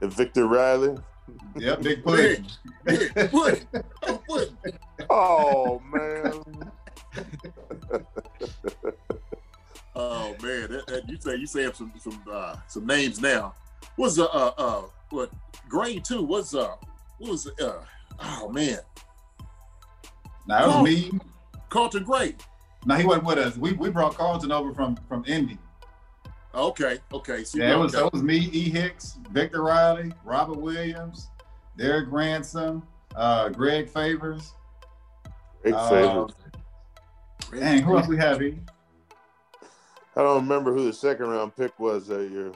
And 0.00 0.12
Victor 0.12 0.46
Riley. 0.46 0.96
Yep, 1.56 1.82
big 1.82 2.04
push. 2.04 2.38
Big 2.84 3.14
push. 3.30 3.60
Oh, 4.02 4.22
push. 4.28 4.48
Oh 5.08 5.82
man. 5.92 6.42
Oh 10.00 10.34
man, 10.42 10.70
that, 10.70 10.86
that, 10.86 11.08
you 11.08 11.18
say 11.20 11.36
you 11.36 11.46
say 11.46 11.70
some 11.72 11.92
some 11.98 12.22
uh, 12.30 12.56
some 12.68 12.86
names 12.86 13.20
now. 13.20 13.54
What's 13.96 14.18
uh 14.18 14.24
uh, 14.24 14.52
uh 14.56 14.82
what 15.10 15.30
grade 15.68 16.04
two? 16.04 16.22
What's 16.22 16.54
uh 16.54 16.76
what 17.18 17.30
was 17.30 17.46
uh 17.60 17.82
oh 18.20 18.48
man 18.48 18.78
Now 20.46 20.64
it 20.64 20.68
was 20.68 20.84
me. 20.84 21.10
Carlton 21.68 22.04
Gray. 22.04 22.36
No, 22.86 22.94
he 22.94 23.04
wasn't 23.04 23.24
with 23.24 23.38
us. 23.38 23.56
We, 23.56 23.72
we 23.72 23.90
brought 23.90 24.14
Carlton 24.14 24.52
over 24.52 24.72
from 24.72 24.96
from 25.08 25.24
Indy. 25.26 25.58
Okay, 26.54 26.98
okay. 27.12 27.44
See, 27.44 27.60
Yeah, 27.60 27.74
it 27.74 27.78
was, 27.78 27.94
okay. 27.94 28.06
it 28.06 28.12
was 28.12 28.22
me, 28.22 28.36
E. 28.52 28.68
Hicks, 28.70 29.18
Victor 29.30 29.62
Riley, 29.62 30.12
Robert 30.24 30.58
Williams, 30.58 31.28
Derrick 31.76 32.08
Ransom, 32.10 32.82
uh, 33.14 33.48
Greg 33.50 33.88
Favors. 33.88 34.52
Great 35.62 35.74
Uh, 35.74 35.88
favor. 35.88 36.26
Dang, 37.58 37.82
who 37.82 37.96
else 37.96 38.08
we 38.08 38.16
have? 38.16 38.40
here? 38.40 38.56
I 40.16 40.22
don't 40.22 40.42
remember 40.42 40.72
who 40.74 40.84
the 40.84 40.92
second 40.92 41.26
round 41.28 41.54
pick 41.56 41.78
was 41.78 42.08
that 42.08 42.28
year. 42.30 42.52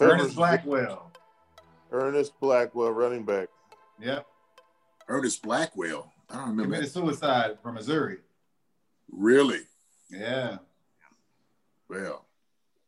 Ernest 0.00 0.36
Blackwell. 0.36 1.10
Ernest 1.92 2.38
Blackwell, 2.40 2.90
running 2.90 3.24
back. 3.24 3.48
Yep. 4.00 4.26
Ernest 5.08 5.42
Blackwell. 5.42 6.12
I 6.30 6.34
don't 6.34 6.42
remember. 6.50 6.62
Committed 6.64 6.90
suicide 6.92 7.58
from 7.62 7.74
Missouri. 7.74 8.18
Really? 9.10 9.60
Yeah. 10.10 10.58
Well, 11.88 12.23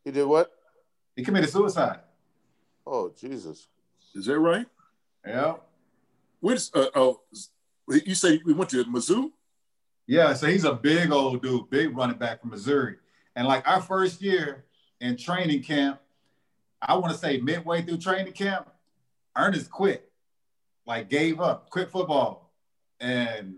He 0.06 0.12
did 0.12 0.24
what? 0.24 0.52
He 1.16 1.24
committed 1.24 1.50
suicide. 1.50 1.98
Oh 2.86 3.12
Jesus. 3.20 3.66
is 4.14 4.26
that 4.26 4.38
right? 4.38 4.64
Yeah. 5.26 5.54
Where's 6.38 6.70
uh 6.72 6.86
oh? 6.94 7.22
You 7.88 8.14
say 8.14 8.40
we 8.44 8.52
went 8.52 8.70
to 8.70 8.84
Mizzou? 8.84 9.32
Yeah, 10.06 10.32
so 10.34 10.46
he's 10.46 10.62
a 10.62 10.74
big 10.74 11.10
old 11.10 11.42
dude, 11.42 11.68
big 11.70 11.96
running 11.96 12.18
back 12.18 12.40
from 12.40 12.50
Missouri. 12.50 12.98
And 13.34 13.48
like 13.48 13.66
our 13.66 13.82
first 13.82 14.22
year 14.22 14.64
in 15.00 15.16
training 15.16 15.64
camp, 15.64 15.98
I 16.80 16.94
want 16.94 17.12
to 17.12 17.18
say 17.18 17.38
midway 17.38 17.82
through 17.82 17.98
training 17.98 18.32
camp, 18.32 18.68
Ernest 19.36 19.72
quit, 19.72 20.08
like 20.86 21.10
gave 21.10 21.40
up, 21.40 21.68
quit 21.68 21.90
football. 21.90 22.52
And 23.00 23.56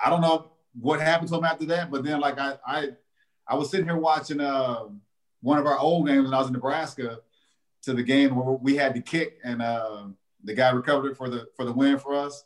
I 0.00 0.08
don't 0.08 0.20
know 0.20 0.52
what 0.80 1.00
happened 1.00 1.30
to 1.30 1.34
him 1.34 1.44
after 1.44 1.66
that, 1.66 1.90
but 1.90 2.04
then 2.04 2.20
like 2.20 2.38
I 2.38 2.58
I 2.64 2.88
I 3.48 3.56
was 3.56 3.70
sitting 3.70 3.86
here 3.86 3.98
watching 3.98 4.40
uh, 4.40 4.84
one 5.46 5.58
of 5.58 5.66
our 5.66 5.78
old 5.78 6.08
games 6.08 6.24
when 6.24 6.34
I 6.34 6.38
was 6.38 6.48
in 6.48 6.54
Nebraska 6.54 7.20
to 7.82 7.92
the 7.92 8.02
game 8.02 8.34
where 8.34 8.56
we 8.56 8.74
had 8.74 8.96
to 8.96 9.00
kick 9.00 9.38
and 9.44 9.62
uh, 9.62 10.06
the 10.42 10.54
guy 10.54 10.70
recovered 10.70 11.12
it 11.12 11.16
for 11.16 11.30
the 11.30 11.46
for 11.54 11.64
the 11.64 11.72
win 11.72 12.00
for 12.00 12.16
us 12.16 12.44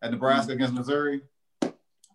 at 0.00 0.10
Nebraska 0.10 0.52
against 0.52 0.72
Missouri. 0.72 1.20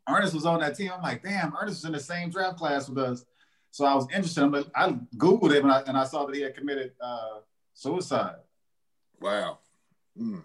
Ernest 0.10 0.34
was 0.34 0.47
on 0.47 0.62
that 0.62 0.76
team. 0.76 0.89
I'm 0.91 1.03
like, 1.03 1.22
damn, 1.22 1.53
Ernest 1.55 1.84
was 1.84 1.86
in 1.86 1.91
the 1.91 1.99
same 1.99 2.32
draft 2.32 2.57
class 2.57 2.89
with 2.89 2.97
us. 2.97 3.24
So 3.70 3.86
I 3.86 3.93
was 3.93 4.07
interested. 4.12 4.43
I'm 4.43 4.51
like, 4.51 4.66
I 4.76 4.97
Googled 5.16 5.55
him 5.55 5.66
and 5.66 5.72
I, 5.72 5.82
and 5.82 5.95
I 5.95 6.05
saw 6.05 6.26
that 6.26 6.36
he 6.36 6.41
had 6.41 6.55
committed 6.55 6.93
uh, 6.99 7.41
suicide. 7.76 8.38
Wow. 9.22 9.60
Hmm. 10.18 10.39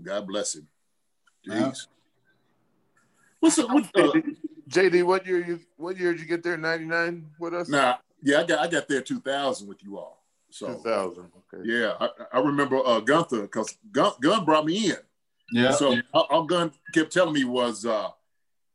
God 0.00 0.28
bless 0.28 0.54
him. 0.54 0.68
Yeah. 1.44 1.54
Jeez. 1.54 1.88
What's 3.40 3.58
up? 3.58 3.68
What, 3.68 3.84
uh, 3.96 4.12
JD, 4.68 5.02
what 5.02 5.26
year 5.26 5.44
you 5.44 5.60
what 5.76 5.98
year 5.98 6.12
did 6.12 6.20
you 6.20 6.28
get 6.28 6.44
there? 6.44 6.56
99 6.56 7.26
with 7.40 7.52
us? 7.52 7.68
nah, 7.68 7.96
yeah, 8.22 8.40
I 8.40 8.44
got 8.44 8.58
I 8.60 8.68
got 8.68 8.88
there 8.88 9.00
2000 9.00 9.66
with 9.66 9.82
you 9.82 9.98
all. 9.98 10.24
So 10.50 10.68
2000. 10.74 11.30
Okay. 11.52 11.68
yeah, 11.68 11.94
I, 12.00 12.08
I 12.34 12.40
remember 12.40 12.78
uh, 12.84 13.00
Gunther 13.00 13.42
because 13.42 13.76
Gun, 13.92 14.12
Gun 14.20 14.44
brought 14.44 14.64
me 14.64 14.90
in. 14.90 14.96
Yeah. 15.52 15.70
So 15.72 15.96
all, 16.12 16.26
all 16.30 16.44
Gun 16.44 16.72
kept 16.92 17.12
telling 17.12 17.34
me 17.34 17.44
was 17.44 17.84
uh, 17.84 18.08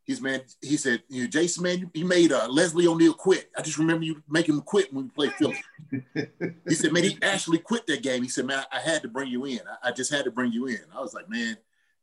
he's 0.03 0.21
man, 0.21 0.41
he 0.61 0.77
said, 0.77 1.03
you 1.09 1.23
know, 1.23 1.27
Jason, 1.27 1.63
man, 1.63 1.79
you, 1.79 1.89
you 1.93 2.05
made 2.05 2.31
uh, 2.31 2.47
Leslie 2.47 2.87
O'Neal 2.87 3.13
quit. 3.13 3.49
I 3.57 3.61
just 3.61 3.77
remember 3.77 4.05
you 4.05 4.21
making 4.29 4.55
him 4.55 4.61
quit 4.61 4.93
when 4.93 5.05
we 5.05 5.09
played 5.09 5.33
Philly. 5.33 5.57
he 6.67 6.75
said, 6.75 6.93
man, 6.93 7.03
he 7.03 7.17
actually 7.21 7.59
quit 7.59 7.87
that 7.87 8.03
game. 8.03 8.23
He 8.23 8.29
said, 8.29 8.45
man, 8.45 8.63
I, 8.71 8.77
I 8.77 8.81
had 8.81 9.01
to 9.03 9.07
bring 9.07 9.29
you 9.29 9.45
in. 9.45 9.59
I, 9.59 9.89
I, 9.89 9.91
just 9.91 10.11
had 10.11 10.25
to 10.25 10.31
bring 10.31 10.51
you 10.51 10.67
in. 10.67 10.79
I 10.95 11.01
was 11.01 11.13
like, 11.13 11.29
man, 11.29 11.57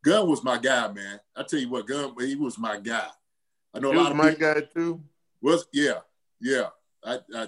Gun 0.05 0.29
was 0.29 0.43
my 0.45 0.59
guy, 0.59 0.91
man. 0.93 1.21
I 1.37 1.43
tell 1.43 1.61
you 1.61 1.69
what, 1.69 1.87
Gun, 1.87 2.15
he 2.21 2.35
was 2.35 2.59
my 2.59 2.79
guy. 2.79 3.09
I 3.75 3.81
know 3.81 3.91
He 3.91 3.97
a 3.97 3.99
was 3.99 4.05
lot 4.05 4.13
of 4.13 4.17
my 4.17 4.31
people, 4.31 4.55
guy 4.55 4.61
too. 4.61 5.03
was 5.43 5.67
yeah, 5.73 6.01
yeah. 6.41 6.69
I, 7.05 7.19
I 7.35 7.47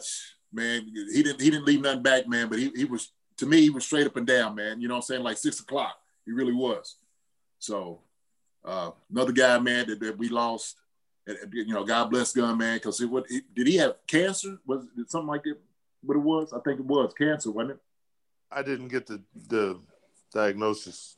man, 0.53 0.86
he 1.12 1.22
didn't 1.22 1.40
he 1.40 1.51
didn't 1.51 1.66
leave 1.66 1.80
nothing 1.80 2.03
back, 2.03 2.28
man. 2.28 2.48
But 2.48 2.59
he, 2.59 2.70
he 2.74 2.84
was 2.84 3.12
to 3.38 3.46
me, 3.46 3.61
he 3.62 3.70
was 3.70 3.84
straight 3.84 4.07
up 4.07 4.16
and 4.16 4.26
down, 4.26 4.55
man. 4.55 4.80
You 4.80 4.88
know 4.88 4.94
what 4.94 4.98
I'm 4.98 5.03
saying? 5.03 5.22
Like 5.22 5.38
six 5.38 5.61
o'clock. 5.61 5.96
He 6.26 6.32
really 6.32 6.53
was. 6.53 6.96
So 7.59 8.01
uh, 8.64 8.90
another 9.11 9.32
guy, 9.32 9.59
man, 9.59 9.86
that, 9.88 10.01
that 10.01 10.18
we 10.18 10.28
lost. 10.28 10.76
You 11.53 11.66
know, 11.66 11.84
God 11.84 12.11
bless 12.11 12.32
Gun, 12.32 12.59
man, 12.59 12.78
because 12.78 13.05
what 13.05 13.24
he, 13.28 13.42
did 13.55 13.66
he 13.66 13.76
have 13.76 13.94
cancer? 14.07 14.59
Was 14.66 14.86
it 14.98 15.11
something 15.11 15.28
like 15.28 15.44
that? 15.44 15.59
What 16.03 16.16
it 16.16 16.20
was? 16.20 16.53
I 16.53 16.59
think 16.61 16.80
it 16.80 16.86
was 16.86 17.12
cancer, 17.14 17.51
wasn't 17.51 17.72
it? 17.72 17.78
I 18.51 18.62
didn't 18.62 18.88
get 18.88 19.07
the 19.07 19.22
the 19.48 19.78
diagnosis. 20.32 21.16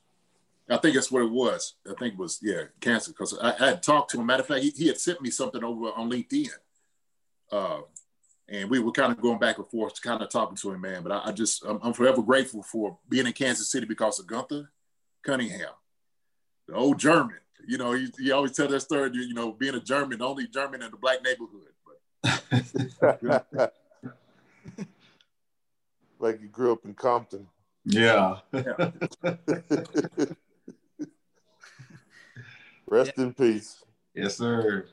I 0.69 0.77
think 0.77 0.95
that's 0.95 1.11
what 1.11 1.23
it 1.23 1.31
was. 1.31 1.75
I 1.89 1.95
think 1.99 2.15
it 2.15 2.19
was, 2.19 2.39
yeah, 2.43 2.65
cancer. 2.81 3.11
Because 3.11 3.39
I, 3.41 3.53
I 3.59 3.69
had 3.71 3.83
talked 3.83 4.11
to 4.13 4.21
him. 4.21 4.27
Matter 4.27 4.43
of 4.43 4.49
fact, 4.49 4.63
he, 4.63 4.71
he 4.71 4.89
had 4.89 4.99
sent 4.99 5.21
me 5.21 5.31
something 5.31 5.63
over 5.63 5.87
on 5.93 6.11
LinkedIn. 6.11 6.51
Uh, 7.51 7.81
and 8.53 8.69
we 8.69 8.79
were 8.79 8.93
kind 8.93 9.11
of 9.11 9.21
going 9.21 9.39
back 9.39 9.57
and 9.57 9.67
forth, 9.67 10.01
kind 10.03 10.23
of 10.23 10.29
talking 10.29 10.57
to 10.57 10.73
him, 10.73 10.83
man. 10.83 11.03
But 11.03 11.13
I, 11.13 11.29
I 11.29 11.33
just, 11.33 11.65
I'm, 11.65 11.81
I'm 11.83 11.95
forever 11.95 12.23
grateful 12.23 12.63
for 12.63 12.99
being 13.09 13.27
in 13.27 13.33
Kansas 13.33 13.71
City 13.71 13.87
because 13.87 14.21
of 14.21 14.27
Gunther 14.27 14.71
Cunningham, 15.25 15.71
the 16.69 16.75
old 16.75 16.99
German. 16.99 17.39
You 17.67 17.79
know, 17.79 17.93
he, 17.93 18.11
he 18.19 18.31
always 18.31 18.53
tell 18.53 18.69
that 18.69 18.81
story, 18.81 19.11
you, 19.15 19.23
you 19.23 19.33
know, 19.35 19.53
being 19.53 19.75
a 19.75 19.81
German, 19.81 20.19
the 20.19 20.27
only 20.27 20.47
German 20.49 20.83
in 20.83 20.91
the 20.91 20.99
black 20.99 21.23
neighborhood. 21.23 21.73
But 23.01 23.73
like 26.19 26.43
you 26.43 26.49
grew 26.49 26.73
up 26.73 26.85
in 26.85 26.93
Compton. 26.95 27.47
Yeah. 27.85 28.41
Rest 32.87 33.13
in 33.17 33.33
peace. 33.33 33.83
yes, 34.15 34.37
sir. 34.37 34.87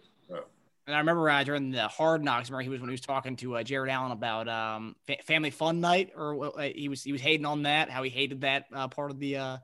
And 0.90 0.96
I 0.96 1.00
remember 1.02 1.30
uh, 1.30 1.44
during 1.44 1.70
the 1.70 1.88
Hard 1.88 2.24
Knocks, 2.24 2.50
remember 2.50 2.64
he 2.64 2.70
was 2.70 2.80
when 2.82 2.90
he 2.90 2.94
was 2.94 3.02
talking 3.02 3.36
to 3.36 3.58
uh, 3.58 3.64
Jared 3.64 3.92
Allen 3.92 4.12
about 4.12 4.48
um, 4.50 4.96
fa- 5.06 5.22
Family 5.24 5.52
Fun 5.52 5.80
Night, 5.80 6.10
or 6.16 6.60
uh, 6.60 6.64
he 6.74 6.90
was 6.90 7.04
he 7.04 7.12
was 7.12 7.22
hating 7.22 7.46
on 7.46 7.62
that, 7.62 7.92
how 7.92 8.02
he 8.02 8.10
hated 8.10 8.42
that 8.42 8.66
uh, 8.74 8.88
part 8.88 9.12
of 9.12 9.20
the 9.20 9.38
uh, 9.38 9.58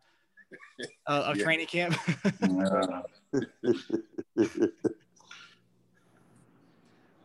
uh, 1.08 1.10
of 1.10 1.38
Yeah. 1.38 1.44
training 1.44 1.66
camp. 1.66 1.98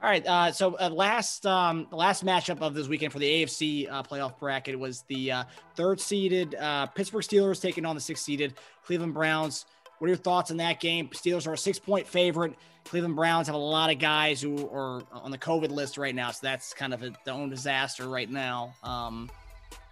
All 0.03 0.09
right, 0.09 0.27
uh, 0.27 0.51
so 0.51 0.79
uh, 0.79 0.89
last 0.89 1.45
um, 1.45 1.87
the 1.91 1.97
last 1.97 2.25
matchup 2.25 2.63
of 2.63 2.73
this 2.73 2.89
weekend 2.89 3.13
for 3.13 3.19
the 3.19 3.43
AFC 3.45 3.87
uh, 3.91 4.03
playoff 4.03 4.39
bracket 4.39 4.79
was 4.79 5.05
the 5.09 5.31
uh, 5.31 5.45
third 5.77 6.01
seeded 6.01 6.55
uh, 6.55 6.87
Pittsburgh 6.87 7.23
Steelers 7.23 7.61
taking 7.61 7.85
on 7.85 7.97
the 7.97 8.01
sixth 8.01 8.25
seeded 8.25 8.55
Cleveland 8.83 9.13
Browns. 9.13 9.67
What 10.01 10.07
are 10.07 10.09
your 10.09 10.17
thoughts 10.17 10.51
on 10.51 10.57
that 10.57 10.81
game? 10.81 11.09
Steelers 11.09 11.47
are 11.47 11.53
a 11.53 11.59
six 11.59 11.79
point 11.79 12.07
favorite. 12.07 12.55
Cleveland 12.87 13.17
Browns 13.17 13.47
have 13.49 13.55
a 13.55 13.59
lot 13.59 13.91
of 13.91 13.99
guys 13.99 14.41
who 14.41 14.67
are 14.71 15.03
on 15.13 15.31
the 15.31 15.37
COVID 15.37 15.71
list 15.71 15.99
right 15.99 16.15
now, 16.15 16.31
so 16.31 16.39
that's 16.43 16.73
kind 16.73 16.95
of 16.95 17.03
a, 17.03 17.13
their 17.27 17.35
own 17.35 17.51
disaster 17.51 18.09
right 18.09 18.31
now. 18.31 18.75
Um, 18.83 19.31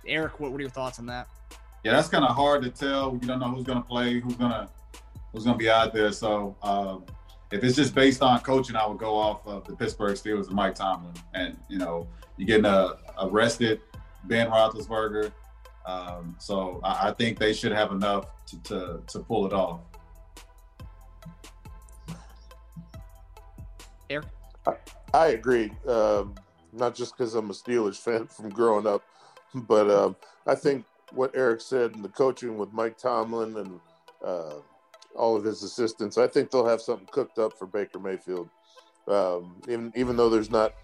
Eric, 0.07 0.41
what, 0.41 0.51
what 0.51 0.59
are 0.59 0.63
your 0.63 0.71
thoughts 0.71 0.99
on 0.99 1.05
that? 1.07 1.29
Yeah, 1.85 1.93
that's 1.93 2.09
kind 2.09 2.25
of 2.25 2.35
hard 2.35 2.63
to 2.63 2.71
tell. 2.71 3.19
You 3.21 3.29
don't 3.29 3.39
know 3.39 3.51
who's 3.51 3.65
going 3.65 3.83
to 3.83 3.87
play, 3.87 4.19
who's 4.19 4.35
going 4.37 4.51
to 4.51 4.67
who's 5.31 5.45
going 5.45 5.59
to 5.59 5.63
be 5.63 5.69
out 5.69 5.93
there. 5.93 6.11
So 6.11 6.57
um, 6.63 7.05
if 7.53 7.63
it's 7.63 7.77
just 7.77 7.95
based 7.95 8.23
on 8.23 8.41
coaching, 8.41 8.77
I 8.77 8.87
would 8.87 8.99
go 8.99 9.15
off 9.15 9.47
of 9.47 9.67
the 9.67 9.77
Pittsburgh 9.77 10.17
Steelers 10.17 10.47
and 10.47 10.57
Mike 10.57 10.75
Tomlin. 10.75 11.13
And 11.35 11.59
you 11.69 11.77
know, 11.77 12.09
you're 12.39 12.47
getting 12.47 12.65
a 12.65 12.95
arrested 13.21 13.83
Ben 14.25 14.49
Roethlisberger. 14.49 15.33
Um, 15.85 16.35
so 16.39 16.81
I, 16.83 17.11
I 17.11 17.13
think 17.13 17.39
they 17.39 17.53
should 17.53 17.73
have 17.73 17.93
enough 17.93 18.25
to, 18.47 18.63
to 18.63 19.03
to 19.07 19.19
pull 19.21 19.45
it 19.47 19.53
off. 19.53 19.81
Eric? 24.11 24.27
I 25.15 25.29
agree. 25.29 25.73
Um, 25.87 26.35
not 26.73 26.95
just 26.95 27.17
because 27.17 27.35
I'm 27.35 27.51
a 27.51 27.55
Steelers 27.55 27.97
fan 27.97 28.27
from 28.37 28.51
growing 28.51 28.87
up, 28.87 29.03
but 29.55 29.91
um, 29.91 30.17
I 30.47 30.55
think 30.55 30.85
what 31.13 31.33
Eric 31.35 31.61
said 31.61 31.95
and 31.95 32.05
the 32.05 32.09
coaching 32.09 32.59
with 32.59 32.73
Mike 32.73 32.99
Tomlin 32.99 33.57
and 33.57 33.81
uh, 34.23 34.55
all 35.15 35.37
of 35.37 35.45
his 35.45 35.63
assistants, 35.63 36.19
I 36.19 36.27
think 36.27 36.51
they'll 36.51 36.67
have 36.67 36.83
something 36.83 37.09
cooked 37.11 37.39
up 37.39 37.59
for 37.59 37.67
Baker 37.67 37.99
Mayfield. 37.99 38.49
Um, 39.07 39.63
even 39.67 39.93
even 39.97 40.17
though 40.17 40.29
there's 40.29 40.51
not 40.51 40.75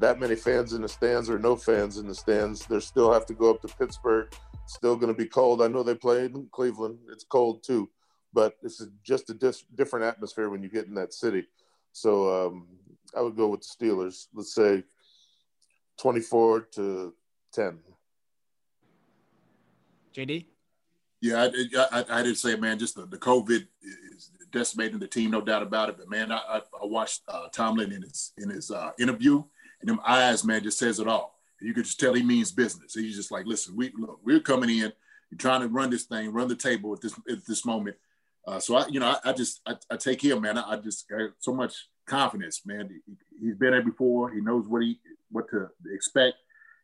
that 0.00 0.20
many 0.20 0.34
fans 0.34 0.74
in 0.74 0.82
the 0.82 0.88
stands 0.88 1.30
or 1.30 1.38
no 1.38 1.56
fans 1.56 1.96
in 1.96 2.06
the 2.06 2.14
stands, 2.14 2.66
they 2.66 2.80
still 2.80 3.12
have 3.12 3.24
to 3.26 3.34
go 3.34 3.50
up 3.50 3.62
to 3.62 3.68
Pittsburgh. 3.68 4.28
It's 4.64 4.74
still 4.74 4.96
going 4.96 5.12
to 5.12 5.18
be 5.18 5.26
cold. 5.26 5.62
I 5.62 5.68
know 5.68 5.82
they 5.82 5.94
played 5.94 6.34
in 6.34 6.48
Cleveland. 6.52 6.98
It's 7.10 7.24
cold 7.24 7.62
too, 7.62 7.88
but 8.34 8.56
it's 8.62 8.84
just 9.02 9.30
a 9.30 9.34
dis- 9.34 9.64
different 9.74 10.04
atmosphere 10.04 10.50
when 10.50 10.62
you 10.62 10.68
get 10.68 10.86
in 10.86 10.94
that 10.94 11.14
city. 11.14 11.46
So 11.92 12.46
um, 12.46 12.66
I 13.16 13.20
would 13.20 13.36
go 13.36 13.48
with 13.48 13.60
the 13.60 13.86
Steelers. 13.86 14.26
Let's 14.34 14.54
say 14.54 14.84
24 16.00 16.60
to 16.72 17.14
10. 17.52 17.78
JD? 20.14 20.46
Yeah, 21.20 21.48
I, 21.48 22.00
I, 22.00 22.04
I 22.18 22.22
did 22.22 22.36
say, 22.36 22.56
man, 22.56 22.78
just 22.78 22.96
the, 22.96 23.06
the 23.06 23.16
COVID 23.16 23.66
is 24.14 24.30
decimating 24.50 24.98
the 24.98 25.06
team, 25.06 25.30
no 25.30 25.40
doubt 25.40 25.62
about 25.62 25.88
it. 25.88 25.96
But 25.96 26.10
man, 26.10 26.32
I, 26.32 26.36
I, 26.36 26.56
I 26.58 26.86
watched 26.86 27.22
uh, 27.28 27.48
Tomlin 27.52 27.92
in 27.92 28.02
his 28.02 28.32
in 28.36 28.50
his 28.50 28.70
uh, 28.70 28.90
interview, 28.98 29.42
and 29.80 29.88
them 29.88 30.00
eyes, 30.06 30.44
man, 30.44 30.62
just 30.62 30.78
says 30.78 30.98
it 30.98 31.06
all. 31.06 31.38
You 31.60 31.74
could 31.74 31.84
just 31.84 32.00
tell 32.00 32.12
he 32.14 32.22
means 32.22 32.50
business. 32.50 32.94
He's 32.94 33.14
just 33.14 33.30
like, 33.30 33.46
listen, 33.46 33.76
we 33.76 33.92
look, 33.96 34.18
we're 34.24 34.40
coming 34.40 34.70
in, 34.70 34.92
you're 35.30 35.38
trying 35.38 35.60
to 35.60 35.68
run 35.68 35.90
this 35.90 36.04
thing, 36.04 36.32
run 36.32 36.48
the 36.48 36.56
table 36.56 36.92
at 36.92 37.00
this 37.00 37.14
at 37.30 37.46
this 37.46 37.64
moment. 37.64 37.96
Uh, 38.46 38.58
so 38.58 38.76
I, 38.76 38.86
you 38.88 39.00
know, 39.00 39.06
I, 39.06 39.30
I 39.30 39.32
just 39.32 39.60
I, 39.66 39.74
I 39.90 39.96
take 39.96 40.22
him, 40.22 40.40
man. 40.40 40.58
I, 40.58 40.72
I 40.72 40.76
just 40.76 41.06
I 41.12 41.28
so 41.38 41.52
much 41.52 41.88
confidence, 42.06 42.62
man. 42.66 42.88
He, 43.06 43.46
he's 43.46 43.56
been 43.56 43.70
there 43.70 43.82
before. 43.82 44.30
He 44.30 44.40
knows 44.40 44.66
what 44.66 44.82
he 44.82 44.98
what 45.30 45.48
to 45.50 45.68
expect, 45.92 46.36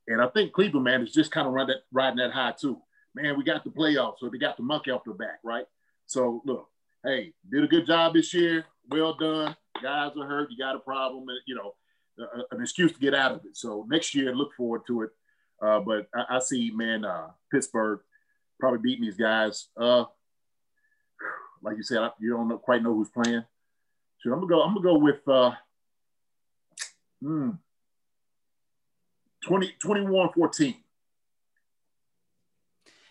and 0.07 0.23
I 0.23 0.29
think 0.29 0.53
Cleveland, 0.53 0.85
man, 0.85 1.03
is 1.03 1.13
just 1.13 1.31
kind 1.31 1.47
of 1.47 1.55
that 1.67 1.83
riding 1.93 2.19
that 2.19 2.33
high 2.33 2.55
too 2.59 2.81
man, 3.15 3.37
we 3.37 3.45
got 3.45 3.65
the 3.65 3.71
playoffs, 3.71 4.19
so 4.19 4.29
they 4.29 4.39
got 4.39 4.57
the 4.57 4.63
monkey 4.63 4.91
off 4.91 5.05
the 5.05 5.13
back, 5.13 5.41
right? 5.43 5.65
So 6.07 6.43
look, 6.45 6.69
hey, 7.05 7.33
did 7.51 7.65
a 7.65 7.69
good 7.69 7.87
job 7.87 8.15
this 8.15 8.33
year. 8.33 8.65
Well 8.91 9.15
done. 9.15 9.57
Guys 9.83 10.13
are 10.19 10.27
hurt. 10.27 10.51
You 10.51 10.59
got 10.59 10.77
a 10.77 10.81
problem, 10.81 11.29
and 11.29 11.39
you 11.47 11.55
know, 11.55 11.75
an 12.51 12.61
excuse 12.61 12.93
to 12.93 12.99
get 12.99 13.15
out 13.15 13.33
of 13.33 13.45
it. 13.45 13.57
So 13.57 13.87
next 13.89 14.15
year, 14.15 14.35
look 14.35 14.55
forward 14.55 14.83
to 14.89 15.03
it. 15.03 15.11
Uh, 15.61 15.81
but 15.81 16.07
I, 16.15 16.37
I, 16.37 16.39
see, 16.41 16.71
man, 16.71 17.05
uh, 17.05 17.29
Pittsburgh 17.53 18.01
probably 18.61 18.81
beating 18.81 19.05
these 19.05 19.17
guys. 19.17 19.69
Uh, 19.77 20.05
like 21.63 21.77
you 21.77 21.83
said, 21.83 22.11
you 22.21 22.31
don't 22.31 22.49
know, 22.49 22.59
quite 22.59 22.83
know 22.83 22.95
who's 22.95 23.11
playing. 23.11 23.45
So 24.21 24.33
I'm 24.33 24.41
gonna 24.41 24.47
go. 24.47 24.63
I'm 24.63 24.75
gonna 24.75 24.85
go 24.85 24.99
with 24.99 25.27
uh, 25.29 25.53
hmm, 27.23 27.51
20, 29.45 29.75
21 29.81 30.33
14. 30.33 30.75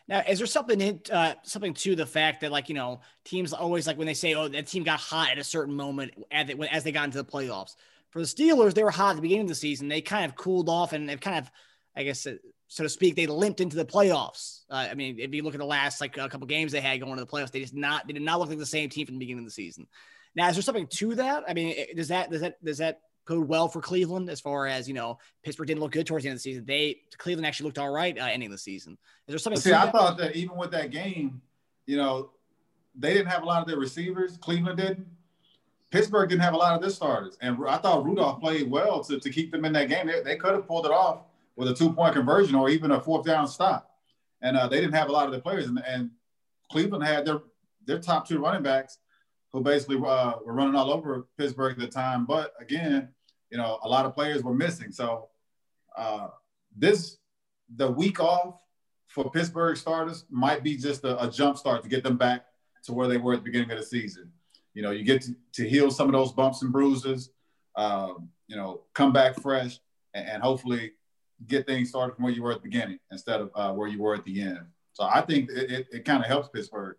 Now, 0.10 0.24
is 0.28 0.38
there 0.38 0.48
something 0.48 0.80
in, 0.80 1.02
uh, 1.12 1.34
something 1.43 1.74
to 1.74 1.95
the 1.95 2.06
fact 2.06 2.41
that 2.41 2.52
like 2.52 2.70
you 2.70 2.76
know 2.76 3.02
teams 3.26 3.54
always 3.54 3.88
like 3.88 3.98
when 3.98 4.08
they 4.08 4.14
say 4.14 4.34
oh 4.36 4.48
that 4.48 4.68
team 4.68 4.84
got 4.84 5.00
hot 5.00 5.32
at 5.32 5.38
a 5.38 5.43
certain 5.43 5.74
moment 5.74 6.14
as 6.32 6.48
they, 6.48 6.54
as 6.70 6.84
they 6.84 6.91
got 6.91 7.06
into 7.06 7.18
the 7.18 7.26
playoffs. 7.26 7.76
For 8.10 8.20
the 8.20 8.26
Steelers, 8.26 8.74
they 8.74 8.84
were 8.84 8.91
hot 8.91 9.12
at 9.12 9.16
the 9.18 9.22
beginning 9.22 9.43
of 9.43 9.50
the 9.50 9.56
season. 9.56 9.89
They 9.89 10.02
kind 10.02 10.26
of 10.26 10.36
cooled 10.36 10.70
off 10.70 10.93
and 10.93 11.10
they've 11.10 11.20
kind 11.20 11.38
of, 11.38 11.52
I 11.95 12.04
guess, 12.04 12.26
uh, 12.26 12.36
so 12.68 12.84
to 12.84 12.89
speak, 12.89 13.15
they 13.15 13.28
limped 13.28 13.61
into 13.61 13.78
the 13.78 13.86
playoffs. 13.86 14.61
Uh, 14.70 14.88
I 14.91 14.93
mean, 14.93 15.18
if 15.20 15.34
you 15.34 15.41
look 15.41 15.53
at 15.53 15.59
the 15.59 15.65
last 15.65 16.01
like 16.01 16.18
a 16.18 16.28
couple 16.28 16.47
games 16.47 16.72
they 16.72 16.82
had 16.82 16.99
going 16.99 17.15
to 17.15 17.24
the 17.24 17.30
playoffs, 17.30 17.51
they 17.51 17.61
just 17.61 17.74
not 17.74 18.05
they 18.07 18.13
did 18.13 18.22
not 18.22 18.39
look 18.39 18.49
like 18.49 18.57
the 18.57 18.65
same 18.65 18.89
team 18.89 19.05
from 19.05 19.15
the 19.15 19.20
beginning 19.20 19.39
of 19.39 19.45
the 19.45 19.51
season. 19.51 19.88
Now, 20.36 20.49
is 20.49 20.55
there 20.55 20.61
something 20.61 20.88
to 20.88 21.15
that? 21.15 21.43
I 21.47 21.53
mean, 21.53 21.76
does 21.95 22.09
that 22.09 22.30
does 22.30 22.41
that 22.41 22.63
does 22.63 22.78
that 22.80 22.99
code 23.26 23.47
well 23.47 23.68
for 23.68 23.82
Cleveland 23.82 24.30
as 24.30 24.39
far 24.39 24.68
as 24.68 24.88
you 24.88 24.93
know 24.93 25.18
Pittsburgh 25.43 25.68
didn't 25.68 25.82
look 25.82 25.91
good 25.91 26.07
towards 26.07 26.24
the 26.24 26.30
end 26.30 26.36
of 26.36 26.39
the 26.39 26.43
season. 26.43 26.65
They 26.65 26.99
Cleveland 27.18 27.45
actually 27.45 27.65
looked 27.65 27.78
all 27.78 27.89
right 27.89 28.18
uh, 28.18 28.26
ending 28.26 28.51
the 28.51 28.57
season. 28.57 28.93
Is 29.28 29.34
there 29.34 29.38
something? 29.38 29.61
See, 29.61 29.74
I 29.74 29.89
thought 29.89 30.18
that 30.18 30.36
even 30.36 30.57
with 30.57 30.72
that 30.72 30.91
game, 30.91 31.41
you 31.86 31.97
know, 31.97 32.32
they 32.95 33.13
didn't 33.13 33.28
have 33.28 33.43
a 33.43 33.45
lot 33.45 33.61
of 33.61 33.68
their 33.68 33.78
receivers. 33.78 34.38
Cleveland 34.38 34.78
didn't. 34.78 35.07
Pittsburgh 35.89 36.28
didn't 36.28 36.41
have 36.41 36.53
a 36.53 36.57
lot 36.57 36.76
of 36.76 36.82
their 36.82 36.89
starters, 36.89 37.38
and 37.41 37.57
I 37.65 37.78
thought 37.78 38.03
Rudolph 38.03 38.41
played 38.41 38.70
well 38.70 39.01
to, 39.05 39.20
to 39.22 39.30
keep 39.30 39.53
them 39.53 39.63
in 39.63 39.72
that 39.72 39.88
game. 39.88 40.07
They, 40.07 40.22
they 40.22 40.36
could 40.36 40.53
have 40.53 40.68
pulled 40.68 40.86
it 40.86 40.91
off 40.91 41.22
with 41.58 41.68
a 41.68 41.74
two 41.74 41.91
point 41.91 42.14
conversion 42.14 42.55
or 42.55 42.70
even 42.70 42.91
a 42.91 43.01
fourth 43.01 43.26
down 43.26 43.47
stop, 43.47 43.89
and 44.41 44.55
uh, 44.55 44.68
they 44.68 44.80
didn't 44.80 44.93
have 44.93 45.10
a 45.10 45.12
lot 45.12 45.26
of 45.26 45.34
the 45.34 45.39
players. 45.39 45.66
And, 45.66 45.84
and 45.86 46.12
Cleveland 46.72 47.03
had 47.03 47.26
their 47.26 47.41
their 47.86 47.99
top 47.99 48.28
two 48.28 48.39
running 48.39 48.64
backs 48.64 48.99
who 49.51 49.62
basically 49.62 49.97
uh, 49.97 50.34
were 50.45 50.53
running 50.53 50.76
all 50.76 50.91
over 50.91 51.28
Pittsburgh 51.38 51.74
at 51.74 51.80
the 51.80 51.88
time. 51.88 52.26
But 52.26 52.53
again, 52.60 53.10
you 53.49 53.58
know, 53.58 53.80
a 53.84 53.89
lot 53.89 54.05
of 54.05 54.14
players 54.14 54.43
were 54.43 54.53
missing. 54.53 54.91
So 54.91 55.30
uh, 55.97 56.28
this 56.78 57.18
the 57.76 57.91
week 57.91 58.20
off 58.22 58.60
for 59.08 59.30
Pittsburgh 59.32 59.76
starters 59.76 60.26
might 60.30 60.64
be 60.64 60.78
just 60.78 61.03
a, 61.03 61.22
a 61.24 61.30
jump 61.30 61.58
start 61.58 61.84
to 61.84 61.89
get 61.89 62.03
them 62.03 62.18
back 62.18 62.45
to 62.84 62.93
where 62.93 63.08
they 63.08 63.18
were 63.18 63.34
at 63.34 63.39
the 63.39 63.43
beginning 63.43 63.72
of 63.72 63.78
the 63.78 63.86
season. 63.86 64.32
you 64.74 64.84
know, 64.84 64.91
you 64.91 65.03
get 65.03 65.24
to, 65.24 65.36
to 65.53 65.68
heal 65.68 65.89
some 65.89 66.08
of 66.08 66.14
those 66.14 66.32
bumps 66.32 66.62
and 66.62 66.72
bruises, 66.72 67.32
um, 67.76 68.30
you 68.47 68.55
know, 68.55 68.82
come 68.93 69.12
back 69.12 69.41
fresh 69.41 69.80
and, 70.14 70.28
and, 70.30 70.43
hopefully 70.43 70.91
get 71.46 71.68
things 71.68 71.90
started 71.90 72.16
from 72.16 72.24
where 72.24 72.34
you 72.34 72.42
were 72.42 72.52
at 72.52 72.64
the 72.64 72.70
beginning 72.70 73.00
instead 73.12 73.42
of 73.42 73.52
uh, 73.56 73.72
where 73.74 73.88
you 73.88 74.02
were 74.02 74.16
at 74.16 74.24
the 74.26 74.42
end. 74.42 74.66
So 74.94 75.04
I 75.04 75.22
think 75.22 75.50
it, 75.52 75.72
it, 75.72 75.88
it 75.92 76.06
kind 76.06 76.24
of 76.24 76.28
helps 76.28 76.50
Pittsburgh. 76.50 76.96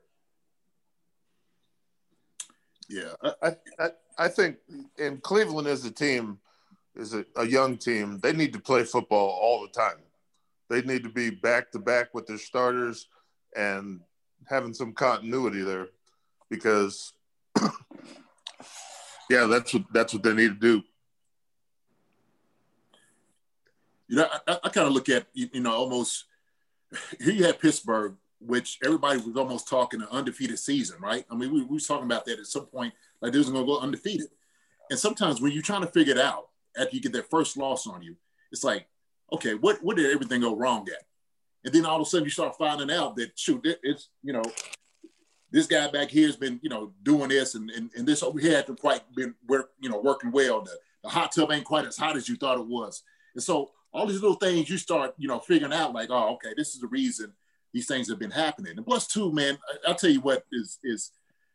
Yeah, 2.89 3.13
I, 3.43 3.57
I, 3.79 3.91
I 4.17 4.29
think 4.29 4.57
in 4.97 5.19
Cleveland 5.19 5.69
as 5.69 5.85
a 5.85 5.91
team, 5.91 6.39
is 6.99 7.15
a, 7.15 7.25
a 7.37 7.47
young 7.47 7.77
team, 7.77 8.19
they 8.21 8.33
need 8.33 8.53
to 8.53 8.61
play 8.61 8.85
football 8.85 9.29
all 9.41 9.63
the 9.63 9.69
time. 9.69 9.99
They 10.69 10.83
need 10.83 11.05
to 11.05 11.09
be 11.09 11.31
back 11.31 11.71
to 11.73 11.79
back 11.79 12.13
with 12.13 12.27
their 12.27 12.39
starters 12.39 13.07
and 13.57 14.01
having 14.47 14.75
some 14.75 14.93
continuity 14.93 15.63
there 15.63 15.89
because 16.51 17.13
yeah, 19.31 19.47
that's 19.47 19.73
what 19.73 19.85
that's 19.93 20.13
what 20.13 20.23
they 20.23 20.35
need 20.35 20.49
to 20.49 20.55
do. 20.61 20.83
You 24.09 24.17
know, 24.17 24.29
I, 24.47 24.59
I 24.65 24.69
kind 24.69 24.87
of 24.87 24.93
look 24.93 25.09
at 25.09 25.27
you 25.33 25.61
know 25.61 25.73
almost 25.73 26.25
here 27.21 27.33
you 27.33 27.45
have 27.45 27.61
Pittsburgh, 27.61 28.15
which 28.41 28.79
everybody 28.85 29.21
was 29.21 29.37
almost 29.37 29.69
talking 29.69 30.01
an 30.01 30.09
undefeated 30.11 30.59
season, 30.59 31.01
right? 31.01 31.25
I 31.31 31.35
mean, 31.35 31.53
we, 31.53 31.63
we 31.63 31.75
was 31.75 31.87
talking 31.87 32.07
about 32.07 32.25
that 32.27 32.39
at 32.39 32.47
some 32.47 32.67
point, 32.67 32.95
like 33.21 33.33
they 33.33 33.39
was 33.39 33.51
going 33.51 33.65
to 33.65 33.67
go 33.67 33.79
undefeated. 33.79 34.29
And 34.91 34.99
sometimes 34.99 35.41
when 35.41 35.53
you're 35.53 35.63
trying 35.63 35.83
to 35.83 35.89
figure 35.89 36.15
it 36.15 36.21
out 36.21 36.49
after 36.77 36.97
you 36.97 37.03
get 37.03 37.13
that 37.13 37.31
first 37.31 37.57
loss 37.57 37.87
on 37.87 38.03
you, 38.03 38.17
it's 38.51 38.65
like, 38.65 38.87
okay, 39.33 39.55
what 39.55 39.83
what 39.83 39.97
did 39.97 40.11
everything 40.11 40.41
go 40.41 40.57
wrong 40.57 40.87
at? 40.89 41.05
And 41.65 41.75
then 41.75 41.85
all 41.85 42.01
of 42.01 42.07
a 42.07 42.11
sudden 42.11 42.25
you 42.25 42.31
start 42.31 42.57
finding 42.57 42.91
out 42.91 43.17
that 43.17 43.39
shoot, 43.39 43.67
it, 43.67 43.79
it's 43.83 44.09
you 44.23 44.33
know 44.33 44.43
this 45.51 45.67
guy 45.67 45.91
back 45.91 46.11
here 46.11 46.27
has 46.27 46.37
been, 46.37 46.61
you 46.63 46.69
know, 46.69 46.93
doing 47.03 47.29
this 47.29 47.55
and, 47.55 47.71
and, 47.71 47.91
and 47.97 48.07
this 48.07 48.23
over 48.23 48.39
here 48.39 48.57
hasn't 48.57 48.81
quite 48.81 49.01
been 49.15 49.35
work, 49.47 49.71
you 49.81 49.89
know, 49.89 49.99
working 49.99 50.31
well. 50.31 50.61
The, 50.61 50.77
the 51.03 51.09
hot 51.09 51.33
tub 51.33 51.51
ain't 51.51 51.65
quite 51.65 51.87
as 51.87 51.97
hot 51.97 52.17
as 52.17 52.29
you 52.29 52.37
thought 52.37 52.59
it 52.59 52.67
was. 52.67 53.03
And 53.35 53.43
so 53.43 53.71
all 53.99 54.07
these 54.07 54.23
little 54.23 54.37
things 54.37 54.71
you 54.71 54.79
start, 54.79 55.15
you 55.19 55.29
know, 55.29 55.41
figuring 55.41 55.73
out 55.73 55.93
like, 55.93 56.09
oh, 56.11 56.35
okay, 56.35 56.55
this 56.57 56.75
is 56.75 56.81
the 56.81 56.87
reason 56.87 57.33
these 57.75 57.87
things 57.87 58.09
have 58.09 58.19
been 58.19 58.31
happening. 58.31 58.75
And 58.77 58.87
plus 58.87 59.07
too, 59.07 59.33
man, 59.33 59.59
I, 59.85 59.91
will 59.91 59.97
tell 59.97 60.11
you 60.11 60.21
what 60.21 60.45
is, 60.53 60.79
is, 60.85 61.11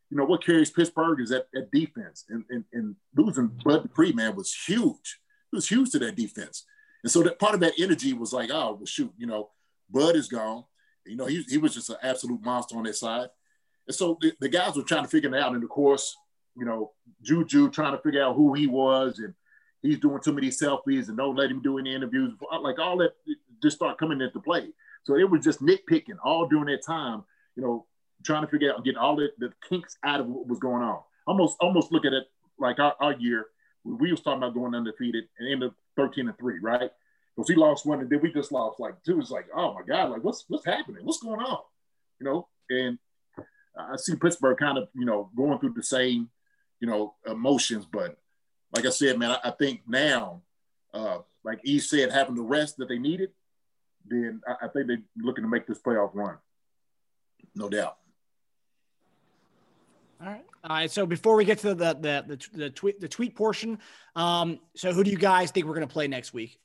you 0.09 0.17
know, 0.17 0.25
what 0.25 0.45
carries 0.45 0.69
Pittsburgh 0.69 1.21
is 1.21 1.29
that, 1.29 1.47
that 1.53 1.71
defense 1.71 2.25
and, 2.29 2.43
and, 2.49 2.65
and 2.73 2.95
losing 3.15 3.49
Bud 3.63 3.83
Dupree, 3.83 4.11
man, 4.11 4.35
was 4.35 4.53
huge. 4.53 5.19
It 5.51 5.55
was 5.55 5.69
huge 5.69 5.91
to 5.91 5.99
that 5.99 6.15
defense. 6.15 6.65
And 7.03 7.11
so 7.11 7.23
that 7.23 7.39
part 7.39 7.53
of 7.53 7.61
that 7.61 7.73
energy 7.79 8.13
was 8.13 8.33
like, 8.33 8.49
oh, 8.51 8.75
well, 8.75 8.85
shoot, 8.85 9.11
you 9.17 9.25
know, 9.25 9.49
Bud 9.89 10.15
is 10.15 10.27
gone. 10.27 10.65
You 11.05 11.15
know, 11.15 11.25
he, 11.25 11.43
he 11.43 11.57
was 11.57 11.73
just 11.73 11.89
an 11.89 11.97
absolute 12.03 12.43
monster 12.43 12.77
on 12.77 12.83
that 12.83 12.95
side. 12.95 13.29
And 13.87 13.95
so 13.95 14.17
the, 14.21 14.33
the 14.39 14.49
guys 14.49 14.75
were 14.75 14.83
trying 14.83 15.03
to 15.03 15.09
figure 15.09 15.33
it 15.33 15.41
out. 15.41 15.53
And 15.53 15.63
of 15.63 15.69
course, 15.69 16.15
you 16.55 16.65
know, 16.65 16.91
Juju 17.21 17.69
trying 17.71 17.95
to 17.95 18.01
figure 18.01 18.23
out 18.23 18.35
who 18.35 18.53
he 18.53 18.67
was 18.67 19.19
and 19.19 19.33
he's 19.83 19.99
doing 19.99 20.21
too 20.21 20.33
many 20.33 20.47
selfies 20.47 21.09
and 21.09 21.17
don't 21.17 21.35
let 21.35 21.51
him 21.51 21.61
do 21.61 21.77
any 21.77 21.93
interviews. 21.93 22.33
Like 22.61 22.79
all 22.79 22.97
that 22.97 23.13
just 23.61 23.75
start 23.75 23.99
coming 23.99 24.21
into 24.21 24.39
play. 24.39 24.69
So 25.03 25.15
it 25.15 25.29
was 25.29 25.43
just 25.43 25.61
nitpicking 25.61 26.17
all 26.23 26.47
during 26.47 26.65
that 26.65 26.83
time, 26.83 27.23
you 27.55 27.61
know, 27.61 27.85
trying 28.23 28.43
to 28.43 28.47
figure 28.47 28.73
out, 28.73 28.83
getting 28.83 28.97
all 28.97 29.17
the, 29.17 29.29
the 29.37 29.51
kinks 29.69 29.97
out 30.03 30.21
of 30.21 30.27
what 30.27 30.47
was 30.47 30.59
going 30.59 30.81
on. 30.81 30.99
Almost, 31.27 31.57
almost 31.59 31.91
look 31.91 32.05
at 32.05 32.13
it 32.13 32.23
like 32.57 32.79
our, 32.79 32.95
our 32.99 33.13
year. 33.13 33.47
We 33.83 34.11
was 34.11 34.21
talking 34.21 34.37
about 34.37 34.53
going 34.53 34.73
undefeated 34.73 35.25
and 35.37 35.51
end 35.51 35.63
of 35.63 35.73
13 35.97 36.29
and 36.29 36.37
three, 36.37 36.59
right? 36.61 36.89
Because 37.35 37.49
we 37.49 37.55
lost 37.55 37.85
one 37.85 37.99
and 37.99 38.09
then 38.09 38.21
we 38.21 38.31
just 38.31 38.53
lost 38.53 38.79
like 38.79 38.95
two. 39.03 39.19
It's 39.19 39.31
like, 39.31 39.47
oh 39.53 39.73
my 39.73 39.81
God, 39.85 40.11
like 40.11 40.23
what's 40.23 40.45
what's 40.47 40.65
happening? 40.65 41.03
What's 41.03 41.21
going 41.21 41.41
on? 41.41 41.59
You 42.19 42.25
know, 42.25 42.47
and 42.69 42.97
I 43.77 43.97
see 43.97 44.15
Pittsburgh 44.15 44.57
kind 44.57 44.77
of, 44.77 44.87
you 44.93 45.05
know, 45.05 45.29
going 45.35 45.59
through 45.59 45.73
the 45.73 45.83
same, 45.83 46.29
you 46.79 46.87
know, 46.87 47.15
emotions. 47.25 47.85
But 47.91 48.17
like 48.73 48.85
I 48.85 48.89
said, 48.89 49.17
man, 49.17 49.31
I, 49.31 49.49
I 49.49 49.51
think 49.51 49.81
now, 49.87 50.41
uh, 50.93 51.19
like 51.43 51.59
E 51.63 51.79
said, 51.79 52.11
having 52.11 52.35
the 52.35 52.41
rest 52.41 52.77
that 52.77 52.89
they 52.89 52.97
needed, 52.97 53.29
then 54.05 54.41
I, 54.47 54.65
I 54.65 54.67
think 54.67 54.87
they're 54.87 55.01
looking 55.21 55.43
to 55.43 55.49
make 55.49 55.67
this 55.67 55.79
playoff 55.79 56.11
run. 56.13 56.37
No 57.55 57.69
doubt. 57.69 57.97
All 60.19 60.27
right. 60.27 60.45
All 60.63 60.75
right. 60.75 60.91
So 60.91 61.05
before 61.05 61.35
we 61.35 61.45
get 61.45 61.59
to 61.59 61.75
the 61.75 61.93
the 61.93 62.23
the, 62.27 62.49
the 62.57 62.69
tweet 62.69 62.99
the 62.99 63.07
tweet 63.07 63.35
portion, 63.35 63.79
um, 64.15 64.59
so 64.75 64.91
who 64.91 65.03
do 65.03 65.11
you 65.11 65.17
guys 65.17 65.51
think 65.51 65.65
we're 65.65 65.75
going 65.75 65.87
to 65.87 65.93
play 65.93 66.07
next 66.07 66.33
week? 66.33 66.59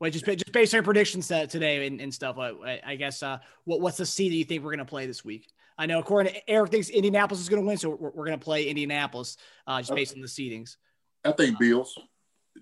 Wait, 0.00 0.12
just 0.12 0.26
just 0.26 0.52
based 0.52 0.74
on 0.74 0.82
predictions 0.82 1.28
today 1.28 1.86
and, 1.86 2.00
and 2.00 2.12
stuff. 2.12 2.36
I, 2.38 2.80
I 2.84 2.96
guess 2.96 3.22
uh, 3.22 3.38
what 3.64 3.80
what's 3.80 3.96
the 3.96 4.04
seed 4.04 4.32
that 4.32 4.36
you 4.36 4.44
think 4.44 4.64
we're 4.64 4.72
going 4.72 4.78
to 4.80 4.84
play 4.84 5.06
this 5.06 5.24
week? 5.24 5.48
I 5.76 5.86
know 5.86 5.98
according 5.98 6.32
to 6.32 6.50
Eric 6.50 6.70
thinks 6.70 6.88
Indianapolis 6.88 7.40
is 7.40 7.48
going 7.48 7.62
to 7.62 7.66
win, 7.66 7.76
so 7.76 7.90
we're, 7.90 8.10
we're 8.10 8.26
going 8.26 8.38
to 8.38 8.44
play 8.44 8.68
Indianapolis 8.68 9.36
uh, 9.66 9.80
just 9.80 9.94
based 9.94 10.14
on 10.14 10.20
the 10.20 10.28
seedings. 10.28 10.76
I 11.24 11.32
think 11.32 11.58
Bills, 11.58 11.98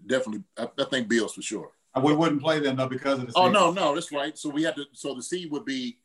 definitely. 0.07 0.45
I, 0.57 0.69
I 0.79 0.85
think 0.85 1.09
Bills 1.09 1.35
for 1.35 1.43
sure. 1.43 1.71
We 2.01 2.15
wouldn't 2.15 2.41
play 2.41 2.59
them 2.59 2.77
though 2.77 2.89
because 2.89 3.19
of 3.19 3.27
the. 3.27 3.33
Oh 3.37 3.51
no, 3.51 3.71
no, 3.71 3.95
that's 3.95 4.11
right. 4.13 4.37
So 4.39 4.49
we 4.49 4.63
had 4.63 4.77
to. 4.77 4.87
So 4.93 5.15
the 5.15 5.23
seed 5.23 5.51
would 5.51 5.67
be, 5.67 5.99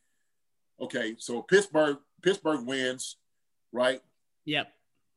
okay. 0.81 1.15
So 1.17 1.41
Pittsburgh, 1.41 1.97
Pittsburgh 2.21 2.65
wins, 2.65 3.15
right? 3.71 4.01
Yep. 4.43 4.67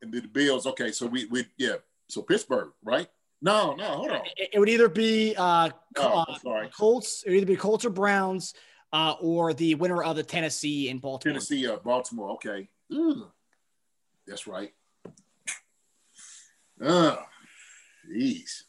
And 0.01 0.13
the 0.13 0.21
Bills, 0.21 0.65
okay. 0.67 0.93
So 0.93 1.07
we 1.07 1.25
we 1.25 1.45
yeah. 1.57 1.75
So 2.07 2.21
Pittsburgh, 2.21 2.71
right? 2.83 3.09
No, 3.41 3.73
no, 3.75 3.85
hold 3.85 4.11
on. 4.11 4.21
It, 4.37 4.51
it 4.53 4.59
would 4.59 4.69
either 4.69 4.87
be 4.87 5.35
uh, 5.37 5.71
oh, 5.97 6.25
sorry. 6.41 6.69
Colts, 6.69 7.23
it 7.25 7.31
would 7.31 7.37
either 7.37 7.45
be 7.47 7.55
Colts 7.57 7.83
or 7.83 7.89
Browns, 7.89 8.53
uh, 8.93 9.15
or 9.21 9.53
the 9.53 9.75
winner 9.75 10.03
of 10.03 10.15
the 10.15 10.23
Tennessee 10.23 10.89
and 10.89 11.01
Baltimore. 11.01 11.33
Tennessee 11.33 11.67
or 11.67 11.77
Baltimore. 11.77 12.31
Okay. 12.31 12.69
Ugh. 12.93 13.31
That's 14.27 14.47
right. 14.47 14.73
Oh, 16.81 17.23
jeez. 18.09 18.63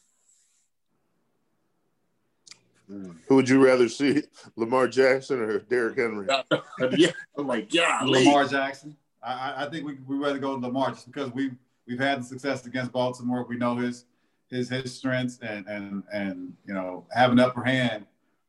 Who 2.88 3.36
would 3.36 3.48
you 3.48 3.64
rather 3.64 3.88
see, 3.88 4.22
Lamar 4.56 4.86
Jackson 4.86 5.40
or 5.40 5.60
Derrick 5.60 5.96
Henry? 5.96 6.26
yeah, 6.96 7.10
I'm 7.38 7.46
like, 7.46 7.72
yeah, 7.72 8.00
Lamar 8.04 8.46
Jackson. 8.46 8.96
I, 9.22 9.64
I 9.64 9.70
think 9.70 9.86
we 9.86 9.94
we 10.06 10.16
rather 10.16 10.38
go 10.38 10.54
to 10.56 10.66
Lamar 10.66 10.90
just 10.90 11.06
because 11.06 11.32
we 11.32 11.52
we've 11.86 11.98
had 11.98 12.20
the 12.20 12.24
success 12.24 12.66
against 12.66 12.92
Baltimore. 12.92 13.46
We 13.48 13.56
know 13.56 13.76
his 13.76 14.04
his 14.50 14.68
his 14.68 14.94
strengths 14.94 15.38
and 15.40 15.66
and 15.66 16.02
and 16.12 16.52
you 16.66 16.74
know 16.74 17.06
have 17.14 17.32
an 17.32 17.38
upper 17.38 17.62
hand 17.62 18.04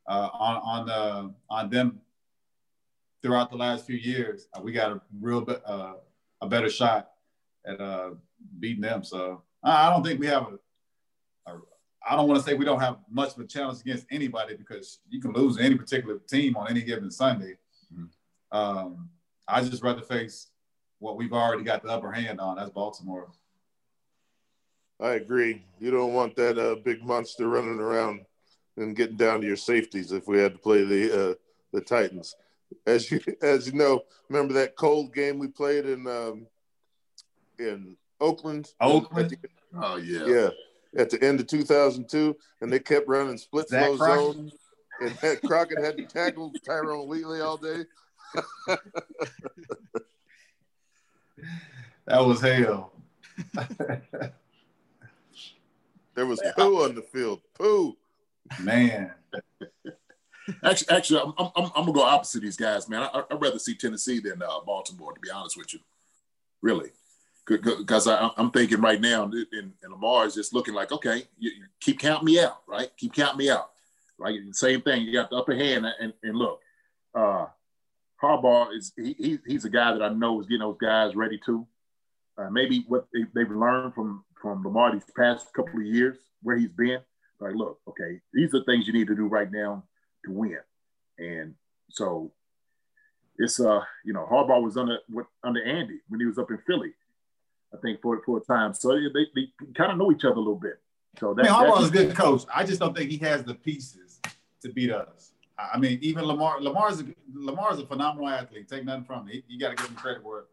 uh, 0.07 0.29
on 0.33 0.55
on 0.57 0.85
the 0.85 1.33
on 1.49 1.69
them 1.69 1.99
throughout 3.21 3.49
the 3.49 3.57
last 3.57 3.85
few 3.85 3.95
years. 3.95 4.47
Uh, 4.53 4.61
we 4.61 4.71
got 4.71 4.91
a 4.91 5.01
real 5.19 5.41
bit 5.41 5.61
uh, 5.65 5.93
a 6.41 6.47
better 6.47 6.69
shot 6.69 7.11
at 7.65 7.79
uh, 7.79 8.11
beating 8.59 8.81
them. 8.81 9.03
So 9.03 9.43
I 9.63 9.89
don't 9.89 10.03
think 10.03 10.19
we 10.19 10.27
have 10.27 10.43
a, 10.43 11.51
a 11.51 11.57
I 12.07 12.15
don't 12.15 12.27
want 12.27 12.43
to 12.43 12.47
say 12.47 12.53
we 12.53 12.65
don't 12.65 12.81
have 12.81 12.97
much 13.09 13.33
of 13.33 13.39
a 13.39 13.47
challenge 13.47 13.79
against 13.81 14.05
anybody 14.11 14.55
because 14.55 14.99
you 15.09 15.21
can 15.21 15.31
lose 15.31 15.57
any 15.57 15.75
particular 15.75 16.19
team 16.27 16.57
on 16.57 16.69
any 16.69 16.81
given 16.81 17.09
Sunday. 17.09 17.57
Mm-hmm. 17.93 18.57
Um, 18.57 19.09
I 19.47 19.63
just 19.63 19.83
rather 19.83 20.01
face 20.01 20.47
what 20.99 21.17
we've 21.17 21.33
already 21.33 21.63
got 21.63 21.83
the 21.83 21.89
upper 21.89 22.11
hand 22.11 22.39
on. 22.39 22.57
That's 22.57 22.69
Baltimore. 22.69 23.31
I 25.01 25.13
agree. 25.15 25.65
You 25.79 25.91
don't 25.91 26.13
want 26.13 26.35
that 26.35 26.57
uh, 26.57 26.75
big 26.75 27.03
monster 27.03 27.47
running 27.47 27.79
around 27.79 28.25
and 28.77 28.95
getting 28.95 29.17
down 29.17 29.41
to 29.41 29.47
your 29.47 29.55
safeties 29.55 30.11
if 30.11 30.27
we 30.27 30.39
had 30.39 30.53
to 30.53 30.59
play 30.59 30.83
the 30.83 31.31
uh, 31.31 31.33
the 31.71 31.81
Titans. 31.81 32.35
As 32.87 33.11
you 33.11 33.19
as 33.41 33.67
you 33.67 33.73
know, 33.73 34.03
remember 34.29 34.53
that 34.55 34.75
cold 34.75 35.13
game 35.13 35.39
we 35.39 35.47
played 35.47 35.85
in 35.85 36.07
um, 36.07 36.47
in 37.59 37.97
Oakland. 38.19 38.73
Oakland. 38.79 39.37
Oh 39.75 39.97
yeah. 39.97 40.25
Yeah. 40.25 40.49
At 40.95 41.09
the 41.09 41.23
end 41.23 41.39
of 41.39 41.47
2002, 41.47 42.35
and 42.61 42.71
they 42.71 42.79
kept 42.79 43.07
running 43.07 43.37
split 43.37 43.67
flow 43.67 43.97
zone, 43.97 44.51
and 45.01 45.11
had, 45.13 45.41
Crockett 45.41 45.83
had 45.83 45.97
to 45.97 46.05
tackle 46.05 46.51
Tyrone 46.65 47.07
Wheatley 47.07 47.41
all 47.41 47.57
day. 47.57 47.83
that 52.05 52.25
was 52.25 52.41
hell. 52.41 52.93
There 56.15 56.25
was 56.25 56.41
poo 56.55 56.83
on 56.83 56.95
the 56.95 57.01
field. 57.01 57.41
Poo. 57.55 57.97
Man. 58.61 59.11
actually, 60.63 60.95
actually, 60.95 61.19
I'm, 61.21 61.33
I'm, 61.37 61.71
I'm, 61.75 61.85
gonna 61.85 61.93
go 61.93 62.03
opposite 62.03 62.41
these 62.41 62.57
guys, 62.57 62.89
man. 62.89 63.09
I, 63.13 63.23
would 63.31 63.41
rather 63.41 63.59
see 63.59 63.75
Tennessee 63.75 64.19
than 64.19 64.41
uh, 64.41 64.59
Baltimore, 64.65 65.13
to 65.13 65.19
be 65.19 65.29
honest 65.29 65.57
with 65.57 65.73
you. 65.73 65.79
Really, 66.61 66.91
because 67.45 68.07
I'm 68.07 68.51
thinking 68.51 68.79
right 68.79 69.01
now, 69.01 69.23
and, 69.23 69.33
and 69.53 69.91
Lamar 69.91 70.25
is 70.25 70.33
just 70.33 70.53
looking 70.53 70.73
like, 70.73 70.91
okay, 70.91 71.23
you, 71.37 71.51
you 71.51 71.65
keep 71.81 71.99
counting 71.99 72.25
me 72.25 72.39
out, 72.39 72.61
right? 72.67 72.89
Keep 72.97 73.13
counting 73.13 73.39
me 73.39 73.49
out. 73.49 73.71
Like 74.17 74.35
same 74.51 74.81
thing. 74.81 75.01
You 75.01 75.13
got 75.13 75.29
the 75.29 75.35
upper 75.35 75.55
hand, 75.55 75.85
and, 75.99 76.13
and 76.23 76.37
look, 76.37 76.61
uh, 77.13 77.47
Harbaugh 78.21 78.75
is 78.75 78.93
he, 78.95 79.13
he, 79.13 79.39
he's 79.45 79.65
a 79.65 79.69
guy 79.69 79.91
that 79.91 80.01
I 80.01 80.09
know 80.09 80.39
is 80.39 80.47
getting 80.47 80.61
those 80.61 80.77
guys 80.79 81.15
ready 81.15 81.39
to. 81.45 81.67
Uh, 82.37 82.49
maybe 82.49 82.85
what 82.87 83.07
they, 83.13 83.25
they've 83.35 83.51
learned 83.51 83.93
from 83.93 84.23
from 84.41 84.63
Lamar 84.63 84.93
these 84.93 85.03
past 85.17 85.53
couple 85.53 85.79
of 85.79 85.85
years 85.85 86.17
where 86.41 86.57
he's 86.57 86.71
been. 86.71 86.99
Like, 87.43 87.55
look, 87.55 87.79
okay, 87.87 88.19
these 88.33 88.53
are 88.53 88.63
things 88.63 88.87
you 88.87 88.93
need 88.93 89.07
to 89.07 89.15
do 89.15 89.27
right 89.27 89.51
now 89.51 89.83
to 90.25 90.31
win. 90.31 90.59
And 91.17 91.55
so 91.89 92.31
it's 93.37 93.59
uh 93.59 93.81
you 94.05 94.13
know 94.13 94.27
Harbaugh 94.29 94.61
was 94.61 94.77
under 94.77 94.99
what 95.09 95.25
under 95.43 95.63
Andy 95.63 95.99
when 96.07 96.19
he 96.19 96.25
was 96.25 96.37
up 96.37 96.51
in 96.51 96.57
Philly, 96.65 96.93
I 97.73 97.77
think 97.77 98.01
for 98.01 98.21
for 98.25 98.37
a 98.37 98.41
time. 98.41 98.73
So 98.73 98.93
they, 98.93 99.27
they 99.35 99.47
kind 99.75 99.91
of 99.91 99.97
know 99.97 100.11
each 100.11 100.23
other 100.23 100.35
a 100.35 100.39
little 100.39 100.55
bit. 100.55 100.79
So 101.19 101.33
that, 101.33 101.45
I 101.45 101.61
mean, 101.61 101.71
Harbaugh's 101.71 101.89
a 101.89 101.91
good 101.91 102.15
coach. 102.15 102.43
I 102.53 102.63
just 102.63 102.79
don't 102.79 102.95
think 102.95 103.11
he 103.11 103.17
has 103.17 103.43
the 103.43 103.53
pieces 103.53 104.19
to 104.61 104.69
beat 104.69 104.91
us. 104.91 105.33
I 105.57 105.77
mean, 105.77 105.99
even 106.01 106.25
Lamar 106.25 106.59
Lamar's 106.61 107.01
a, 107.01 107.05
Lamar's 107.33 107.79
a 107.79 107.85
phenomenal 107.85 108.29
athlete. 108.29 108.67
Take 108.67 108.85
nothing 108.85 109.03
from 109.03 109.27
him. 109.27 109.43
You 109.47 109.59
got 109.59 109.69
to 109.69 109.75
give 109.75 109.87
him 109.87 109.95
credit 109.95 110.23
for 110.23 110.39
it. 110.39 110.45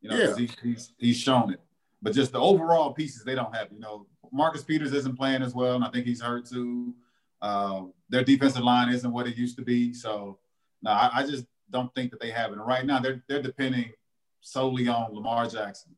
You 0.00 0.10
know, 0.10 0.16
yeah. 0.16 0.36
he, 0.36 0.50
he's 0.62 0.92
he's 0.98 1.16
shown 1.16 1.52
it. 1.52 1.60
But 2.02 2.14
just 2.14 2.32
the 2.32 2.40
overall 2.40 2.92
pieces 2.92 3.24
they 3.24 3.34
don't 3.34 3.54
have. 3.54 3.68
You 3.72 3.80
know, 3.80 4.06
Marcus 4.32 4.62
Peters 4.62 4.92
isn't 4.92 5.16
playing 5.16 5.42
as 5.42 5.54
well, 5.54 5.76
and 5.76 5.84
I 5.84 5.90
think 5.90 6.06
he's 6.06 6.20
hurt 6.20 6.46
too. 6.46 6.94
Uh, 7.40 7.84
their 8.08 8.24
defensive 8.24 8.62
line 8.62 8.88
isn't 8.92 9.12
what 9.12 9.26
it 9.26 9.36
used 9.36 9.56
to 9.56 9.62
be. 9.62 9.92
So 9.92 10.38
no, 10.82 10.90
I, 10.90 11.10
I 11.14 11.26
just 11.26 11.46
don't 11.70 11.94
think 11.94 12.10
that 12.10 12.20
they 12.20 12.30
have 12.30 12.50
it. 12.50 12.58
And 12.58 12.66
right 12.66 12.84
now, 12.84 12.98
they're 12.98 13.22
they're 13.28 13.42
depending 13.42 13.92
solely 14.40 14.88
on 14.88 15.14
Lamar 15.14 15.46
Jackson. 15.46 15.94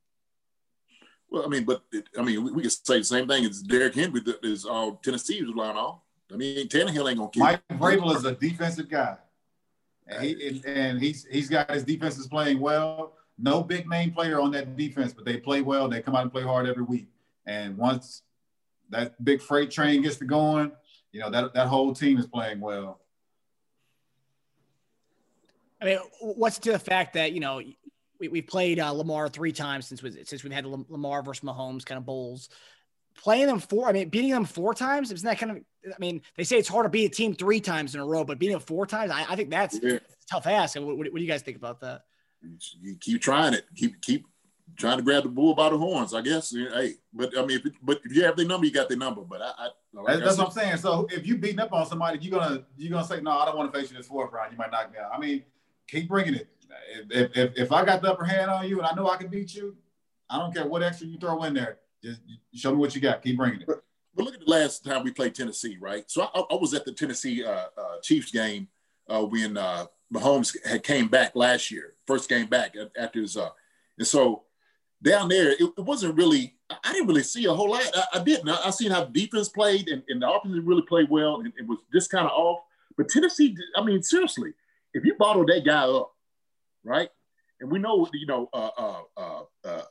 Well, 1.31 1.45
I 1.45 1.49
mean, 1.49 1.65
but 1.65 1.83
it, 1.93 2.09
I 2.19 2.23
mean, 2.23 2.43
we, 2.43 2.53
we 2.53 2.63
could 2.63 2.73
say 2.73 2.99
the 2.99 3.05
same 3.05 3.29
thing 3.29 3.45
as 3.45 3.63
Derrick 3.63 3.95
Henry 3.95 4.21
that 4.21 4.43
is 4.43 4.65
all 4.65 4.93
uh, 4.93 4.97
Tennessee 5.03 5.43
was 5.43 5.51
relying 5.51 5.77
on. 5.77 5.99
I 6.33 6.37
mean, 6.37 6.69
Tannehill 6.69 7.09
ain't 7.09 7.19
gonna 7.19 7.31
keep. 7.31 7.43
Mike 7.43 7.63
Vrabel 7.73 8.15
is 8.17 8.25
a 8.25 8.33
defensive 8.33 8.89
guy, 8.89 9.17
and, 10.07 10.23
he, 10.23 10.63
and 10.67 11.01
he's 11.01 11.27
he's 11.27 11.49
got 11.49 11.71
his 11.71 11.85
defenses 11.85 12.27
playing 12.27 12.61
well. 12.61 13.15
No 13.39 13.63
big 13.63 13.89
name 13.89 14.11
player 14.11 14.41
on 14.41 14.51
that 14.53 14.77
defense, 14.77 15.13
but 15.13 15.25
they 15.25 15.37
play 15.37 15.61
well. 15.61 15.89
They 15.89 16.03
come 16.03 16.17
out 16.17 16.23
and 16.23 16.33
play 16.33 16.43
hard 16.43 16.67
every 16.67 16.83
week. 16.83 17.09
And 17.49 17.79
once 17.79 18.23
that 18.91 19.23
big 19.25 19.41
freight 19.41 19.71
train 19.71 20.03
gets 20.03 20.17
to 20.17 20.27
going, 20.27 20.71
you 21.11 21.21
know 21.21 21.31
that 21.31 21.55
that 21.55 21.67
whole 21.67 21.95
team 21.95 22.19
is 22.19 22.27
playing 22.27 22.61
well. 22.61 23.01
I 25.81 25.87
mean, 25.87 25.99
what's 26.21 26.59
to 26.61 26.73
the 26.73 26.79
fact 26.79 27.15
that 27.15 27.33
you 27.33 27.41
know 27.41 27.63
we 28.21 28.29
we 28.29 28.43
played 28.43 28.79
uh, 28.79 28.93
Lamar 28.93 29.29
three 29.29 29.53
times 29.53 29.87
since 29.87 30.03
we, 30.03 30.25
since 30.25 30.45
we've 30.45 30.53
had 30.53 30.67
Lamar 30.67 31.23
versus 31.23 31.43
Mahomes 31.43 31.85
kind 31.85 31.99
of 31.99 32.05
bowls. 32.05 32.51
Playing 33.17 33.47
them 33.47 33.59
four, 33.59 33.89
I 33.89 33.93
mean, 33.93 34.11
beating 34.11 34.31
them 34.31 34.45
four 34.45 34.75
times, 34.75 35.11
isn't 35.11 35.27
that 35.27 35.39
kind 35.39 35.51
of? 35.51 35.59
I 35.87 35.99
mean, 35.99 36.21
they 36.37 36.45
say 36.45 36.57
it's 36.57 36.69
hard 36.69 36.85
to 36.85 36.91
beat 36.91 37.07
a 37.07 37.09
team 37.09 37.35
three 37.35 37.61
times 37.61 37.95
in 37.95 38.01
a 38.01 38.07
row, 38.07 38.23
but 38.23 38.39
beating 38.39 38.53
them 38.53 38.61
four 38.61 38.87
times, 38.87 39.11
I, 39.11 39.25
I 39.29 39.35
think 39.35 39.51
that's 39.51 39.81
yeah. 39.83 39.99
tough 40.31 40.47
ask. 40.47 40.77
What, 40.77 40.87
what, 40.87 40.99
what, 40.99 41.15
do 41.15 41.21
you 41.21 41.27
guys 41.27 41.43
think 41.43 41.57
about 41.57 41.81
that? 41.81 42.03
You 42.81 42.97
keep 43.01 43.21
trying 43.21 43.55
it. 43.55 43.65
Keep 43.75 44.01
keep 44.03 44.27
trying 44.77 44.99
to 44.99 45.03
grab 45.03 45.23
the 45.23 45.29
bull 45.29 45.55
by 45.55 45.71
the 45.71 45.79
horns. 45.79 46.15
I 46.15 46.21
guess. 46.21 46.55
Hey, 46.55 46.95
but 47.13 47.37
I 47.37 47.45
mean, 47.45 47.61
if, 47.65 47.73
but 47.83 48.01
if 48.05 48.15
you 48.15 48.25
have 48.25 48.37
their 48.37 48.47
number, 48.47 48.67
you 48.67 48.73
got 48.73 48.89
their 48.89 48.99
number. 48.99 49.23
But 49.23 49.43
I, 49.43 49.53
I 49.59 49.69
like 49.93 50.21
that's, 50.21 50.39
I 50.39 50.43
what 50.43 50.49
I'm 50.49 50.53
saying. 50.53 50.77
So 50.79 51.09
if 51.11 51.27
you 51.27 51.37
beating 51.39 51.61
up 51.61 51.73
on 51.73 51.87
somebody, 51.87 52.19
you're 52.21 52.39
gonna 52.39 52.65
you're 52.77 52.91
gonna 52.91 53.07
say, 53.07 53.21
no, 53.21 53.33
I 53.33 53.45
don't 53.45 53.57
want 53.57 53.73
to 53.73 53.79
face 53.79 53.91
you 53.91 53.97
this 53.97 54.07
fourth 54.07 54.33
round. 54.33 54.53
You 54.53 54.59
might 54.59 54.71
knock 54.71 54.93
me 54.93 54.99
out. 54.99 55.11
I 55.15 55.19
mean, 55.19 55.43
keep 55.87 56.09
bringing 56.09 56.35
it. 56.35 56.49
If, 57.11 57.37
if, 57.37 57.53
if 57.57 57.73
I 57.73 57.85
got 57.85 58.03
the 58.03 58.13
upper 58.13 58.25
hand 58.25 58.51
on 58.51 58.69
you 58.69 58.79
and 58.79 58.87
I 58.87 58.95
know 58.95 59.09
I 59.09 59.17
can 59.17 59.29
beat 59.29 59.55
you, 59.55 59.77
I 60.29 60.39
don't 60.39 60.55
care 60.55 60.67
what 60.67 60.83
extra 60.83 61.07
you 61.07 61.19
throw 61.19 61.43
in 61.45 61.55
there. 61.55 61.79
Just 62.03 62.21
show 62.55 62.73
me 62.73 62.77
what 62.77 62.95
you 62.95 63.01
got. 63.01 63.23
Keep 63.23 63.39
bringing 63.39 63.63
it. 63.63 63.67
But, 63.67 63.83
but 64.15 64.25
look 64.25 64.35
at 64.35 64.41
the 64.41 64.51
last 64.51 64.85
time 64.85 65.03
we 65.03 65.11
played 65.11 65.35
Tennessee, 65.35 65.79
right? 65.81 66.05
So 66.11 66.23
I, 66.23 66.41
I 66.51 66.55
was 66.55 66.75
at 66.75 66.85
the 66.85 66.93
Tennessee 66.93 67.45
uh, 67.45 67.67
uh, 67.77 68.01
Chiefs 68.03 68.31
game 68.31 68.69
uh, 69.09 69.23
when 69.23 69.57
uh, 69.57 69.87
Mahomes 70.13 70.57
had 70.67 70.83
came 70.83 71.09
back 71.09 71.35
last 71.35 71.71
year, 71.71 71.95
first 72.07 72.29
game 72.29 72.47
back 72.47 72.75
after 72.99 73.21
his. 73.21 73.37
Uh, 73.37 73.51
and 73.97 74.07
so 74.07 74.45
down 75.03 75.29
there, 75.29 75.53
it, 75.53 75.61
it, 75.61 75.81
wasn't 75.81 76.17
really. 76.17 76.55
I 76.71 76.93
didn't 76.93 77.09
really 77.09 77.23
see 77.23 77.45
a 77.47 77.55
whole 77.55 77.71
lot. 77.71 77.83
I, 77.95 78.19
I 78.19 78.23
didn't. 78.23 78.49
I, 78.49 78.59
I 78.67 78.71
seen 78.71 78.91
how 78.91 79.05
defense 79.05 79.49
played, 79.49 79.89
and, 79.89 80.03
and 80.09 80.23
the 80.23 80.31
offense 80.31 80.55
really 80.65 80.83
played 80.83 81.09
well, 81.09 81.41
and 81.41 81.53
it 81.57 81.67
was 81.67 81.79
just 81.93 82.11
kind 82.11 82.27
of 82.27 82.33
off. 82.33 82.61
But 82.97 83.09
Tennessee, 83.09 83.57
I 83.77 83.85
mean, 83.85 84.03
seriously, 84.03 84.53
if 84.93 85.05
you 85.05 85.15
bottle 85.15 85.47
that 85.47 85.65
guy 85.65 85.83
up, 85.85 86.13
right? 86.85 87.09
And 87.61 87.71
we 87.71 87.79
know, 87.79 88.09
you 88.13 88.27
know, 88.27 88.49
uh, 88.53 88.71
uh, 88.77 89.03
uh, 89.17 89.43
uh 89.65 89.83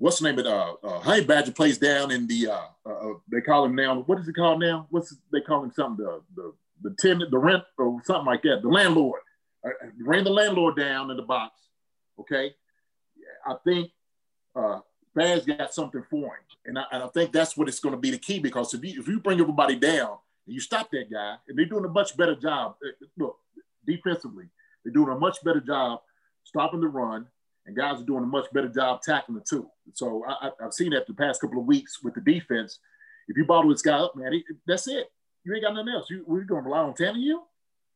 what's 0.00 0.18
the 0.18 0.32
name 0.32 0.38
of 0.38 0.46
uh, 0.46 0.74
uh, 0.82 1.00
Honey 1.00 1.24
Badger 1.24 1.52
plays 1.52 1.78
down 1.78 2.10
in 2.10 2.26
the 2.26 2.48
uh, 2.48 2.60
uh, 2.86 3.10
uh, 3.10 3.14
they 3.30 3.40
call 3.40 3.64
him 3.64 3.76
now. 3.76 4.00
What 4.00 4.18
is 4.18 4.26
it 4.26 4.34
called 4.34 4.60
now? 4.60 4.86
What's 4.90 5.14
they 5.32 5.42
call 5.42 5.62
him 5.62 5.70
something 5.70 6.04
the 6.04 6.22
the 6.34 6.54
the 6.82 6.96
tenant, 6.98 7.30
the 7.30 7.38
rent 7.38 7.62
or 7.78 8.00
something 8.04 8.26
like 8.26 8.42
that. 8.42 8.62
The 8.62 8.68
landlord. 8.68 9.20
Uh, 9.64 9.68
bring 9.98 10.24
the 10.24 10.30
landlord 10.30 10.76
down 10.76 11.10
in 11.10 11.18
the 11.18 11.22
box. 11.22 11.54
Okay, 12.18 12.54
I 13.46 13.54
think 13.62 13.90
uh, 14.54 14.80
Baz 15.14 15.44
got 15.44 15.74
something 15.74 16.02
for 16.08 16.26
him, 16.26 16.44
and 16.66 16.78
I, 16.78 16.84
and 16.92 17.02
I 17.02 17.08
think 17.08 17.32
that's 17.32 17.56
what 17.56 17.68
it's 17.68 17.80
going 17.80 17.94
to 17.94 18.00
be 18.00 18.10
the 18.10 18.18
key 18.18 18.38
because 18.38 18.74
if 18.74 18.84
you 18.84 19.00
if 19.00 19.08
you 19.08 19.20
bring 19.20 19.40
everybody 19.40 19.76
down 19.76 20.18
and 20.46 20.54
you 20.54 20.60
stop 20.60 20.90
that 20.90 21.10
guy, 21.10 21.36
and 21.48 21.58
they're 21.58 21.66
doing 21.66 21.84
a 21.84 21.88
much 21.88 22.16
better 22.16 22.34
job. 22.34 22.74
Uh, 22.84 23.06
look, 23.18 23.36
defensively, 23.86 24.46
they're 24.84 24.92
doing 24.92 25.14
a 25.14 25.18
much 25.18 25.42
better 25.44 25.60
job 25.60 26.00
stopping 26.44 26.80
the 26.80 26.88
run, 26.88 27.26
and 27.66 27.76
guys 27.76 28.00
are 28.00 28.04
doing 28.04 28.24
a 28.24 28.26
much 28.26 28.46
better 28.52 28.68
job 28.68 29.00
tackling 29.02 29.38
the 29.38 29.44
two. 29.48 29.68
So 29.94 30.24
I, 30.26 30.50
have 30.60 30.72
seen 30.72 30.90
that 30.90 31.06
the 31.06 31.14
past 31.14 31.40
couple 31.40 31.60
of 31.60 31.66
weeks 31.66 32.02
with 32.02 32.14
the 32.14 32.20
defense. 32.20 32.78
If 33.28 33.36
you 33.36 33.44
bottle 33.44 33.70
this 33.70 33.82
guy 33.82 33.98
up, 33.98 34.16
man, 34.16 34.32
he, 34.32 34.44
that's 34.66 34.88
it. 34.88 35.06
You 35.44 35.54
ain't 35.54 35.62
got 35.62 35.74
nothing 35.74 35.92
else. 35.92 36.10
You, 36.10 36.24
we're 36.26 36.42
going 36.42 36.64
to 36.64 36.68
rely 36.68 36.82
on 36.82 36.94
Tannehill? 36.94 37.42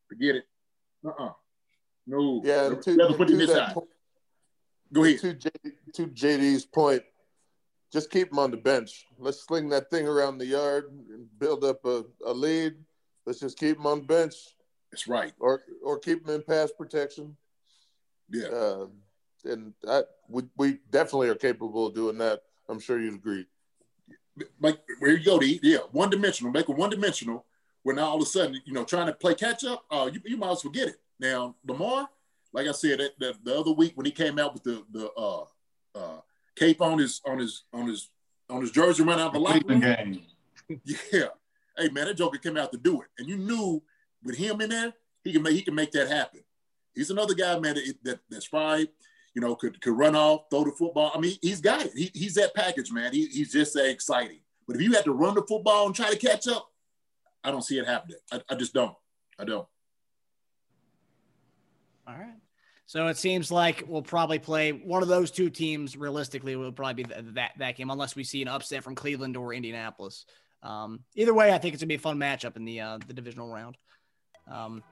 Forget 0.09 0.37
it. 0.37 0.45
Uh-uh. 1.05 1.33
No. 2.07 2.41
Yeah. 2.45 2.69
To, 2.69 2.77
to 2.77 2.97
that, 3.47 3.83
Go 4.95 5.05
ahead. 5.05 5.21
To, 5.21 5.35
JD, 5.35 5.73
to 5.95 6.07
JD's 6.07 6.65
point, 6.65 7.03
just 7.93 8.11
keep 8.11 8.31
him 8.31 8.39
on 8.39 8.51
the 8.51 8.57
bench. 8.57 9.07
Let's 9.19 9.45
sling 9.45 9.69
that 9.71 9.91
thing 9.91 10.07
around 10.07 10.39
the 10.39 10.47
yard 10.47 10.85
and 11.11 11.27
build 11.39 11.65
up 11.65 11.85
a, 11.85 12.05
a 12.25 12.33
lead. 12.33 12.77
Let's 13.27 13.41
just 13.41 13.59
keep 13.59 13.77
him 13.77 13.87
on 13.87 14.01
the 14.01 14.07
bench. 14.07 14.35
That's 14.91 15.09
right. 15.09 15.33
Or 15.41 15.63
or 15.85 15.99
keep 15.99 16.27
him 16.27 16.35
in 16.35 16.43
pass 16.43 16.71
protection. 16.71 17.37
Yeah. 18.31 18.47
Uh, 18.47 18.87
and 19.45 19.75
I, 19.89 20.03
we, 20.29 20.45
we 20.57 20.79
definitely 20.91 21.29
are 21.29 21.35
capable 21.35 21.89
of 21.89 21.95
doing 21.95 22.17
that. 22.19 22.43
I'm 22.69 22.81
sure 22.81 23.01
you'd 23.01 23.15
agree. 23.15 23.47
Like 24.61 24.81
where 25.01 25.13
you 25.13 25.25
go, 25.25 25.39
to 25.39 25.67
yeah, 25.67 25.79
one 25.93 26.11
dimensional, 26.11 26.53
make 26.53 26.69
it 26.69 26.77
one 26.77 26.91
dimensional. 26.91 27.45
Where 27.83 27.95
now 27.95 28.09
all 28.09 28.17
of 28.17 28.23
a 28.23 28.27
sudden, 28.27 28.61
you 28.65 28.73
know, 28.73 28.85
trying 28.85 29.09
to 29.09 29.13
play 29.13 29.35
catch 29.35 29.65
up, 29.65 29.85
uh, 29.91 30.09
you, 30.13 30.21
you 30.25 30.37
might 30.37 30.53
as 30.53 30.65
well 30.65 30.73
get 30.73 30.89
it. 30.89 30.97
Now 31.21 31.57
Lamar, 31.67 32.09
like 32.55 32.69
I 32.69 32.73
said, 32.73 33.01
that, 33.01 33.19
that, 33.19 33.45
the 33.45 33.59
other 33.59 33.73
week 33.73 33.93
when 33.97 34.07
he 34.07 34.13
came 34.13 34.39
out 34.39 34.55
with 34.55 34.63
the 34.63 34.85
the 34.93 35.11
uh, 35.13 35.45
uh, 35.95 36.21
cape 36.57 36.81
on 36.81 36.99
his 36.99 37.21
on 37.27 37.39
his 37.39 37.65
on 37.73 37.87
his 37.87 38.11
on 38.49 38.61
his 38.61 38.71
jersey, 38.71 39.03
run 39.03 39.19
out 39.19 39.33
the 39.33 39.41
locker 39.41 39.61
room. 39.67 39.81
Game. 39.81 40.23
Yeah, 41.13 41.27
hey 41.77 41.91
man, 41.91 42.07
that 42.07 42.17
Joker 42.17 42.39
came 42.39 42.57
out 42.57 42.73
to 42.73 42.79
do 42.79 43.03
it, 43.03 43.09
and 43.19 43.29
you 43.29 43.37
knew 43.37 43.83
with 44.23 44.37
him 44.37 44.63
in 44.63 44.71
there, 44.71 44.95
he 45.23 45.33
can 45.33 45.43
make 45.43 45.55
he 45.55 45.63
can 45.63 45.75
make 45.75 45.93
that 45.93 46.09
happen. 46.09 46.41
He's 46.95 47.11
another 47.11 47.35
guy, 47.35 47.59
man, 47.59 47.75
that, 47.75 47.95
that 48.05 48.21
that's 48.31 48.47
fine. 48.47 48.87
You 49.35 49.43
know, 49.43 49.57
could 49.57 49.81
could 49.83 49.99
run 49.99 50.15
off, 50.15 50.43
throw 50.49 50.65
the 50.65 50.71
football. 50.71 51.11
I 51.15 51.19
mean, 51.19 51.37
he's 51.43 51.61
got 51.61 51.85
it. 51.85 51.93
He, 51.95 52.11
he's 52.15 52.35
that 52.35 52.55
package, 52.55 52.93
man. 52.93 53.13
He, 53.13 53.27
he's 53.27 53.53
just 53.53 53.75
that 53.75 53.91
exciting. 53.91 54.39
But 54.67 54.77
if 54.77 54.83
you 54.83 54.93
had 54.93 55.05
to 55.05 55.13
run 55.13 55.35
the 55.35 55.43
football 55.43 55.87
and 55.87 55.95
try 55.95 56.09
to 56.09 56.17
catch 56.17 56.47
up, 56.47 56.71
I 57.43 57.51
don't 57.51 57.63
see 57.63 57.79
it 57.79 57.87
happening. 57.87 58.17
I, 58.33 58.41
I 58.49 58.55
just 58.55 58.73
don't. 58.73 58.95
I 59.39 59.45
don't. 59.45 59.67
All 62.07 62.15
right. 62.15 62.35
So 62.87 63.07
it 63.09 63.16
seems 63.16 63.51
like 63.51 63.85
we'll 63.87 64.03
probably 64.03 64.39
play 64.39 64.72
one 64.72 65.03
of 65.03 65.09
those 65.09 65.30
two 65.30 65.49
teams. 65.49 65.97
Realistically, 65.97 66.55
will 66.57 66.72
probably 66.72 67.05
be 67.05 67.14
that 67.35 67.53
that 67.59 67.76
game, 67.76 67.91
unless 67.91 68.14
we 68.14 68.24
see 68.24 68.43
an 68.43 68.49
upset 68.49 68.85
from 68.85 68.95
Cleveland 68.95 69.37
or 69.37 69.55
Indianapolis. 69.55 70.26
Um, 70.62 71.01
either 71.14 71.35
way, 71.35 71.53
I 71.53 71.59
think 71.59 71.74
it's 71.74 71.82
gonna 71.82 71.89
be 71.89 71.95
a 71.95 71.99
fun 71.99 72.18
matchup 72.18 72.57
in 72.57 72.64
the 72.64 72.80
uh, 72.80 72.99
the 73.07 73.14
divisional 73.14 73.53
round. 73.53 73.76
Um, 74.51 74.82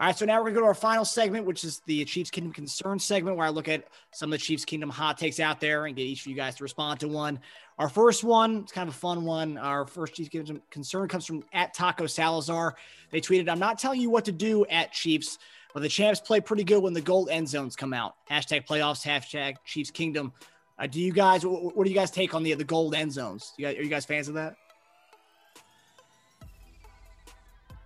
all 0.00 0.06
right, 0.06 0.16
so 0.16 0.26
now 0.26 0.38
we're 0.38 0.50
gonna 0.50 0.54
go 0.54 0.60
to 0.60 0.66
our 0.66 0.74
final 0.74 1.04
segment, 1.04 1.44
which 1.44 1.64
is 1.64 1.80
the 1.86 2.04
Chiefs 2.04 2.30
Kingdom 2.30 2.52
Concern 2.52 2.98
segment, 2.98 3.36
where 3.36 3.46
I 3.46 3.50
look 3.50 3.66
at 3.68 3.84
some 4.12 4.32
of 4.32 4.38
the 4.38 4.44
Chiefs 4.44 4.64
Kingdom 4.64 4.90
hot 4.90 5.18
takes 5.18 5.40
out 5.40 5.58
there 5.58 5.86
and 5.86 5.96
get 5.96 6.02
each 6.02 6.20
of 6.20 6.28
you 6.28 6.36
guys 6.36 6.54
to 6.56 6.62
respond 6.62 7.00
to 7.00 7.08
one. 7.08 7.40
Our 7.78 7.88
first 7.88 8.22
one, 8.24 8.58
it's 8.58 8.72
kind 8.72 8.88
of 8.88 8.94
a 8.94 8.98
fun 8.98 9.24
one. 9.24 9.58
Our 9.58 9.86
first 9.86 10.14
Chiefs 10.14 10.28
Kingdom 10.28 10.62
Concern 10.70 11.08
comes 11.08 11.26
from 11.26 11.42
at 11.52 11.74
Taco 11.74 12.06
Salazar. 12.06 12.76
They 13.10 13.20
tweeted, 13.20 13.48
"I'm 13.48 13.58
not 13.58 13.78
telling 13.78 14.00
you 14.00 14.10
what 14.10 14.26
to 14.26 14.32
do 14.32 14.64
at 14.66 14.92
Chiefs, 14.92 15.38
but 15.74 15.80
the 15.80 15.88
champs 15.88 16.20
play 16.20 16.40
pretty 16.40 16.64
good 16.64 16.82
when 16.82 16.92
the 16.92 17.00
gold 17.00 17.28
end 17.30 17.48
zones 17.48 17.76
come 17.76 17.92
out." 17.92 18.14
Hashtag 18.30 18.66
playoffs. 18.66 19.04
Hashtag 19.04 19.56
Chiefs 19.64 19.90
Kingdom. 19.90 20.32
Uh, 20.78 20.86
do 20.86 21.00
you 21.00 21.12
guys? 21.12 21.44
What, 21.44 21.76
what, 21.76 21.84
do 21.84 21.90
you 21.90 21.96
guys 21.96 22.10
take 22.10 22.34
on 22.34 22.42
the 22.42 22.54
the 22.54 22.64
gold 22.64 22.94
end 22.94 23.12
zones? 23.12 23.52
You 23.56 23.66
guys, 23.66 23.76
are 23.76 23.82
you 23.82 23.88
guys 23.88 24.04
fans 24.04 24.28
of 24.28 24.34
that? 24.34 24.56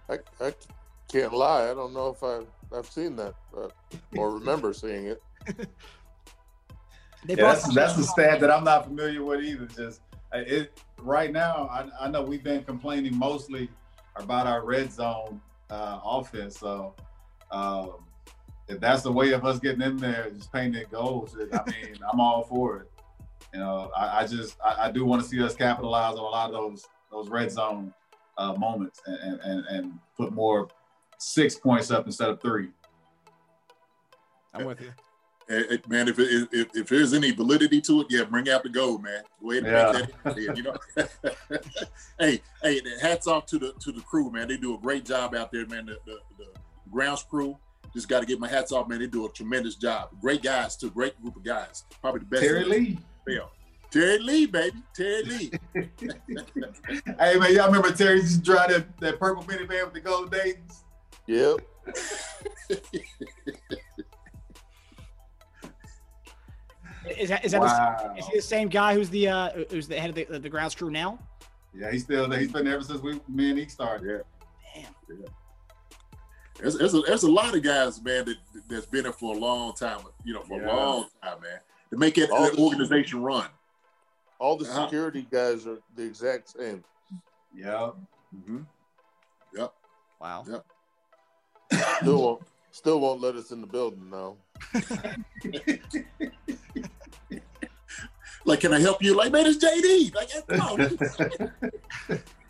I, 0.09 0.19
I 0.41 0.53
can't 1.11 1.33
lie. 1.33 1.71
I 1.71 1.75
don't 1.75 1.95
know 1.95 2.09
if 2.09 2.23
I 2.23 2.41
I've 2.77 2.87
seen 2.87 3.17
that 3.17 3.35
or 4.17 4.31
remember 4.31 4.73
seeing 4.73 5.07
it. 5.07 5.23
yeah, 7.27 7.37
that's 7.37 7.73
that's 7.75 7.95
the 7.95 8.05
stat 8.05 8.41
that 8.41 8.51
I'm 8.51 8.65
not 8.65 8.85
familiar 8.85 9.23
with 9.25 9.43
either. 9.43 9.67
Just 9.67 10.01
it 10.33 10.81
right 10.99 11.33
now. 11.33 11.69
I, 11.71 12.07
I 12.07 12.09
know 12.09 12.23
we've 12.23 12.45
been 12.45 12.65
complaining 12.65 13.17
mostly 13.17 13.69
about 14.17 14.47
our 14.47 14.65
red 14.65 14.93
zone 14.93 15.41
uh, 15.71 16.01
offense. 16.05 16.59
So 16.59 16.95
um, 17.53 17.93
if 18.69 18.81
that's 18.81 19.03
the 19.03 19.13
way 19.13 19.33
of 19.33 19.45
us 19.45 19.59
getting 19.59 19.83
in 19.83 19.97
there, 19.99 20.31
just 20.31 20.53
painting 20.53 20.85
goals, 20.91 21.37
I 21.37 21.45
mean, 21.71 21.99
I'm 22.13 22.21
all 22.21 22.43
for 22.45 22.79
it. 22.79 22.91
You 23.53 23.61
know, 23.61 23.91
I, 23.97 24.21
I 24.23 24.27
just 24.27 24.57
I, 24.65 24.87
I 24.87 24.91
do 24.91 25.05
want 25.05 25.23
to 25.23 25.29
see 25.29 25.43
us 25.43 25.55
capitalize 25.55 26.15
on 26.15 26.21
a 26.21 26.23
lot 26.23 26.47
of 26.49 26.53
those 26.55 26.87
those 27.11 27.29
red 27.29 27.51
zone 27.53 27.93
uh, 28.39 28.55
moments 28.55 29.03
and, 29.07 29.41
and 29.41 29.67
and 29.67 29.93
put 30.17 30.33
more 30.33 30.69
six 31.19 31.55
points 31.57 31.91
up 31.91 32.07
instead 32.07 32.31
of 32.31 32.41
three. 32.41 32.71
I'm 34.55 34.65
with 34.65 34.81
you. 34.81 34.93
Eh, 35.51 35.77
man, 35.89 36.09
if, 36.09 36.19
it, 36.19 36.49
if 36.53 36.75
if 36.75 36.89
there's 36.89 37.13
any 37.13 37.33
validity 37.33 37.81
to 37.83 38.01
it, 38.03 38.07
yeah, 38.09 38.25
bring 38.25 38.49
out 38.49 38.63
the 38.63 38.69
gold, 38.69 39.03
man. 39.03 39.23
Go 39.43 39.51
ahead 39.51 39.65
and 39.65 39.73
Yeah. 39.73 39.93
make 39.93 40.35
that. 40.35 40.39
in, 40.39 40.57
You 40.57 40.63
know, 40.63 41.59
hey, 42.19 42.41
hey, 42.63 42.81
hats 43.03 43.27
off 43.27 43.45
to 43.47 43.59
the 43.59 43.75
to 43.81 43.93
the 43.93 44.01
crew, 44.03 44.31
man. 44.31 44.49
They 44.49 44.57
do 44.57 44.75
a 44.75 44.79
great 44.79 45.05
job 45.05 45.35
out 45.35 45.51
there, 45.53 45.67
man. 45.67 45.87
The 45.87 45.99
the, 46.07 46.19
the 46.39 46.47
grounds 46.93 47.25
crew 47.25 47.57
just 47.93 48.09
got 48.09 48.21
to 48.21 48.27
get 48.27 48.39
my 48.39 48.49
hats 48.49 48.73
off, 48.73 48.89
man. 48.89 49.01
They 49.01 49.07
do 49.07 49.27
a 49.27 49.31
tremendous 49.31 49.75
job. 49.75 50.11
Great 50.21 50.43
guys, 50.43 50.77
too. 50.77 50.91
Great 50.91 51.21
group 51.21 51.37
of 51.37 51.45
guys. 51.45 51.85
Probably 52.01 52.21
the 52.21 52.27
best. 52.27 52.43
Terry 52.43 52.65
Lee. 52.65 52.99
NFL. 53.29 53.49
Terry 53.91 54.19
Lee, 54.19 54.47
baby. 54.47 54.83
Terry 54.95 55.23
Lee. 55.25 55.53
Hey 57.19 57.39
man, 57.39 57.55
y'all 57.55 57.67
remember 57.67 57.91
Terry 57.93 58.21
just 58.21 58.37
to 58.37 58.43
drive 58.43 58.71
that, 58.71 58.99
that 59.01 59.19
purple 59.19 59.43
minivan 59.45 59.85
with 59.85 59.95
the 59.95 60.01
gold 60.01 60.33
days? 60.33 60.57
Yep. 61.27 61.61
Is 67.19 67.31
that 67.31 67.45
is 67.45 67.51
that 67.51 67.61
wow. 67.61 68.13
the, 68.15 68.21
is 68.21 68.27
he 68.29 68.37
the 68.37 68.43
same 68.43 68.69
guy 68.69 68.95
who's 68.95 69.11
the 69.11 69.27
uh, 69.29 69.51
who's 69.71 69.89
the 69.89 69.99
head 69.99 70.11
of 70.11 70.15
the, 70.15 70.39
the 70.39 70.49
grounds 70.49 70.75
crew 70.75 70.89
now? 70.89 71.19
Yeah, 71.75 71.91
he's 71.91 72.05
still 72.05 72.29
there. 72.29 72.39
He's 72.39 72.53
been 72.53 72.65
there 72.65 72.75
ever 72.75 72.85
since 72.85 73.01
we 73.01 73.21
me 73.29 73.51
and 73.51 73.59
he 73.59 73.67
started. 73.67 74.25
Yeah. 74.75 74.83
Damn. 75.09 75.25
There's, 76.63 76.79
there's, 76.79 76.95
a, 76.95 77.01
there's 77.01 77.23
a 77.25 77.31
lot 77.31 77.55
of 77.57 77.63
guys, 77.63 78.01
man, 78.03 78.25
that 78.25 78.37
that's 78.69 78.87
been 78.87 79.03
there 79.03 79.13
for 79.13 79.35
a 79.35 79.39
long 79.39 79.75
time. 79.75 80.01
You 80.25 80.35
know, 80.35 80.43
for 80.43 80.61
Yeah. 80.61 80.67
a 80.67 80.75
long 80.75 81.07
time, 81.23 81.41
man, 81.43 81.59
to 81.91 81.97
make 81.99 82.17
it 82.19 82.31
All 82.31 82.45
the 82.49 82.57
the- 82.57 82.63
organization 82.63 83.23
run. 83.23 83.47
All 84.39 84.57
the 84.57 84.65
Uh-huh. 84.69 84.85
security 84.85 85.27
guys 85.31 85.67
are 85.67 85.79
the 85.97 86.03
exact 86.05 86.51
same. 86.51 86.83
Yeah. 87.55 87.91
Mm-hmm. 88.35 88.61
Yep. 89.57 89.73
Wow. 90.21 90.45
Still 92.01 92.21
won't, 92.23 92.43
still 92.71 93.01
won't 93.01 93.21
let 93.21 93.35
us 93.37 93.51
in 93.51 93.61
the 93.61 93.67
building 93.67 94.09
now. 94.11 94.37
Like, 98.45 98.61
can 98.61 98.73
I 98.73 98.81
help 98.81 99.01
you? 99.03 99.15
Like, 99.17 99.31
man, 99.31 99.47
it's 99.47 99.65
JD. 99.65 100.13
Like, 100.15 100.31
no. 102.09 102.19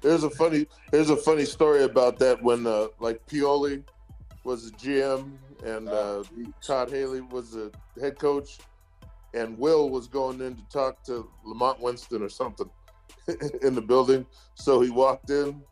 There's 0.00 0.24
a 0.24 0.30
funny 0.30 0.66
there's 0.90 1.10
a 1.10 1.16
funny 1.16 1.44
story 1.44 1.84
about 1.84 2.18
that 2.18 2.42
when 2.42 2.66
uh, 2.66 2.88
like 3.00 3.26
Pioli 3.26 3.82
was 4.44 4.70
the 4.70 4.76
GM 4.76 5.32
and 5.64 5.88
uh, 5.88 6.22
Todd 6.62 6.90
Haley 6.90 7.20
was 7.20 7.52
the 7.52 7.72
head 8.00 8.18
coach, 8.18 8.58
and 9.34 9.58
Will 9.58 9.90
was 9.90 10.06
going 10.06 10.40
in 10.40 10.54
to 10.56 10.62
talk 10.68 11.02
to 11.04 11.28
Lamont 11.44 11.80
Winston 11.80 12.22
or 12.22 12.28
something 12.28 12.70
in 13.62 13.74
the 13.74 13.82
building. 13.82 14.26
So 14.54 14.80
he 14.80 14.90
walked 14.90 15.30
in, 15.30 15.62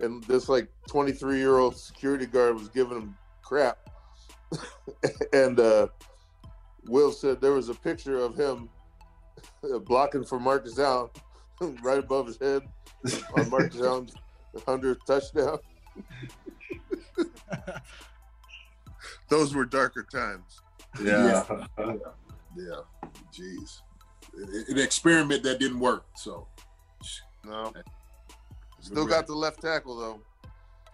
and 0.00 0.22
this 0.24 0.48
like 0.48 0.68
23 0.88 1.38
year 1.38 1.58
old 1.58 1.76
security 1.76 2.26
guard 2.26 2.54
was 2.54 2.68
giving 2.68 2.96
him 2.96 3.16
crap, 3.42 3.78
and 5.32 5.60
uh, 5.60 5.88
Will 6.86 7.12
said 7.12 7.40
there 7.40 7.52
was 7.52 7.68
a 7.68 7.74
picture 7.74 8.18
of 8.18 8.36
him 8.36 8.68
blocking 9.84 10.24
for 10.24 10.38
Marcus 10.38 10.78
Allen 10.78 11.10
right 11.82 11.98
above 11.98 12.26
his 12.26 12.38
head 12.38 12.62
on 13.36 13.50
Marcus 13.50 13.80
Allen's 13.80 14.14
100th 14.54 15.04
touchdown. 15.06 15.58
Those 19.28 19.54
were 19.54 19.64
darker 19.64 20.06
times. 20.10 20.60
Yeah. 21.02 21.44
yeah. 22.56 22.80
Jeez. 23.32 23.80
An 24.68 24.78
experiment 24.78 25.42
that 25.42 25.58
didn't 25.58 25.80
work. 25.80 26.06
So, 26.14 26.46
No. 27.44 27.72
Still 28.80 29.06
got 29.06 29.26
the 29.26 29.34
left 29.34 29.60
tackle 29.62 29.96
though. 29.96 30.20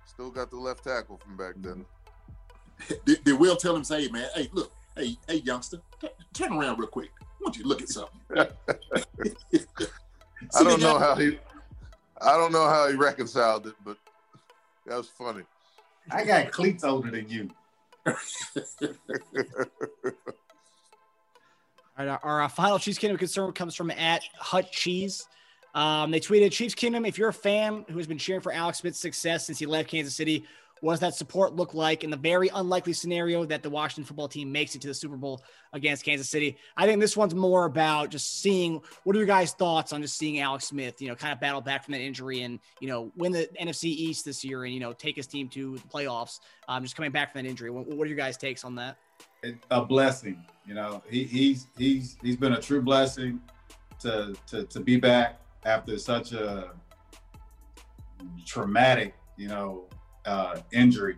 Still 0.06 0.30
got 0.30 0.50
the 0.50 0.56
left 0.56 0.84
tackle 0.84 1.18
from 1.18 1.36
back 1.36 1.54
then. 1.58 1.84
Mm-hmm. 1.84 2.94
Did, 3.04 3.24
did 3.24 3.38
Will 3.38 3.56
tell 3.56 3.76
him, 3.76 3.84
say, 3.84 4.02
hey, 4.02 4.10
man, 4.10 4.28
hey, 4.34 4.48
look, 4.52 4.72
hey, 4.96 5.16
hey, 5.28 5.36
youngster, 5.36 5.78
t- 6.00 6.08
turn 6.32 6.52
around 6.52 6.78
real 6.78 6.88
quick. 6.88 7.10
I 7.20 7.24
want 7.40 7.56
you 7.56 7.62
to 7.62 7.68
look 7.68 7.82
at 7.82 7.88
something. 7.88 8.18
I 10.54 10.64
don't 10.64 10.80
know 10.80 10.98
how 10.98 11.14
he 11.14 11.38
I 12.20 12.36
don't 12.36 12.52
know 12.52 12.68
how 12.68 12.88
he 12.88 12.94
reconciled 12.94 13.66
it, 13.66 13.74
but 13.84 13.96
that 14.86 14.96
was 14.96 15.08
funny. 15.08 15.42
I 16.10 16.24
got 16.24 16.50
cleats 16.52 16.84
older 16.84 17.10
than 17.10 17.28
you. 17.28 17.50
All 21.98 22.06
right, 22.06 22.18
our, 22.22 22.42
our 22.42 22.48
final 22.48 22.78
Chiefs 22.78 22.98
Kingdom 22.98 23.18
concern 23.18 23.52
comes 23.52 23.74
from 23.74 23.90
at 23.90 24.22
Hut 24.38 24.70
Cheese. 24.70 25.26
Um, 25.74 26.10
they 26.10 26.20
tweeted, 26.20 26.52
Chiefs 26.52 26.74
Kingdom, 26.74 27.04
if 27.04 27.18
you're 27.18 27.30
a 27.30 27.34
fan 27.34 27.84
who 27.88 27.96
has 27.96 28.06
been 28.06 28.18
cheering 28.18 28.40
for 28.40 28.52
Alex 28.52 28.78
Smith's 28.78 28.98
success 28.98 29.46
since 29.46 29.58
he 29.58 29.66
left 29.66 29.88
Kansas 29.88 30.14
City, 30.14 30.44
what 30.82 30.94
does 30.94 31.00
that 31.00 31.14
support 31.14 31.54
look 31.54 31.74
like 31.74 32.02
in 32.02 32.10
the 32.10 32.16
very 32.16 32.48
unlikely 32.48 32.92
scenario 32.92 33.44
that 33.44 33.62
the 33.62 33.70
Washington 33.70 34.04
football 34.04 34.26
team 34.26 34.50
makes 34.50 34.74
it 34.74 34.82
to 34.82 34.88
the 34.88 34.94
Super 34.94 35.16
Bowl 35.16 35.40
against 35.72 36.04
Kansas 36.04 36.28
City? 36.28 36.58
I 36.76 36.86
think 36.86 37.00
this 37.00 37.16
one's 37.16 37.36
more 37.36 37.66
about 37.66 38.10
just 38.10 38.40
seeing 38.40 38.82
what 39.04 39.14
are 39.14 39.18
your 39.20 39.26
guys' 39.26 39.52
thoughts 39.52 39.92
on 39.92 40.02
just 40.02 40.18
seeing 40.18 40.40
Alex 40.40 40.64
Smith, 40.66 41.00
you 41.00 41.06
know, 41.06 41.14
kind 41.14 41.32
of 41.32 41.38
battle 41.38 41.60
back 41.60 41.84
from 41.84 41.92
that 41.92 42.00
injury 42.00 42.42
and, 42.42 42.58
you 42.80 42.88
know, 42.88 43.12
win 43.16 43.30
the 43.30 43.48
NFC 43.60 43.84
East 43.84 44.24
this 44.24 44.44
year 44.44 44.64
and, 44.64 44.74
you 44.74 44.80
know, 44.80 44.92
take 44.92 45.14
his 45.14 45.28
team 45.28 45.48
to 45.50 45.78
the 45.78 45.88
playoffs. 45.88 46.40
Um, 46.66 46.82
just 46.82 46.96
coming 46.96 47.12
back 47.12 47.30
from 47.30 47.44
that 47.44 47.48
injury. 47.48 47.70
What, 47.70 47.86
what 47.86 48.04
are 48.04 48.08
your 48.08 48.16
guys' 48.16 48.36
takes 48.36 48.64
on 48.64 48.74
that? 48.74 48.96
A 49.70 49.84
blessing. 49.84 50.44
You 50.66 50.74
know, 50.74 51.00
he, 51.08 51.22
he's 51.22 51.68
he's 51.78 52.16
he's 52.22 52.36
been 52.36 52.54
a 52.54 52.60
true 52.60 52.82
blessing 52.82 53.40
to 54.00 54.34
to 54.48 54.64
to 54.64 54.80
be 54.80 54.96
back 54.96 55.40
after 55.64 55.96
such 55.96 56.32
a 56.32 56.72
traumatic, 58.44 59.14
you 59.36 59.46
know, 59.46 59.86
uh, 60.26 60.60
injury, 60.72 61.16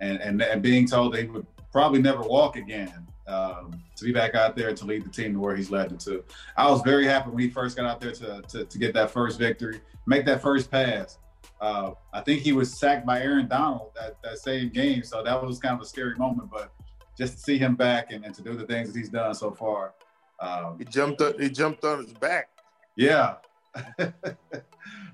and, 0.00 0.20
and 0.20 0.42
and 0.42 0.62
being 0.62 0.86
told 0.86 1.16
he 1.16 1.24
would 1.24 1.46
probably 1.72 2.00
never 2.00 2.22
walk 2.22 2.56
again. 2.56 3.06
Um, 3.28 3.82
to 3.96 4.04
be 4.04 4.12
back 4.12 4.36
out 4.36 4.54
there 4.54 4.72
to 4.72 4.84
lead 4.84 5.04
the 5.04 5.08
team 5.08 5.32
to 5.32 5.40
where 5.40 5.56
he's 5.56 5.68
led 5.68 5.90
it 5.90 5.98
to. 6.00 6.22
I 6.56 6.70
was 6.70 6.80
very 6.82 7.06
happy 7.06 7.30
when 7.30 7.40
he 7.40 7.50
first 7.50 7.76
got 7.76 7.84
out 7.84 8.00
there 8.00 8.12
to 8.12 8.42
to, 8.42 8.64
to 8.64 8.78
get 8.78 8.94
that 8.94 9.10
first 9.10 9.38
victory, 9.38 9.80
make 10.06 10.24
that 10.26 10.40
first 10.40 10.70
pass. 10.70 11.18
Uh, 11.60 11.92
I 12.12 12.20
think 12.20 12.42
he 12.42 12.52
was 12.52 12.78
sacked 12.78 13.04
by 13.06 13.20
Aaron 13.20 13.48
Donald 13.48 13.90
that, 13.96 14.22
that 14.22 14.38
same 14.38 14.68
game, 14.68 15.02
so 15.02 15.22
that 15.22 15.42
was 15.42 15.58
kind 15.58 15.74
of 15.74 15.80
a 15.80 15.86
scary 15.86 16.14
moment. 16.16 16.50
But 16.52 16.72
just 17.16 17.34
to 17.34 17.38
see 17.40 17.58
him 17.58 17.74
back 17.74 18.12
and, 18.12 18.24
and 18.24 18.34
to 18.34 18.42
do 18.42 18.54
the 18.54 18.66
things 18.66 18.92
that 18.92 18.98
he's 18.98 19.08
done 19.08 19.34
so 19.34 19.50
far. 19.50 19.94
Um, 20.38 20.78
He 20.78 20.84
jumped 20.84 21.20
up, 21.22 21.40
he 21.40 21.48
jumped 21.48 21.82
on 21.84 22.04
his 22.04 22.12
back. 22.12 22.50
yeah. 22.94 23.36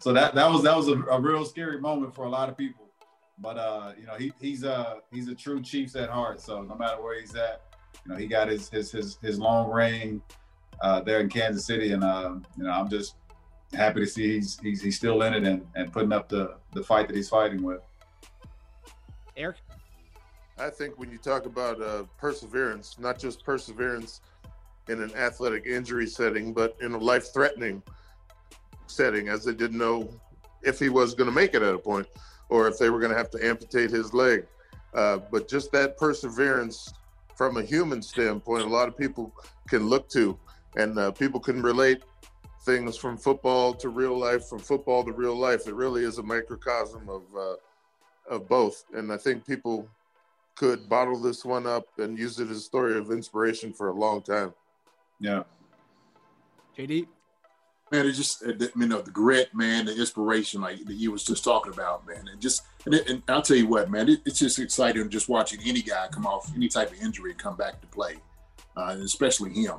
so 0.00 0.12
that 0.12 0.34
that 0.34 0.50
was 0.50 0.62
that 0.62 0.76
was 0.76 0.88
a, 0.88 1.02
a 1.04 1.20
real 1.20 1.44
scary 1.44 1.80
moment 1.80 2.14
for 2.14 2.24
a 2.24 2.28
lot 2.28 2.48
of 2.48 2.56
people. 2.56 2.81
But 3.38 3.58
uh, 3.58 3.92
you 3.98 4.06
know, 4.06 4.14
he 4.14 4.32
he's 4.40 4.64
uh 4.64 4.96
he's 5.10 5.28
a 5.28 5.34
true 5.34 5.60
Chiefs 5.60 5.96
at 5.96 6.08
heart. 6.08 6.40
So 6.40 6.62
no 6.62 6.74
matter 6.74 7.02
where 7.02 7.20
he's 7.20 7.34
at, 7.34 7.62
you 8.04 8.12
know, 8.12 8.18
he 8.18 8.26
got 8.26 8.48
his 8.48 8.68
his 8.68 8.90
his, 8.90 9.18
his 9.22 9.38
long 9.38 9.70
reign 9.70 10.22
uh, 10.80 11.00
there 11.00 11.20
in 11.20 11.28
Kansas 11.28 11.64
City, 11.64 11.92
and 11.92 12.04
um, 12.04 12.44
you 12.56 12.64
know, 12.64 12.70
I'm 12.70 12.88
just 12.88 13.16
happy 13.72 14.00
to 14.00 14.06
see 14.06 14.34
he's 14.34 14.58
he's, 14.60 14.82
he's 14.82 14.96
still 14.96 15.22
in 15.22 15.34
it 15.34 15.44
and, 15.44 15.66
and 15.74 15.92
putting 15.92 16.12
up 16.12 16.28
the 16.28 16.56
the 16.72 16.82
fight 16.82 17.08
that 17.08 17.16
he's 17.16 17.28
fighting 17.28 17.62
with. 17.62 17.80
Eric? 19.36 19.56
I 20.58 20.68
think 20.68 20.98
when 20.98 21.10
you 21.10 21.18
talk 21.18 21.46
about 21.46 21.80
uh, 21.80 22.04
perseverance, 22.18 22.98
not 22.98 23.18
just 23.18 23.42
perseverance 23.44 24.20
in 24.88 25.02
an 25.02 25.14
athletic 25.14 25.66
injury 25.66 26.06
setting, 26.06 26.52
but 26.52 26.76
in 26.80 26.92
a 26.92 26.98
life 26.98 27.32
threatening 27.32 27.82
setting, 28.86 29.28
as 29.28 29.44
they 29.44 29.54
didn't 29.54 29.78
know 29.78 30.08
if 30.62 30.78
he 30.78 30.88
was 30.88 31.14
going 31.14 31.28
to 31.28 31.34
make 31.34 31.54
it 31.54 31.62
at 31.62 31.74
a 31.74 31.78
point 31.78 32.06
or 32.52 32.68
if 32.68 32.76
they 32.78 32.90
were 32.90 33.00
going 33.00 33.10
to 33.10 33.16
have 33.16 33.30
to 33.30 33.44
amputate 33.44 33.90
his 33.90 34.12
leg. 34.12 34.46
Uh, 34.92 35.18
but 35.30 35.48
just 35.48 35.72
that 35.72 35.96
perseverance 35.96 36.92
from 37.34 37.56
a 37.56 37.62
human 37.62 38.02
standpoint, 38.02 38.62
a 38.62 38.68
lot 38.68 38.88
of 38.88 38.96
people 38.96 39.34
can 39.68 39.88
look 39.88 40.06
to, 40.10 40.38
and 40.76 40.98
uh, 40.98 41.10
people 41.12 41.40
can 41.40 41.62
relate 41.62 42.02
things 42.66 42.94
from 42.98 43.16
football 43.16 43.72
to 43.72 43.88
real 43.88 44.16
life, 44.18 44.44
from 44.48 44.58
football 44.58 45.02
to 45.02 45.12
real 45.12 45.34
life. 45.34 45.66
It 45.66 45.74
really 45.74 46.04
is 46.04 46.18
a 46.18 46.22
microcosm 46.22 47.08
of 47.08 47.22
uh, 47.34 47.54
of 48.28 48.48
both, 48.48 48.84
and 48.92 49.10
I 49.10 49.16
think 49.16 49.46
people 49.46 49.88
could 50.54 50.88
bottle 50.90 51.18
this 51.18 51.46
one 51.46 51.66
up 51.66 51.86
and 51.98 52.18
use 52.18 52.38
it 52.38 52.50
as 52.50 52.58
a 52.58 52.60
story 52.60 52.98
of 52.98 53.10
inspiration 53.10 53.72
for 53.72 53.88
a 53.88 53.94
long 53.94 54.20
time. 54.20 54.52
Yeah. 55.18 55.44
JD? 56.76 57.06
Man, 57.92 58.06
it 58.06 58.12
just 58.12 58.42
you 58.42 58.86
know 58.86 59.02
the 59.02 59.10
grit, 59.10 59.54
man, 59.54 59.84
the 59.84 59.94
inspiration, 59.94 60.62
like 60.62 60.84
that 60.86 60.94
you 60.94 61.12
was 61.12 61.24
just 61.24 61.44
talking 61.44 61.72
about, 61.72 62.06
man, 62.06 62.26
and 62.26 62.40
just 62.40 62.62
and, 62.86 62.94
it, 62.94 63.08
and 63.08 63.22
I'll 63.28 63.42
tell 63.42 63.56
you 63.56 63.68
what, 63.68 63.90
man, 63.90 64.08
it, 64.08 64.20
it's 64.24 64.38
just 64.38 64.58
exciting 64.58 65.08
just 65.10 65.28
watching 65.28 65.60
any 65.64 65.82
guy 65.82 66.08
come 66.10 66.26
off 66.26 66.50
any 66.56 66.68
type 66.68 66.90
of 66.90 67.00
injury 67.00 67.32
and 67.32 67.38
come 67.38 67.54
back 67.54 67.80
to 67.82 67.86
play, 67.88 68.14
uh, 68.76 68.86
and 68.90 69.02
especially 69.02 69.50
him. 69.50 69.76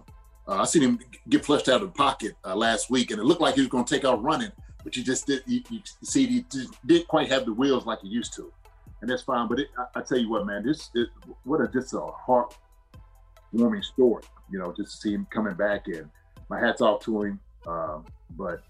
Uh, 0.47 0.61
I 0.61 0.65
seen 0.65 0.83
him 0.83 0.99
get 1.29 1.43
flushed 1.43 1.69
out 1.69 1.81
of 1.81 1.87
the 1.87 1.93
pocket 1.93 2.35
uh, 2.45 2.55
last 2.55 2.91
week, 2.91 3.11
and 3.11 3.19
it 3.19 3.23
looked 3.23 3.41
like 3.41 3.55
he 3.55 3.61
was 3.61 3.69
going 3.69 3.85
to 3.85 3.93
take 3.93 4.05
off 4.05 4.19
running, 4.21 4.51
but 4.83 4.95
you 4.95 5.03
just 5.03 5.25
did. 5.25 5.41
You, 5.47 5.61
you 5.69 5.81
see, 6.03 6.27
he 6.27 6.45
didn't 6.85 7.07
quite 7.07 7.29
have 7.29 7.45
the 7.45 7.53
wheels 7.53 7.85
like 7.87 8.01
he 8.01 8.09
used 8.09 8.33
to, 8.35 8.53
and 9.01 9.09
that's 9.09 9.23
fine. 9.23 9.47
But 9.47 9.59
it, 9.59 9.69
I, 9.77 9.99
I 9.99 10.01
tell 10.03 10.19
you 10.19 10.29
what, 10.29 10.45
man, 10.45 10.63
this 10.63 10.91
is 10.93 11.07
what 11.45 11.61
a 11.61 11.67
just 11.67 11.93
a 11.93 12.09
heartwarming 12.27 13.83
story. 13.83 14.23
You 14.51 14.59
know, 14.59 14.71
just 14.77 14.91
to 14.91 14.97
see 14.97 15.13
him 15.13 15.25
coming 15.31 15.55
back, 15.55 15.87
and 15.87 16.09
my 16.49 16.59
hats 16.59 16.81
off 16.81 17.03
to 17.05 17.23
him. 17.23 17.39
Um, 17.67 18.05
but 18.31 18.63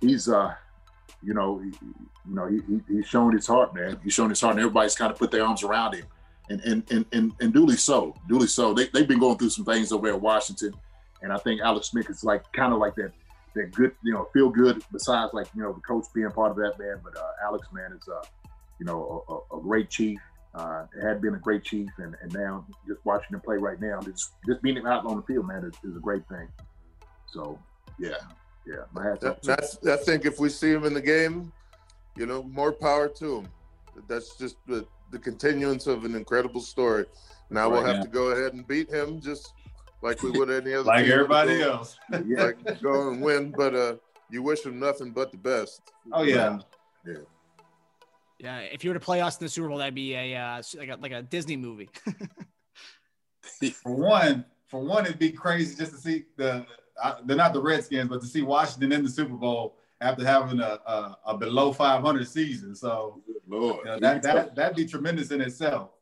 he's, 0.00 0.28
uh, 0.28 0.54
you 1.22 1.34
know, 1.34 1.58
he, 1.58 1.70
you 2.28 2.34
know, 2.34 2.46
he, 2.46 2.60
he, 2.68 2.96
he's 2.96 3.06
shown 3.06 3.32
his 3.32 3.46
heart, 3.46 3.74
man. 3.74 3.98
He's 4.04 4.12
shown 4.12 4.30
his 4.30 4.40
heart, 4.40 4.52
and 4.52 4.60
everybody's 4.60 4.94
kind 4.94 5.10
of 5.10 5.18
put 5.18 5.30
their 5.30 5.44
arms 5.44 5.62
around 5.62 5.94
him. 5.94 6.04
and 6.50 6.60
and 6.62 6.90
and 6.90 7.04
and, 7.12 7.32
and 7.40 7.52
duly 7.52 7.76
so, 7.76 8.14
duly 8.28 8.46
so. 8.46 8.72
They 8.74 8.88
they've 8.88 9.08
been 9.08 9.18
going 9.18 9.38
through 9.38 9.50
some 9.50 9.64
things 9.64 9.92
over 9.92 10.08
at 10.08 10.20
Washington, 10.20 10.74
and 11.22 11.32
I 11.32 11.38
think 11.38 11.60
Alex 11.60 11.88
Smith 11.88 12.08
is 12.10 12.24
like 12.24 12.50
kind 12.52 12.72
of 12.72 12.78
like 12.78 12.94
that 12.96 13.12
that 13.54 13.72
good, 13.72 13.92
you 14.02 14.12
know, 14.12 14.28
feel 14.32 14.50
good. 14.50 14.82
Besides, 14.92 15.32
like 15.34 15.48
you 15.54 15.62
know, 15.62 15.72
the 15.72 15.80
coach 15.80 16.06
being 16.14 16.30
part 16.30 16.50
of 16.50 16.56
that 16.58 16.78
man, 16.78 17.00
but 17.02 17.16
uh, 17.16 17.32
Alex 17.44 17.68
man 17.72 17.92
is 17.92 18.08
uh, 18.08 18.22
you 18.78 18.86
know, 18.86 19.24
a, 19.28 19.56
a 19.56 19.60
great 19.60 19.90
chief. 19.90 20.20
Uh, 20.54 20.86
had 21.02 21.20
been 21.20 21.34
a 21.34 21.38
great 21.38 21.62
chief, 21.62 21.88
and, 21.98 22.16
and 22.22 22.32
now 22.32 22.64
just 22.86 23.04
watching 23.04 23.34
him 23.34 23.40
play 23.40 23.56
right 23.56 23.80
now, 23.80 24.00
just 24.00 24.32
just 24.46 24.62
being 24.62 24.78
out 24.86 25.04
on 25.04 25.16
the 25.16 25.22
field, 25.22 25.46
man, 25.46 25.62
is, 25.62 25.74
is 25.88 25.96
a 25.96 26.00
great 26.00 26.26
thing. 26.28 26.48
So 27.26 27.58
yeah, 27.98 28.14
yeah. 28.66 28.84
My 28.92 29.04
hats 29.04 29.24
off. 29.24 29.40
That's, 29.42 29.86
I 29.86 29.96
think 29.96 30.24
if 30.24 30.38
we 30.38 30.48
see 30.48 30.70
him 30.72 30.84
in 30.84 30.94
the 30.94 31.00
game, 31.02 31.52
you 32.16 32.26
know, 32.26 32.42
more 32.44 32.72
power 32.72 33.08
to 33.08 33.38
him. 33.38 33.48
That's 34.06 34.36
just 34.36 34.56
the, 34.66 34.86
the 35.10 35.18
continuance 35.18 35.86
of 35.86 36.04
an 36.04 36.14
incredible 36.14 36.60
story. 36.60 37.06
Now 37.50 37.70
we'll 37.70 37.84
have 37.84 38.02
to 38.02 38.08
go 38.08 38.28
ahead 38.28 38.52
and 38.52 38.66
beat 38.66 38.90
him 38.90 39.20
just 39.20 39.52
like 40.02 40.22
we 40.22 40.30
would 40.30 40.50
any 40.50 40.74
other 40.74 40.84
like 40.84 41.04
team. 41.04 41.12
everybody 41.12 41.58
Go- 41.58 41.72
else. 41.72 41.98
Like 42.10 42.82
go 42.82 43.10
and 43.10 43.20
win, 43.22 43.52
but 43.56 43.74
uh, 43.74 43.96
you 44.30 44.42
wish 44.42 44.64
him 44.64 44.78
nothing 44.78 45.12
but 45.12 45.32
the 45.32 45.38
best. 45.38 45.80
Oh 46.12 46.22
yeah, 46.22 46.58
yeah. 47.06 47.14
Yeah, 48.38 48.58
if 48.58 48.84
you 48.84 48.90
were 48.90 48.94
to 48.94 49.00
play 49.00 49.20
us 49.20 49.36
in 49.38 49.44
the 49.44 49.48
Super 49.48 49.68
Bowl, 49.68 49.78
that'd 49.78 49.94
be 49.94 50.14
a 50.14 50.36
uh, 50.36 50.62
like 50.76 50.88
a 50.90 50.96
like 51.00 51.12
a 51.12 51.22
Disney 51.22 51.56
movie. 51.56 51.88
For 53.82 53.92
one, 53.92 54.44
for 54.66 54.80
one, 54.80 55.04
it'd 55.06 55.18
be 55.18 55.32
crazy 55.32 55.74
just 55.74 55.92
to 55.92 55.98
see 55.98 56.24
the 56.36 56.64
uh, 57.02 57.14
they're 57.24 57.36
not 57.36 57.52
the 57.52 57.62
Redskins, 57.62 58.08
but 58.08 58.20
to 58.20 58.26
see 58.26 58.42
Washington 58.42 58.92
in 58.92 59.04
the 59.04 59.10
Super 59.10 59.34
Bowl 59.34 59.76
after 60.00 60.24
having 60.24 60.60
a 60.60 60.78
a, 60.86 61.18
a 61.26 61.36
below 61.36 61.72
500 61.72 62.28
season. 62.28 62.74
So 62.74 63.22
Lord, 63.46 63.78
you 63.78 63.84
know, 63.84 64.00
that 64.00 64.22
that 64.22 64.54
that'd 64.54 64.76
be 64.76 64.86
tremendous 64.86 65.30
in 65.30 65.40
itself. 65.40 65.90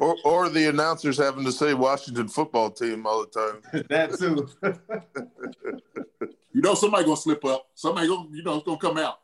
Or, 0.00 0.16
or 0.24 0.48
the 0.48 0.68
announcers 0.68 1.18
having 1.18 1.44
to 1.44 1.50
say 1.50 1.74
Washington 1.74 2.28
football 2.28 2.70
team 2.70 3.04
all 3.04 3.26
the 3.26 3.26
time. 3.26 3.84
that 3.90 4.16
too. 4.16 4.48
you 6.52 6.60
know 6.60 6.74
somebody 6.74 7.04
gonna 7.04 7.16
slip 7.16 7.44
up. 7.44 7.66
Somebody 7.74 8.06
gonna 8.06 8.28
you 8.30 8.44
know 8.44 8.56
it's 8.58 8.64
gonna 8.64 8.78
come 8.78 8.96
out. 8.98 9.18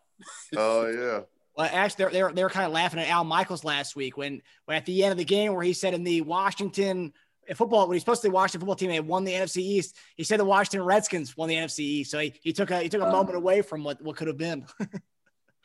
Oh 0.57 0.89
yeah. 0.89 1.21
Well, 1.57 1.71
actually, 1.73 2.07
they 2.07 2.23
were 2.23 2.33
they 2.33 2.43
were 2.43 2.51
kind 2.51 2.67
of 2.67 2.73
laughing 2.73 2.99
at 2.99 3.09
Al 3.09 3.23
Michaels 3.23 3.63
last 3.63 3.95
week 3.95 4.17
when, 4.17 4.43
when 4.65 4.77
at 4.77 4.87
the 4.87 5.05
end 5.05 5.13
of 5.13 5.19
the 5.19 5.25
game 5.25 5.55
where 5.55 5.63
he 5.63 5.73
said 5.73 5.95
in 5.95 6.03
the 6.03 6.23
Washington 6.23 7.13
football 7.55 7.87
when 7.87 7.95
he's 7.95 8.03
supposed 8.03 8.23
to 8.23 8.29
watch 8.29 8.53
the 8.53 8.59
Washington 8.59 8.61
football 8.61 8.77
team 8.77 8.91
they 8.91 9.01
won 9.01 9.25
the 9.25 9.33
NFC 9.33 9.59
East, 9.59 9.97
he 10.17 10.25
said 10.25 10.41
the 10.41 10.45
Washington 10.45 10.83
Redskins 10.83 11.37
won 11.37 11.49
the 11.49 11.57
NFC 11.57 11.81
East. 11.81 12.11
So 12.11 12.19
he, 12.19 12.33
he 12.43 12.53
took 12.53 12.71
a 12.71 12.81
he 12.81 12.89
took 12.89 13.03
a 13.03 13.07
Uh. 13.09 13.13
moment 13.13 13.37
away 13.37 13.63
from 13.63 13.85
what 13.85 14.01
what 14.03 14.17
could 14.17 14.29
have 14.29 14.39
been. 14.39 14.67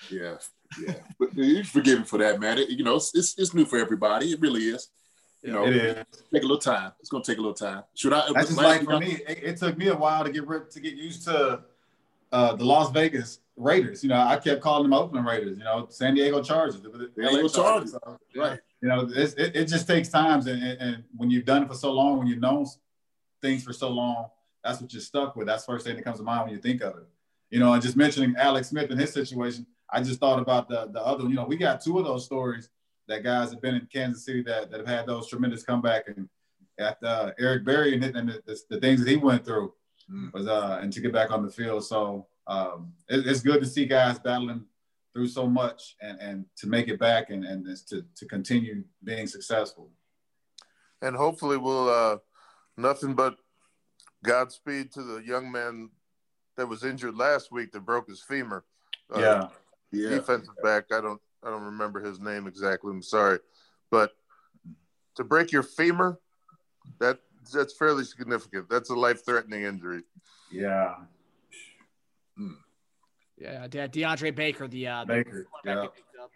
Yeah, 0.10 0.38
yeah. 0.82 0.94
But 1.20 1.36
you 1.36 1.62
forgive 1.66 2.00
me 2.00 2.06
for 2.06 2.20
that, 2.20 2.40
man. 2.40 2.58
It, 2.58 2.70
you 2.70 2.86
know, 2.86 2.96
it's, 2.96 3.12
it's 3.14 3.38
it's 3.38 3.54
new 3.54 3.66
for 3.66 3.78
everybody. 3.78 4.32
It 4.32 4.40
really 4.40 4.62
is. 4.62 4.88
You 5.44 5.52
know, 5.52 5.66
It 5.66 5.76
is. 5.76 5.96
take 6.34 6.44
a 6.44 6.46
little 6.46 6.58
time. 6.58 6.94
It's 7.02 7.10
gonna 7.10 7.22
take 7.24 7.38
a 7.38 7.42
little 7.42 7.54
time. 7.54 7.84
Should 7.96 8.14
I? 8.14 8.32
That's 8.34 8.48
just 8.48 8.58
like 8.62 8.84
for 8.86 8.98
me. 8.98 9.20
It, 9.28 9.40
it 9.44 9.58
took 9.58 9.78
me 9.78 9.88
a 9.88 9.96
while 9.96 10.24
to 10.24 10.32
get 10.32 10.48
rid, 10.48 10.72
to 10.72 10.80
get 10.80 10.94
used 10.94 11.26
to 11.26 11.64
uh, 12.32 12.56
the 12.56 12.64
Las 12.64 12.92
Vegas 12.92 13.40
Raiders. 13.56 14.04
You 14.04 14.10
know, 14.10 14.20
I 14.20 14.38
kept 14.38 14.62
calling 14.62 14.84
them 14.84 14.94
Oakland 14.94 15.26
Raiders. 15.26 15.58
You 15.58 15.64
know, 15.64 15.88
San 15.90 16.16
Diego 16.16 16.42
Chargers. 16.42 16.82
The, 16.82 16.90
the 16.90 17.12
LA 17.18 17.48
Chargers. 17.48 17.92
So, 17.92 18.18
Right. 18.36 18.60
you 18.82 18.88
know, 18.88 19.10
it, 19.14 19.36
it 19.38 19.66
just 19.66 19.88
takes 19.88 20.10
times, 20.10 20.48
and, 20.48 20.62
and, 20.64 21.04
when 21.18 21.30
you've 21.30 21.46
done 21.46 21.64
it 21.64 21.68
for 21.68 21.76
so 21.76 21.92
long, 21.92 22.18
when 22.18 22.28
you've 22.28 22.40
known 22.40 22.66
things 23.42 23.64
for 23.64 23.74
so 23.74 23.90
long, 23.90 24.28
that's 24.64 24.82
what 24.82 24.94
you're 24.94 25.02
stuck 25.02 25.36
with. 25.36 25.48
That's 25.48 25.66
the 25.66 25.74
first 25.74 25.86
thing 25.86 25.96
that 25.96 26.04
comes 26.04 26.18
to 26.18 26.24
mind 26.24 26.46
when 26.46 26.56
you 26.56 26.62
think 26.62 26.82
of 26.82 26.96
it. 26.98 27.08
You 27.50 27.60
know, 27.60 27.74
and 27.74 27.82
just 27.82 27.98
mentioning 27.98 28.36
Alex 28.38 28.70
Smith 28.70 28.92
and 28.92 29.00
his 29.00 29.12
situation, 29.12 29.66
I 29.92 30.02
just 30.02 30.20
thought 30.20 30.40
about 30.40 30.70
the 30.70 30.88
the 30.92 31.02
other. 31.04 31.24
You 31.24 31.34
know, 31.36 31.46
we 31.46 31.58
got 31.58 31.82
two 31.82 31.98
of 31.98 32.06
those 32.06 32.26
stories 32.26 32.70
that 33.08 33.24
guys 33.24 33.50
have 33.52 33.62
been 33.62 33.76
in 33.76 33.88
Kansas 33.92 34.24
City 34.24 34.44
that, 34.44 34.70
that 34.70 34.78
have 34.78 34.88
had 34.88 35.08
those 35.08 35.28
tremendous 35.28 35.64
comeback 35.64 36.08
and 36.08 36.30
at 36.78 37.02
uh, 37.04 37.32
Eric 37.38 37.66
Berry 37.66 37.94
and, 37.94 38.04
and 38.04 38.30
the, 38.30 38.42
the, 38.46 38.60
the 38.70 38.80
things 38.80 39.04
that 39.04 39.10
he 39.10 39.18
went 39.18 39.44
through 39.46 39.74
Mm. 40.12 40.34
was 40.34 40.48
uh 40.48 40.80
and 40.82 40.92
to 40.94 41.02
get 41.02 41.14
back 41.14 41.32
on 41.32 41.44
the 41.46 41.52
field. 41.52 41.86
So 41.86 42.28
um, 42.48 42.94
it, 43.10 43.28
it's 43.28 43.42
good 43.42 43.60
to 43.62 43.68
see 43.68 43.86
guys 43.86 44.18
battling 44.18 44.66
through 45.14 45.28
so 45.28 45.48
much 45.48 45.96
and 46.02 46.20
and 46.20 46.46
to 46.58 46.68
make 46.68 46.88
it 46.88 47.00
back 47.00 47.30
and 47.30 47.46
and 47.46 47.66
to 47.88 48.04
to 48.16 48.26
continue 48.26 48.84
being 49.04 49.28
successful. 49.28 49.92
And 51.02 51.16
hopefully 51.16 51.58
we'll 51.58 51.90
uh 51.90 52.18
nothing 52.78 53.14
but 53.14 53.38
Godspeed 54.24 54.92
to 54.94 55.04
the 55.04 55.24
young 55.24 55.52
man 55.52 55.90
that 56.58 56.68
was 56.68 56.84
injured 56.84 57.16
last 57.16 57.52
week 57.52 57.72
that 57.72 57.86
broke 57.86 58.10
his 58.10 58.22
femur. 58.22 58.66
Uh, 59.14 59.20
yeah, 59.20 59.48
Yeah. 59.92 60.10
defensive 60.10 60.56
back. 60.64 60.86
I 60.92 61.02
don't 61.02 61.22
I 61.44 61.50
don't 61.50 61.64
remember 61.64 62.02
his 62.04 62.20
name 62.20 62.48
exactly. 62.48 62.92
I'm 62.92 63.02
sorry, 63.04 63.40
but 63.92 64.12
to 65.16 65.24
break 65.24 65.52
your 65.52 65.64
femur, 65.64 66.20
that 67.00 67.20
that's 67.54 67.76
fairly 67.78 68.04
significant. 68.04 68.70
That's 68.70 68.90
a 68.90 68.96
life 68.96 69.26
threatening 69.26 69.64
injury. 69.64 70.04
yeah, 70.52 70.96
Yeah, 73.38 73.68
De- 73.68 73.88
DeAndre 73.90 74.36
Baker, 74.36 74.68
the 74.68 74.88
uh, 74.88 75.06
the 75.06 75.14
Baker, 75.14 75.46
quarterback 75.50 75.66
yeah. 75.96 76.02
they 76.14 76.24
up. 76.24 76.32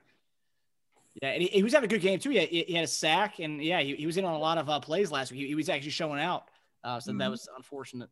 Yeah, 1.21 1.29
and 1.29 1.41
he, 1.43 1.49
he 1.49 1.63
was 1.63 1.73
having 1.73 1.87
a 1.89 1.93
good 1.93 2.01
game 2.01 2.17
too. 2.19 2.31
He 2.31 2.37
had, 2.37 2.49
he 2.49 2.73
had 2.73 2.85
a 2.85 2.87
sack, 2.87 3.39
and 3.39 3.61
yeah, 3.63 3.81
he, 3.81 3.95
he 3.95 4.05
was 4.05 4.17
in 4.17 4.25
on 4.25 4.33
a 4.33 4.39
lot 4.39 4.57
of 4.57 4.69
uh, 4.69 4.79
plays 4.79 5.11
last 5.11 5.31
week. 5.31 5.41
He, 5.41 5.47
he 5.47 5.55
was 5.55 5.69
actually 5.69 5.91
showing 5.91 6.19
out, 6.19 6.47
uh, 6.83 6.99
so 6.99 7.11
that 7.11 7.17
Mhm. 7.27 7.31
was 7.31 7.47
unfortunate. 7.55 8.09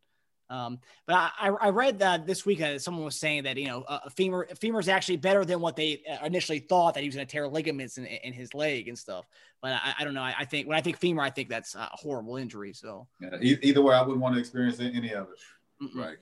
Um, 0.51 0.79
but 1.05 1.15
I, 1.15 1.49
I 1.61 1.69
read 1.69 1.99
that 1.99 2.27
this 2.27 2.45
week 2.45 2.61
uh, 2.61 2.77
someone 2.77 3.05
was 3.05 3.15
saying 3.15 3.43
that 3.43 3.55
you 3.57 3.67
know 3.67 3.83
uh, 3.87 3.99
a 4.05 4.09
femur 4.09 4.47
femur 4.59 4.79
is 4.79 4.89
actually 4.89 5.17
better 5.17 5.45
than 5.45 5.61
what 5.61 5.75
they 5.75 6.03
uh, 6.11 6.25
initially 6.25 6.59
thought 6.59 6.93
that 6.93 7.01
he 7.01 7.07
was 7.07 7.15
going 7.15 7.25
to 7.25 7.31
tear 7.31 7.47
ligaments 7.47 7.97
in, 7.97 8.05
in 8.05 8.33
his 8.33 8.53
leg 8.53 8.89
and 8.89 8.97
stuff. 8.99 9.25
But 9.61 9.73
I, 9.73 9.93
I 9.99 10.03
don't 10.03 10.13
know. 10.13 10.21
I, 10.21 10.35
I 10.39 10.45
think 10.45 10.67
when 10.67 10.77
I 10.77 10.81
think 10.81 10.97
femur, 10.97 11.21
I 11.21 11.29
think 11.29 11.47
that's 11.47 11.73
a 11.75 11.89
horrible 11.93 12.35
injury. 12.35 12.73
So 12.73 13.07
yeah. 13.21 13.37
Either 13.41 13.81
way, 13.81 13.95
I 13.95 14.01
wouldn't 14.01 14.19
want 14.19 14.35
to 14.35 14.39
experience 14.39 14.79
any 14.79 15.13
of 15.13 15.27
it. 15.29 15.83
mm-mm. 15.83 15.95
Right. 15.95 16.17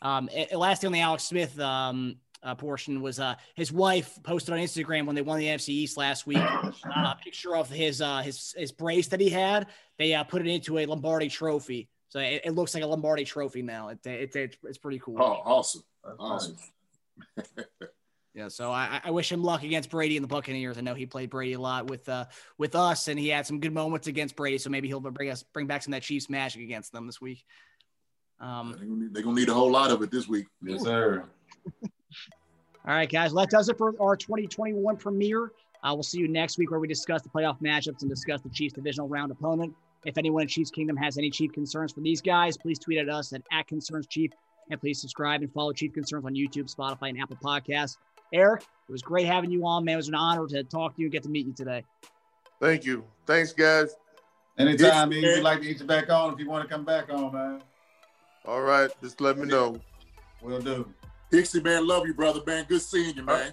Um, 0.00 0.28
and 0.34 0.50
lastly, 0.52 0.86
on 0.86 0.92
the 0.92 1.00
Alex 1.00 1.24
Smith 1.24 1.58
um, 1.60 2.16
uh, 2.42 2.54
portion 2.54 3.00
was 3.00 3.20
uh, 3.20 3.34
his 3.54 3.72
wife 3.72 4.18
posted 4.22 4.52
on 4.52 4.60
Instagram 4.60 5.06
when 5.06 5.14
they 5.14 5.22
won 5.22 5.38
the 5.38 5.46
NFC 5.46 5.68
East 5.70 5.96
last 5.96 6.26
week 6.26 6.38
uh, 6.38 6.70
a 6.86 7.18
picture 7.22 7.56
of 7.56 7.70
his 7.70 8.00
uh, 8.00 8.18
his 8.18 8.54
his 8.56 8.72
brace 8.72 9.08
that 9.08 9.20
he 9.20 9.30
had. 9.30 9.68
They 9.98 10.14
uh, 10.14 10.24
put 10.24 10.42
it 10.42 10.48
into 10.48 10.78
a 10.78 10.86
Lombardi 10.86 11.28
Trophy, 11.28 11.88
so 12.12 12.18
it, 12.20 12.42
it 12.44 12.50
looks 12.50 12.74
like 12.74 12.82
a 12.82 12.86
Lombardi 12.86 13.24
Trophy 13.24 13.62
now. 13.62 13.88
It, 13.88 14.06
it, 14.06 14.36
it 14.36 14.56
it's 14.64 14.76
pretty 14.76 14.98
cool. 14.98 15.16
Oh, 15.18 15.40
awesome. 15.46 15.82
That's 16.04 16.16
Awesome. 16.18 16.56
nice. 17.38 17.48
Yeah, 18.34 18.48
so 18.48 18.70
I, 18.70 18.98
I 19.04 19.10
wish 19.10 19.30
him 19.30 19.42
luck 19.42 19.62
against 19.62 19.90
Brady 19.90 20.16
and 20.16 20.24
the 20.24 20.28
Buccaneers. 20.28 20.78
I 20.78 20.80
know 20.80 20.94
he 20.94 21.04
played 21.04 21.28
Brady 21.28 21.52
a 21.52 21.60
lot 21.60 21.90
with 21.90 22.08
uh 22.08 22.24
with 22.56 22.74
us, 22.74 23.08
and 23.08 23.18
he 23.18 23.28
had 23.28 23.46
some 23.46 23.60
good 23.60 23.74
moments 23.74 24.06
against 24.06 24.36
Brady. 24.36 24.56
So 24.56 24.70
maybe 24.70 24.88
he'll 24.88 25.00
bring 25.00 25.28
us 25.28 25.42
bring 25.52 25.66
back 25.66 25.82
some 25.82 25.92
of 25.92 25.98
that 26.00 26.02
Chiefs 26.02 26.30
magic 26.30 26.62
against 26.62 26.92
them 26.92 27.06
this 27.06 27.20
week. 27.20 27.44
Um, 28.40 28.70
They're 28.78 28.86
gonna, 28.86 29.00
need, 29.00 29.14
they're 29.14 29.22
gonna 29.22 29.36
need 29.38 29.48
a 29.50 29.54
whole 29.54 29.70
lot 29.70 29.90
of 29.90 30.00
it 30.00 30.10
this 30.10 30.28
week. 30.28 30.46
Yes, 30.62 30.82
sir. 30.82 31.24
All 31.82 32.94
right, 32.94 33.10
guys, 33.10 33.34
well, 33.34 33.44
that 33.44 33.50
does 33.50 33.68
it 33.68 33.76
for 33.76 33.94
our 34.00 34.16
2021 34.16 34.96
premiere. 34.96 35.52
Uh, 35.84 35.92
we'll 35.92 36.02
see 36.02 36.18
you 36.18 36.26
next 36.26 36.56
week 36.56 36.70
where 36.70 36.80
we 36.80 36.88
discuss 36.88 37.20
the 37.20 37.28
playoff 37.28 37.60
matchups 37.60 38.00
and 38.00 38.08
discuss 38.08 38.40
the 38.40 38.48
Chiefs 38.48 38.72
divisional 38.72 39.08
round 39.08 39.30
opponent. 39.30 39.74
If 40.04 40.18
anyone 40.18 40.42
in 40.42 40.48
Chiefs 40.48 40.70
Kingdom 40.70 40.96
has 40.96 41.16
any 41.18 41.30
Chief 41.30 41.52
concerns 41.52 41.92
for 41.92 42.00
these 42.00 42.20
guys, 42.20 42.56
please 42.56 42.78
tweet 42.78 42.98
at 42.98 43.08
us 43.08 43.32
at, 43.32 43.42
at 43.52 43.66
Concerns 43.66 44.06
Chief. 44.06 44.30
And 44.70 44.80
please 44.80 45.00
subscribe 45.00 45.42
and 45.42 45.52
follow 45.52 45.72
Chief 45.72 45.92
Concerns 45.92 46.24
on 46.24 46.34
YouTube, 46.34 46.72
Spotify, 46.74 47.10
and 47.10 47.20
Apple 47.20 47.36
Podcasts. 47.42 47.96
Eric, 48.32 48.62
it 48.62 48.92
was 48.92 49.02
great 49.02 49.26
having 49.26 49.50
you 49.50 49.66
on, 49.66 49.84
man. 49.84 49.94
It 49.94 49.96
was 49.96 50.08
an 50.08 50.14
honor 50.14 50.46
to 50.46 50.64
talk 50.64 50.94
to 50.94 51.00
you 51.02 51.06
and 51.06 51.12
get 51.12 51.22
to 51.24 51.28
meet 51.28 51.46
you 51.46 51.52
today. 51.52 51.84
Thank 52.60 52.84
you. 52.84 53.04
Thanks, 53.26 53.52
guys. 53.52 53.94
Anytime, 54.58 55.10
Yes, 55.12 55.22
man, 55.22 55.22
sir. 55.22 55.34
we'd 55.36 55.42
like 55.42 55.60
to 55.60 55.66
get 55.66 55.80
you 55.80 55.86
back 55.86 56.10
on 56.10 56.32
if 56.32 56.38
you 56.38 56.48
want 56.48 56.66
to 56.66 56.72
come 56.74 56.84
back 56.84 57.10
on, 57.12 57.32
man. 57.32 57.62
All 58.44 58.62
right, 58.62 58.90
just 59.02 59.20
let 59.20 59.36
me 59.38 59.46
know. 59.46 59.78
We'll 60.42 60.60
do. 60.60 60.92
Pixie 61.30 61.60
man, 61.62 61.86
love 61.86 62.06
you, 62.06 62.14
brother, 62.14 62.40
man. 62.46 62.66
Good 62.68 62.82
seeing 62.82 63.16
you, 63.16 63.22
man. 63.22 63.52